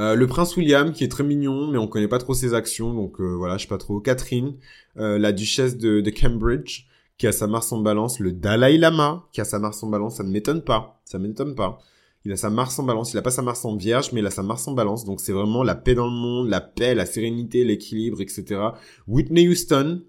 Euh, 0.00 0.14
le 0.14 0.26
prince 0.26 0.56
William 0.56 0.92
qui 0.92 1.04
est 1.04 1.08
très 1.08 1.24
mignon 1.24 1.68
mais 1.68 1.78
on 1.78 1.88
connaît 1.88 2.08
pas 2.08 2.18
trop 2.18 2.32
ses 2.32 2.54
actions 2.54 2.94
donc 2.94 3.20
voilà 3.20 3.56
je 3.56 3.62
sais 3.62 3.68
pas 3.68 3.78
trop. 3.78 4.00
Catherine, 4.00 4.56
la 4.96 5.32
duchesse 5.32 5.76
de, 5.76 6.00
de 6.00 6.10
Cambridge 6.10 6.86
qui 7.18 7.26
a 7.26 7.32
sa 7.32 7.46
Mars 7.46 7.72
en 7.72 7.80
balance. 7.80 8.20
Le 8.20 8.32
Dalai 8.32 8.78
Lama 8.78 9.26
qui 9.32 9.40
a 9.40 9.44
sa 9.44 9.58
Mars 9.58 9.82
en 9.82 9.88
balance. 9.88 10.16
Ça 10.16 10.24
ne 10.24 10.30
m'étonne 10.30 10.62
pas. 10.62 11.00
Ça 11.04 11.18
m'étonne 11.18 11.54
pas. 11.54 11.80
Il 12.24 12.32
a 12.32 12.36
sa 12.36 12.50
Mars 12.50 12.78
en 12.78 12.82
balance, 12.82 13.12
il 13.12 13.18
a 13.18 13.22
pas 13.22 13.30
sa 13.30 13.42
Mars 13.42 13.64
en 13.64 13.76
vierge, 13.76 14.12
mais 14.12 14.20
il 14.20 14.26
a 14.26 14.30
sa 14.30 14.42
Mars 14.42 14.66
en 14.68 14.72
balance. 14.72 15.04
Donc 15.04 15.20
c'est 15.20 15.32
vraiment 15.32 15.62
la 15.62 15.74
paix 15.74 15.94
dans 15.94 16.06
le 16.06 16.12
monde, 16.12 16.48
la 16.48 16.60
paix, 16.60 16.94
la 16.94 17.06
sérénité, 17.06 17.64
l'équilibre, 17.64 18.20
etc. 18.20 18.60
Whitney 19.06 19.48
Houston, 19.48 20.02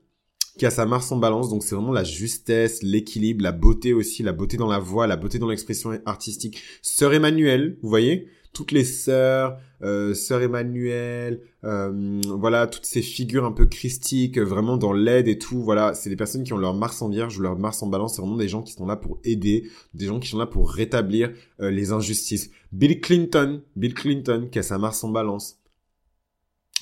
qui 0.58 0.66
a 0.66 0.72
sa 0.72 0.86
Mars 0.86 1.12
en 1.12 1.18
balance, 1.18 1.50
donc 1.50 1.64
c'est 1.64 1.76
vraiment 1.76 1.94
la 1.94 2.04
justesse, 2.04 2.84
l'équilibre, 2.84 3.44
la 3.44 3.54
beauté 3.54 3.94
aussi, 3.94 4.24
la 4.24 4.34
beauté 4.34 4.58
dans 4.58 4.68
la 4.68 4.80
voix, 4.80 5.08
la 5.08 5.16
beauté 5.16 5.40
dans 5.40 5.48
l'expression 5.48 5.98
artistique. 6.06 6.62
Sœur 6.82 7.14
Emmanuel, 7.14 7.78
vous 7.82 7.90
voyez? 7.90 8.28
Toutes 8.60 8.74
les 8.74 8.84
sœurs, 8.84 9.58
euh, 9.84 10.14
sœur 10.14 10.42
Emmanuel, 10.42 11.40
euh, 11.64 12.20
voilà, 12.28 12.68
toutes 12.68 12.86
ces 12.86 13.02
figures 13.02 13.46
un 13.46 13.54
peu 13.54 13.68
christiques, 13.68 14.38
vraiment 14.38 14.76
dans 14.76 14.92
l'aide 14.92 15.30
et 15.30 15.38
tout, 15.38 15.64
voilà, 15.64 15.94
c'est 15.94 16.10
des 16.10 16.18
personnes 16.18 16.44
qui 16.44 16.52
ont 16.52 16.58
leur 16.58 16.74
Mars 16.74 17.02
en 17.02 17.08
vierge 17.08 17.40
ou 17.40 17.42
leur 17.42 17.58
Mars 17.58 17.82
en 17.84 17.88
balance, 17.88 18.16
c'est 18.16 18.22
vraiment 18.22 18.36
des 18.36 18.50
gens 18.50 18.62
qui 18.62 18.74
sont 18.74 18.86
là 18.86 18.98
pour 18.98 19.22
aider, 19.24 19.70
des 19.94 20.08
gens 20.08 20.20
qui 20.20 20.28
sont 20.28 20.38
là 20.38 20.46
pour 20.46 20.70
rétablir 20.70 21.32
euh, 21.62 21.72
les 21.72 21.94
injustices. 21.94 22.52
Bill 22.74 23.00
Clinton, 23.00 23.62
Bill 23.78 23.94
Clinton 23.94 24.50
qui 24.52 24.60
a 24.60 24.64
sa 24.64 24.78
Mars 24.78 25.02
en 25.06 25.10
balance. 25.10 25.60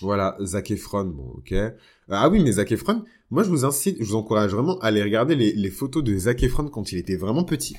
Voilà, 0.01 0.35
Zac 0.41 0.71
Efron, 0.71 1.05
bon, 1.05 1.35
ok. 1.37 1.53
Ah 2.09 2.27
oui, 2.27 2.41
mais 2.43 2.53
Zac 2.53 2.71
Efron, 2.71 3.03
moi 3.29 3.43
je 3.43 3.49
vous 3.49 3.65
incite, 3.65 3.97
je 3.99 4.03
vous 4.03 4.15
encourage 4.15 4.49
vraiment 4.51 4.79
à 4.79 4.87
aller 4.87 5.03
regarder 5.03 5.35
les, 5.35 5.53
les 5.53 5.69
photos 5.69 6.03
de 6.03 6.17
Zac 6.17 6.41
Efron 6.41 6.69
quand 6.69 6.91
il 6.91 6.97
était 6.97 7.17
vraiment 7.17 7.43
petit. 7.43 7.75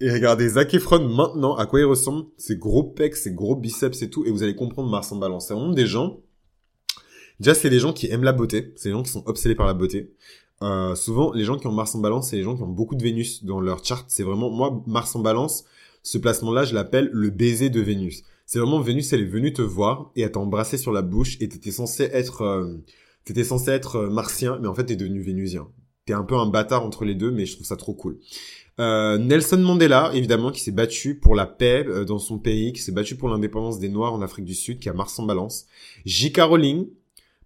Et 0.00 0.12
regardez 0.12 0.48
Zac 0.50 0.72
Efron 0.74 1.08
maintenant, 1.08 1.56
à 1.56 1.66
quoi 1.66 1.80
il 1.80 1.84
ressemble, 1.84 2.26
ses 2.36 2.56
gros 2.56 2.84
pecs, 2.84 3.16
ses 3.16 3.32
gros 3.32 3.56
biceps 3.56 4.00
et 4.02 4.10
tout, 4.10 4.24
et 4.24 4.30
vous 4.30 4.44
allez 4.44 4.54
comprendre 4.54 4.88
Mars 4.88 5.10
en 5.10 5.16
balance. 5.16 5.48
C'est 5.48 5.54
vraiment 5.54 5.72
des 5.72 5.86
gens, 5.86 6.20
déjà 7.40 7.52
c'est 7.54 7.68
des 7.68 7.80
gens 7.80 7.92
qui 7.92 8.08
aiment 8.08 8.22
la 8.22 8.32
beauté, 8.32 8.72
c'est 8.76 8.90
des 8.90 8.92
gens 8.92 9.02
qui 9.02 9.10
sont 9.10 9.24
obsédés 9.26 9.56
par 9.56 9.66
la 9.66 9.74
beauté. 9.74 10.12
Euh, 10.62 10.94
souvent, 10.94 11.32
les 11.32 11.44
gens 11.44 11.58
qui 11.58 11.66
ont 11.66 11.72
Mars 11.72 11.94
en 11.96 12.00
balance, 12.00 12.30
c'est 12.30 12.36
les 12.36 12.44
gens 12.44 12.56
qui 12.56 12.62
ont 12.62 12.68
beaucoup 12.68 12.94
de 12.94 13.02
Vénus 13.02 13.44
dans 13.44 13.60
leur 13.60 13.84
chart. 13.84 14.04
C'est 14.08 14.22
vraiment, 14.22 14.50
moi, 14.50 14.82
Mars 14.86 15.14
en 15.16 15.20
balance, 15.20 15.64
ce 16.02 16.18
placement-là, 16.18 16.64
je 16.64 16.74
l'appelle 16.74 17.10
le 17.12 17.30
baiser 17.30 17.68
de 17.68 17.80
Vénus. 17.80 18.22
C'est 18.46 18.60
vraiment 18.60 18.80
Vénus, 18.80 19.12
elle 19.12 19.22
est 19.22 19.24
venue 19.24 19.52
te 19.52 19.62
voir 19.62 20.12
et 20.14 20.22
elle 20.22 20.32
t'a 20.32 20.40
embrassé 20.40 20.78
sur 20.78 20.92
la 20.92 21.02
bouche 21.02 21.36
et 21.40 21.48
t'étais 21.48 21.72
censé 21.72 22.04
être, 22.04 22.42
euh, 22.42 22.76
t'étais 23.24 23.44
censé 23.44 23.70
être 23.72 23.96
euh, 23.96 24.10
martien, 24.10 24.58
mais 24.62 24.68
en 24.68 24.74
fait 24.74 24.84
t'es 24.84 24.96
devenu 24.96 25.20
vénusien. 25.20 25.68
T'es 26.08 26.14
un 26.14 26.22
peu 26.22 26.36
un 26.36 26.46
bâtard 26.46 26.86
entre 26.86 27.04
les 27.04 27.14
deux, 27.14 27.30
mais 27.30 27.44
je 27.44 27.52
trouve 27.52 27.66
ça 27.66 27.76
trop 27.76 27.92
cool. 27.92 28.18
Euh, 28.80 29.18
Nelson 29.18 29.58
Mandela, 29.58 30.10
évidemment, 30.14 30.50
qui 30.50 30.60
s'est 30.60 30.72
battu 30.72 31.18
pour 31.18 31.34
la 31.34 31.44
paix 31.44 31.84
euh, 31.86 32.06
dans 32.06 32.18
son 32.18 32.38
pays, 32.38 32.72
qui 32.72 32.80
s'est 32.80 32.92
battu 32.92 33.14
pour 33.14 33.28
l'indépendance 33.28 33.78
des 33.78 33.90
Noirs 33.90 34.14
en 34.14 34.22
Afrique 34.22 34.46
du 34.46 34.54
Sud, 34.54 34.78
qui 34.78 34.88
a 34.88 34.94
Mars 34.94 35.18
en 35.18 35.24
balance. 35.24 35.66
J.K. 36.06 36.40
Rowling, 36.40 36.88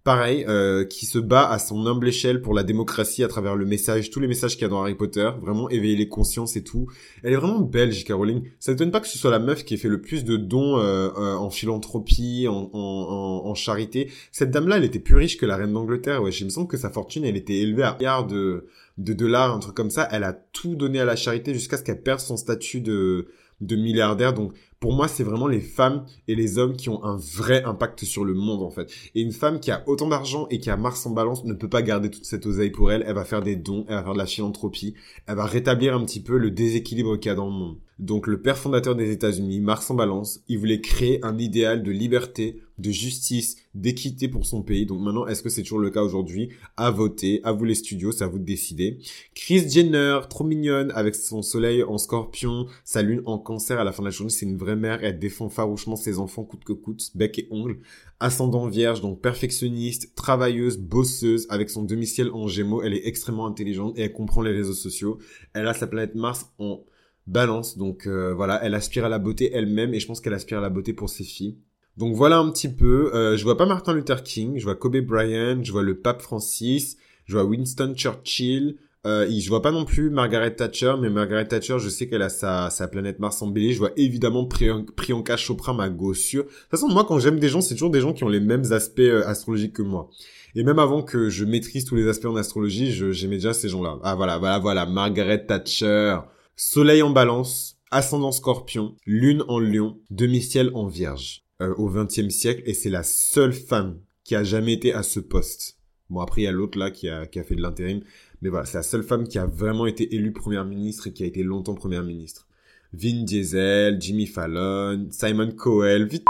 pareil, 0.03 0.43
euh, 0.49 0.83
qui 0.83 1.05
se 1.05 1.17
bat 1.17 1.49
à 1.49 1.59
son 1.59 1.85
humble 1.87 2.07
échelle 2.07 2.41
pour 2.41 2.53
la 2.53 2.63
démocratie 2.63 3.23
à 3.23 3.27
travers 3.27 3.55
le 3.55 3.65
message, 3.65 4.09
tous 4.09 4.19
les 4.19 4.27
messages 4.27 4.53
qu'il 4.53 4.63
y 4.63 4.65
a 4.65 4.69
dans 4.69 4.81
Harry 4.81 4.95
Potter, 4.95 5.29
vraiment 5.41 5.69
éveiller 5.69 5.95
les 5.95 6.09
consciences 6.09 6.55
et 6.57 6.63
tout. 6.63 6.87
Elle 7.23 7.33
est 7.33 7.37
vraiment 7.37 7.59
belle, 7.59 7.91
J.K. 7.91 8.11
Rowling. 8.11 8.43
Ça 8.59 8.73
ne 8.73 8.77
donne 8.77 8.91
pas 8.91 8.99
que 8.99 9.07
ce 9.07 9.17
soit 9.17 9.31
la 9.31 9.39
meuf 9.39 9.63
qui 9.63 9.75
ait 9.75 9.77
fait 9.77 9.87
le 9.87 10.01
plus 10.01 10.25
de 10.25 10.35
dons 10.35 10.77
euh, 10.77 11.09
euh, 11.17 11.35
en 11.35 11.49
philanthropie, 11.49 12.47
en, 12.49 12.69
en, 12.73 13.41
en, 13.45 13.55
charité. 13.55 14.11
Cette 14.31 14.51
dame-là, 14.51 14.77
elle 14.77 14.83
était 14.83 14.99
plus 14.99 15.15
riche 15.15 15.37
que 15.37 15.45
la 15.45 15.55
reine 15.55 15.71
d'Angleterre. 15.71 16.21
Ouais, 16.21 16.31
il 16.31 16.45
me 16.45 16.49
semble 16.49 16.67
que 16.67 16.77
sa 16.77 16.89
fortune, 16.89 17.23
elle 17.23 17.37
était 17.37 17.59
élevée 17.59 17.83
à 17.83 17.95
milliards 17.95 18.27
de, 18.27 18.67
de 18.97 19.13
dollars, 19.13 19.55
un 19.55 19.59
truc 19.59 19.75
comme 19.75 19.91
ça. 19.91 20.07
Elle 20.11 20.25
a 20.25 20.33
tout 20.33 20.75
donné 20.75 20.99
à 20.99 21.05
la 21.05 21.15
charité 21.15 21.53
jusqu'à 21.53 21.77
ce 21.77 21.83
qu'elle 21.83 22.01
perde 22.01 22.19
son 22.19 22.35
statut 22.35 22.81
de 22.81 23.27
de 23.61 23.75
milliardaire. 23.75 24.33
Donc 24.33 24.53
pour 24.83 24.91
moi, 24.91 25.07
c'est 25.07 25.23
vraiment 25.23 25.47
les 25.47 25.61
femmes 25.61 26.05
et 26.27 26.35
les 26.35 26.57
hommes 26.57 26.75
qui 26.75 26.89
ont 26.89 27.05
un 27.05 27.15
vrai 27.15 27.63
impact 27.63 28.03
sur 28.03 28.25
le 28.25 28.33
monde, 28.33 28.61
en 28.61 28.69
fait. 28.69 28.91
Et 29.15 29.21
une 29.21 29.31
femme 29.31 29.61
qui 29.61 29.71
a 29.71 29.81
autant 29.87 30.09
d'argent 30.09 30.45
et 30.49 30.59
qui 30.59 30.69
a 30.69 30.75
Mars 30.75 31.05
en 31.05 31.11
balance 31.11 31.45
ne 31.45 31.53
peut 31.53 31.69
pas 31.69 31.81
garder 31.81 32.11
toute 32.11 32.25
cette 32.25 32.45
oseille 32.45 32.69
pour 32.69 32.91
elle. 32.91 33.01
Elle 33.07 33.15
va 33.15 33.23
faire 33.23 33.41
des 33.41 33.55
dons, 33.55 33.85
elle 33.87 33.95
va 33.95 34.03
faire 34.03 34.11
de 34.11 34.17
la 34.17 34.25
philanthropie, 34.25 34.93
elle 35.25 35.37
va 35.37 35.45
rétablir 35.45 35.95
un 35.95 36.03
petit 36.03 36.19
peu 36.19 36.37
le 36.37 36.51
déséquilibre 36.51 37.15
qu'il 37.15 37.29
y 37.29 37.31
a 37.31 37.35
dans 37.35 37.45
le 37.45 37.53
monde. 37.53 37.77
Donc 38.03 38.27
le 38.27 38.41
père 38.41 38.57
fondateur 38.57 38.95
des 38.97 39.11
États-Unis, 39.11 39.61
Mars 39.61 39.89
en 39.89 39.95
balance, 39.95 40.41
il 40.49 40.59
voulait 40.59 40.81
créer 40.81 41.23
un 41.23 41.37
idéal 41.37 41.83
de 41.83 41.91
liberté, 41.91 42.59
de 42.77 42.91
justice, 42.91 43.55
d'équité 43.75 44.27
pour 44.27 44.45
son 44.45 44.61
pays. 44.61 44.85
Donc 44.85 44.99
maintenant, 44.99 45.25
est-ce 45.25 45.41
que 45.41 45.47
c'est 45.47 45.61
toujours 45.61 45.79
le 45.79 45.89
cas 45.89 46.01
aujourd'hui? 46.01 46.49
À 46.75 46.91
voter, 46.91 47.39
à 47.45 47.53
vous 47.53 47.63
les 47.63 47.75
studios, 47.75 48.11
c'est 48.11 48.25
à 48.25 48.27
vous 48.27 48.39
de 48.39 48.43
décider. 48.43 48.97
Chris 49.35 49.69
Jenner, 49.69 50.19
trop 50.29 50.43
mignonne, 50.43 50.91
avec 50.95 51.15
son 51.15 51.41
soleil 51.41 51.81
en 51.81 51.97
scorpion, 51.97 52.65
sa 52.83 53.01
lune 53.01 53.21
en 53.25 53.37
cancer 53.37 53.79
à 53.79 53.85
la 53.85 53.93
fin 53.93 54.03
de 54.03 54.07
la 54.07 54.11
journée, 54.11 54.33
c'est 54.33 54.45
une 54.45 54.57
vraie 54.57 54.75
mère, 54.75 55.01
elle 55.01 55.17
défend 55.17 55.47
farouchement 55.47 55.95
ses 55.95 56.19
enfants 56.19 56.43
coûte 56.43 56.65
que 56.65 56.73
coûte, 56.73 57.09
bec 57.15 57.39
et 57.39 57.47
ongles. 57.51 57.79
Ascendant 58.19 58.67
vierge, 58.67 58.99
donc 58.99 59.21
perfectionniste, 59.21 60.13
travailleuse, 60.13 60.77
bosseuse, 60.77 61.47
avec 61.49 61.69
son 61.69 61.83
demi-ciel 61.83 62.31
en 62.33 62.49
gémeaux, 62.49 62.81
elle 62.81 62.95
est 62.95 63.07
extrêmement 63.07 63.47
intelligente 63.47 63.97
et 63.97 64.01
elle 64.01 64.13
comprend 64.13 64.41
les 64.41 64.51
réseaux 64.51 64.73
sociaux. 64.73 65.19
Elle 65.53 65.69
a 65.69 65.73
sa 65.73 65.87
planète 65.87 66.15
Mars 66.15 66.51
en 66.59 66.83
balance. 67.27 67.77
Donc 67.77 68.07
euh, 68.07 68.33
voilà, 68.33 68.59
elle 68.63 68.75
aspire 68.75 69.05
à 69.05 69.09
la 69.09 69.19
beauté 69.19 69.51
elle-même 69.53 69.93
et 69.93 69.99
je 69.99 70.07
pense 70.07 70.21
qu'elle 70.21 70.33
aspire 70.33 70.59
à 70.59 70.61
la 70.61 70.69
beauté 70.69 70.93
pour 70.93 71.09
ses 71.09 71.23
filles. 71.23 71.57
Donc 71.97 72.15
voilà 72.15 72.37
un 72.37 72.49
petit 72.51 72.69
peu. 72.69 73.13
Euh, 73.13 73.37
je 73.37 73.43
vois 73.43 73.57
pas 73.57 73.65
Martin 73.65 73.93
Luther 73.93 74.23
King, 74.23 74.57
je 74.57 74.63
vois 74.63 74.75
Kobe 74.75 74.97
Bryant, 74.97 75.63
je 75.63 75.71
vois 75.71 75.83
le 75.83 75.99
pape 75.99 76.21
Francis, 76.21 76.97
je 77.25 77.33
vois 77.33 77.45
Winston 77.45 77.93
Churchill. 77.95 78.77
Euh, 79.05 79.27
je 79.29 79.49
vois 79.49 79.61
pas 79.61 79.71
non 79.71 79.83
plus 79.83 80.09
Margaret 80.09 80.55
Thatcher, 80.55 80.93
mais 80.99 81.09
Margaret 81.09 81.45
Thatcher, 81.45 81.77
je 81.77 81.89
sais 81.89 82.07
qu'elle 82.07 82.21
a 82.21 82.29
sa, 82.29 82.69
sa 82.69 82.87
planète 82.87 83.19
Mars 83.19 83.41
en 83.41 83.47
bélier. 83.47 83.73
Je 83.73 83.79
vois 83.79 83.91
évidemment 83.97 84.45
Priyanka 84.45 85.35
Chopra, 85.35 85.73
ma 85.73 85.89
gossure. 85.89 86.43
De 86.43 86.49
toute 86.49 86.69
façon, 86.71 86.87
moi, 86.87 87.03
quand 87.05 87.19
j'aime 87.19 87.37
des 87.37 87.49
gens, 87.49 87.59
c'est 87.59 87.73
toujours 87.73 87.89
des 87.89 87.99
gens 87.99 88.13
qui 88.13 88.23
ont 88.23 88.29
les 88.29 88.39
mêmes 88.39 88.71
aspects 88.71 88.99
euh, 88.99 89.27
astrologiques 89.27 89.73
que 89.73 89.81
moi. 89.81 90.09
Et 90.55 90.63
même 90.63 90.79
avant 90.79 91.01
que 91.01 91.29
je 91.29 91.43
maîtrise 91.43 91.83
tous 91.83 91.95
les 91.95 92.07
aspects 92.07 92.27
en 92.27 92.35
astrologie, 92.37 92.91
j'aimais 93.11 93.35
déjà 93.35 93.53
ces 93.53 93.67
gens-là. 93.67 93.97
Ah 94.03 94.15
voilà, 94.15 94.37
voilà, 94.37 94.59
voilà, 94.59 94.85
Margaret 94.85 95.45
Thatcher. 95.45 96.17
Soleil 96.55 97.01
en 97.01 97.09
balance, 97.09 97.77
ascendant 97.89 98.31
scorpion, 98.31 98.95
lune 99.05 99.43
en 99.47 99.59
lion, 99.59 99.97
demi-ciel 100.11 100.69
en 100.75 100.87
vierge. 100.87 101.43
Euh, 101.61 101.73
au 101.77 101.89
XXe 101.89 102.29
siècle, 102.29 102.63
et 102.65 102.73
c'est 102.73 102.89
la 102.89 103.03
seule 103.03 103.53
femme 103.53 103.99
qui 104.23 104.35
a 104.35 104.43
jamais 104.43 104.73
été 104.73 104.93
à 104.93 105.03
ce 105.03 105.19
poste. 105.19 105.77
Bon, 106.09 106.19
après, 106.19 106.41
il 106.41 106.43
y 106.45 106.47
a 106.47 106.51
l'autre 106.51 106.77
là 106.77 106.91
qui 106.91 107.09
a, 107.09 107.25
qui 107.25 107.39
a 107.39 107.43
fait 107.43 107.55
de 107.55 107.61
l'intérim. 107.61 108.01
Mais 108.41 108.49
voilà, 108.49 108.65
c'est 108.65 108.77
la 108.77 108.83
seule 108.83 109.03
femme 109.03 109.27
qui 109.27 109.37
a 109.37 109.45
vraiment 109.45 109.85
été 109.85 110.13
élue 110.15 110.33
première 110.33 110.65
ministre 110.65 111.07
et 111.07 111.13
qui 111.13 111.23
a 111.23 111.27
été 111.27 111.43
longtemps 111.43 111.75
première 111.75 112.03
ministre. 112.03 112.47
Vin 112.91 113.23
Diesel, 113.23 113.99
Jimmy 113.99 114.27
Fallon, 114.27 115.07
Simon 115.09 115.51
Cowell, 115.51 116.05
vite 116.05 116.25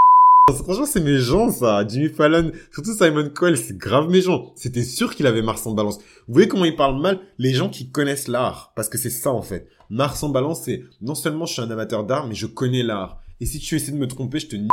Franchement, 0.52 0.86
c'est 0.86 1.00
méchant, 1.00 1.50
ça. 1.50 1.88
Jimmy 1.88 2.10
Fallon, 2.10 2.52
surtout 2.74 2.94
Simon 2.94 3.30
Cowell, 3.30 3.58
c'est 3.58 3.78
grave 3.78 4.10
méchant. 4.10 4.52
C'était 4.56 4.84
sûr 4.84 5.16
qu'il 5.16 5.26
avait 5.26 5.42
Mars 5.42 5.66
en 5.66 5.72
balance. 5.74 6.00
Vous 6.28 6.34
voyez 6.34 6.50
comment 6.50 6.66
il 6.66 6.76
parle 6.76 7.02
mal? 7.02 7.20
Les 7.38 7.54
gens 7.54 7.70
qui 7.70 7.88
connaissent 7.88 8.28
l'art. 8.28 8.74
Parce 8.76 8.90
que 8.90 8.98
c'est 8.98 9.10
ça, 9.10 9.32
en 9.32 9.42
fait. 9.42 9.68
Mars 9.90 10.22
en 10.22 10.30
balance, 10.30 10.64
c'est 10.64 10.84
non 11.02 11.16
seulement 11.16 11.46
je 11.46 11.54
suis 11.54 11.62
un 11.62 11.72
amateur 11.72 12.04
d'art, 12.06 12.28
mais 12.28 12.36
je 12.36 12.46
connais 12.46 12.84
l'art. 12.84 13.22
Et 13.40 13.46
si 13.46 13.60
tu 13.60 13.76
essaies 13.76 13.94
de 13.94 13.98
me 13.98 14.08
tromper, 14.08 14.40
je 14.40 14.48
te 14.48 14.56
nie 14.58 14.68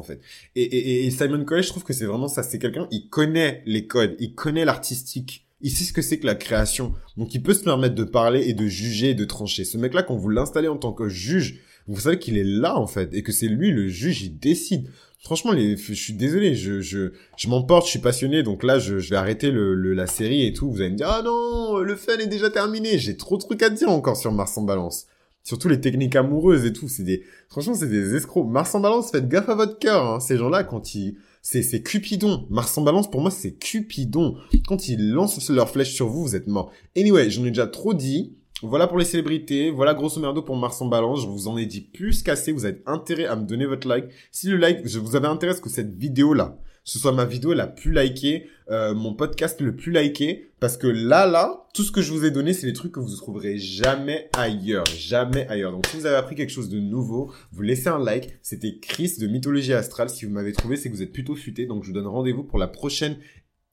en 0.00 0.04
fait. 0.04 0.20
Et, 0.54 0.62
et, 0.62 1.06
et 1.06 1.10
Simon 1.10 1.44
Cowell, 1.44 1.64
je 1.64 1.68
trouve 1.70 1.82
que 1.82 1.92
c'est 1.92 2.04
vraiment 2.06 2.28
ça. 2.28 2.44
C'est 2.44 2.60
quelqu'un, 2.60 2.86
il 2.92 3.08
connaît 3.08 3.62
les 3.66 3.86
codes, 3.86 4.14
il 4.20 4.34
connaît 4.34 4.64
l'artistique. 4.64 5.44
Il 5.62 5.72
sait 5.72 5.82
ce 5.82 5.92
que 5.92 6.02
c'est 6.02 6.18
que 6.18 6.26
la 6.26 6.36
création. 6.36 6.94
Donc 7.16 7.34
il 7.34 7.42
peut 7.42 7.54
se 7.54 7.64
permettre 7.64 7.96
de 7.96 8.04
parler 8.04 8.48
et 8.48 8.52
de 8.54 8.66
juger 8.66 9.10
et 9.10 9.14
de 9.14 9.24
trancher. 9.24 9.64
Ce 9.64 9.76
mec-là, 9.76 10.04
quand 10.04 10.14
vous 10.14 10.28
l'installez 10.28 10.68
en 10.68 10.76
tant 10.76 10.92
que 10.92 11.08
juge, 11.08 11.58
vous 11.88 11.98
savez 11.98 12.18
qu'il 12.18 12.36
est 12.38 12.44
là 12.44 12.78
en 12.78 12.86
fait 12.86 13.12
et 13.12 13.22
que 13.22 13.32
c'est 13.32 13.48
lui 13.48 13.72
le 13.72 13.88
juge, 13.88 14.22
il 14.22 14.38
décide. 14.38 14.86
Franchement, 15.20 15.52
je 15.52 15.92
suis 15.94 16.12
désolé, 16.12 16.54
je, 16.54 16.80
je, 16.80 17.12
je 17.36 17.48
m'emporte, 17.48 17.86
je 17.86 17.90
suis 17.90 17.98
passionné, 17.98 18.42
donc 18.42 18.62
là, 18.62 18.78
je, 18.78 18.98
je 18.98 19.10
vais 19.10 19.16
arrêter 19.16 19.50
le, 19.50 19.74
le, 19.74 19.92
la 19.92 20.06
série 20.06 20.46
et 20.46 20.52
tout. 20.52 20.70
Vous 20.70 20.80
allez 20.80 20.90
me 20.90 20.96
dire, 20.96 21.08
ah 21.10 21.22
non, 21.22 21.78
le 21.78 21.96
fun 21.96 22.18
est 22.18 22.28
déjà 22.28 22.50
terminé. 22.50 22.98
J'ai 22.98 23.16
trop 23.16 23.36
de 23.36 23.42
trucs 23.42 23.62
à 23.62 23.68
dire 23.68 23.90
encore 23.90 24.16
sur 24.16 24.30
Mars 24.32 24.56
en 24.56 24.62
balance. 24.62 25.06
Surtout 25.42 25.68
les 25.68 25.80
techniques 25.80 26.14
amoureuses 26.14 26.64
et 26.66 26.72
tout. 26.72 26.88
C'est 26.88 27.02
des, 27.02 27.24
franchement, 27.48 27.74
c'est 27.74 27.88
des 27.88 28.14
escrocs. 28.14 28.46
Mars 28.46 28.74
en 28.74 28.80
balance, 28.80 29.10
faites 29.10 29.28
gaffe 29.28 29.48
à 29.48 29.54
votre 29.54 29.78
cœur, 29.78 30.04
hein. 30.04 30.20
Ces 30.20 30.36
gens-là, 30.36 30.62
quand 30.62 30.94
ils, 30.94 31.16
c'est, 31.42 31.62
c'est 31.62 31.82
Cupidon. 31.82 32.46
Mars 32.50 32.76
en 32.78 32.82
balance, 32.82 33.10
pour 33.10 33.20
moi, 33.20 33.30
c'est 33.30 33.52
Cupidon. 33.52 34.36
Quand 34.66 34.88
ils 34.88 35.10
lancent 35.10 35.50
leur 35.50 35.68
flèche 35.68 35.92
sur 35.92 36.06
vous, 36.08 36.22
vous 36.22 36.36
êtes 36.36 36.46
mort. 36.46 36.70
Anyway, 36.96 37.28
j'en 37.30 37.44
ai 37.44 37.48
déjà 37.48 37.66
trop 37.66 37.92
dit. 37.92 38.36
Voilà 38.62 38.88
pour 38.88 38.98
les 38.98 39.04
célébrités, 39.04 39.70
voilà 39.70 39.94
grosso 39.94 40.20
merdo 40.20 40.42
pour 40.42 40.56
Mars 40.56 40.82
en 40.82 40.86
balance, 40.86 41.22
je 41.22 41.28
vous 41.28 41.46
en 41.46 41.56
ai 41.56 41.64
dit 41.64 41.80
plus 41.80 42.24
qu'assez, 42.24 42.50
vous 42.50 42.64
avez 42.64 42.82
intérêt 42.86 43.26
à 43.26 43.36
me 43.36 43.46
donner 43.46 43.66
votre 43.66 43.86
like. 43.86 44.06
Si 44.32 44.48
le 44.48 44.56
like, 44.56 44.80
je 44.84 44.98
vous 44.98 45.14
avais 45.14 45.28
intérêt 45.28 45.52
à 45.52 45.56
ce 45.56 45.60
que 45.60 45.68
cette 45.68 45.94
vidéo 45.94 46.34
là, 46.34 46.58
ce 46.82 46.98
soit 46.98 47.12
ma 47.12 47.24
vidéo 47.24 47.52
la 47.52 47.66
plus 47.66 47.92
likée, 47.92 48.48
euh, 48.70 48.94
mon 48.94 49.14
podcast 49.14 49.60
le 49.60 49.76
plus 49.76 49.92
liké, 49.92 50.50
parce 50.58 50.76
que 50.76 50.86
là, 50.86 51.26
là, 51.26 51.66
tout 51.74 51.82
ce 51.82 51.92
que 51.92 52.00
je 52.00 52.10
vous 52.12 52.24
ai 52.24 52.30
donné, 52.30 52.52
c'est 52.52 52.66
des 52.66 52.72
trucs 52.72 52.92
que 52.92 53.00
vous 53.00 53.10
ne 53.10 53.16
trouverez 53.16 53.58
jamais 53.58 54.30
ailleurs, 54.36 54.86
jamais 54.86 55.46
ailleurs. 55.48 55.70
Donc, 55.70 55.86
si 55.86 55.96
vous 55.96 56.06
avez 56.06 56.16
appris 56.16 56.34
quelque 56.34 56.50
chose 56.50 56.70
de 56.70 56.80
nouveau, 56.80 57.30
vous 57.52 57.62
laissez 57.62 57.88
un 57.88 58.02
like. 58.02 58.38
C'était 58.42 58.78
Chris 58.80 59.18
de 59.20 59.26
Mythologie 59.26 59.74
Astrale. 59.74 60.08
Si 60.08 60.24
vous 60.24 60.32
m'avez 60.32 60.52
trouvé, 60.52 60.76
c'est 60.76 60.88
que 60.88 60.94
vous 60.94 61.02
êtes 61.02 61.12
plutôt 61.12 61.36
futé. 61.36 61.66
Donc, 61.66 61.84
je 61.84 61.88
vous 61.88 61.94
donne 61.94 62.06
rendez-vous 62.06 62.42
pour 62.42 62.58
la 62.58 62.68
prochaine 62.68 63.18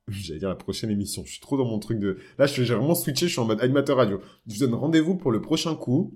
J'allais 0.08 0.40
dire 0.40 0.50
la 0.50 0.56
prochaine 0.56 0.92
émission. 0.92 1.24
Je 1.26 1.32
suis 1.32 1.42
trop 1.42 1.58
dans 1.58 1.66
mon 1.66 1.80
truc 1.80 2.00
de... 2.00 2.20
Là, 2.38 2.46
j'ai 2.46 2.64
vraiment 2.64 2.96
switché. 2.96 3.28
Je 3.28 3.32
suis 3.32 3.42
en 3.42 3.46
mode 3.46 3.62
animateur 3.62 3.98
radio. 3.98 4.22
Je 4.48 4.54
vous 4.54 4.60
donne 4.60 4.76
rendez-vous 4.76 5.16
pour 5.16 5.32
le 5.32 5.42
prochain 5.42 5.76
coup 5.76 6.14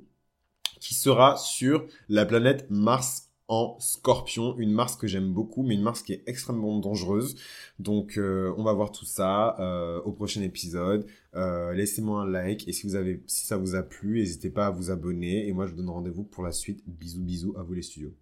qui 0.80 0.94
sera 0.94 1.38
sur 1.38 1.86
la 2.08 2.26
planète 2.26 2.68
Mars 2.70 3.30
en 3.50 3.80
scorpion, 3.80 4.56
une 4.60 4.72
Mars 4.72 4.96
que 4.96 5.08
j'aime 5.08 5.34
beaucoup, 5.34 5.64
mais 5.64 5.74
une 5.74 5.82
Mars 5.82 6.04
qui 6.04 6.14
est 6.14 6.24
extrêmement 6.28 6.78
dangereuse. 6.78 7.36
Donc 7.80 8.18
euh, 8.18 8.54
on 8.58 8.64
va 8.64 8.74
voir 8.74 8.92
tout 8.92 9.06
ça 9.06 9.60
euh, 9.60 10.00
au 10.02 10.12
prochain 10.12 10.42
épisode. 10.44 11.08
Euh, 11.36 11.74
laissez-moi 11.74 12.22
un 12.22 12.28
like 12.28 12.68
et 12.68 12.74
si 12.74 12.86
vous 12.86 12.96
avez, 12.96 13.24
si 13.26 13.48
ça 13.48 13.58
vous 13.58 13.76
a 13.76 13.82
plu, 13.82 14.20
n'hésitez 14.20 14.52
pas 14.52 14.68
à 14.68 14.70
vous 14.70 14.92
abonner. 14.92 15.48
Et 15.48 15.54
moi 15.54 15.66
je 15.66 15.72
vous 15.72 15.78
donne 15.78 15.90
rendez-vous 15.90 16.24
pour 16.24 16.44
la 16.44 16.52
suite. 16.52 16.84
Bisous 16.88 17.24
bisous 17.24 17.56
à 17.58 17.64
vous 17.64 17.74
les 17.74 17.82
studios. 17.82 18.14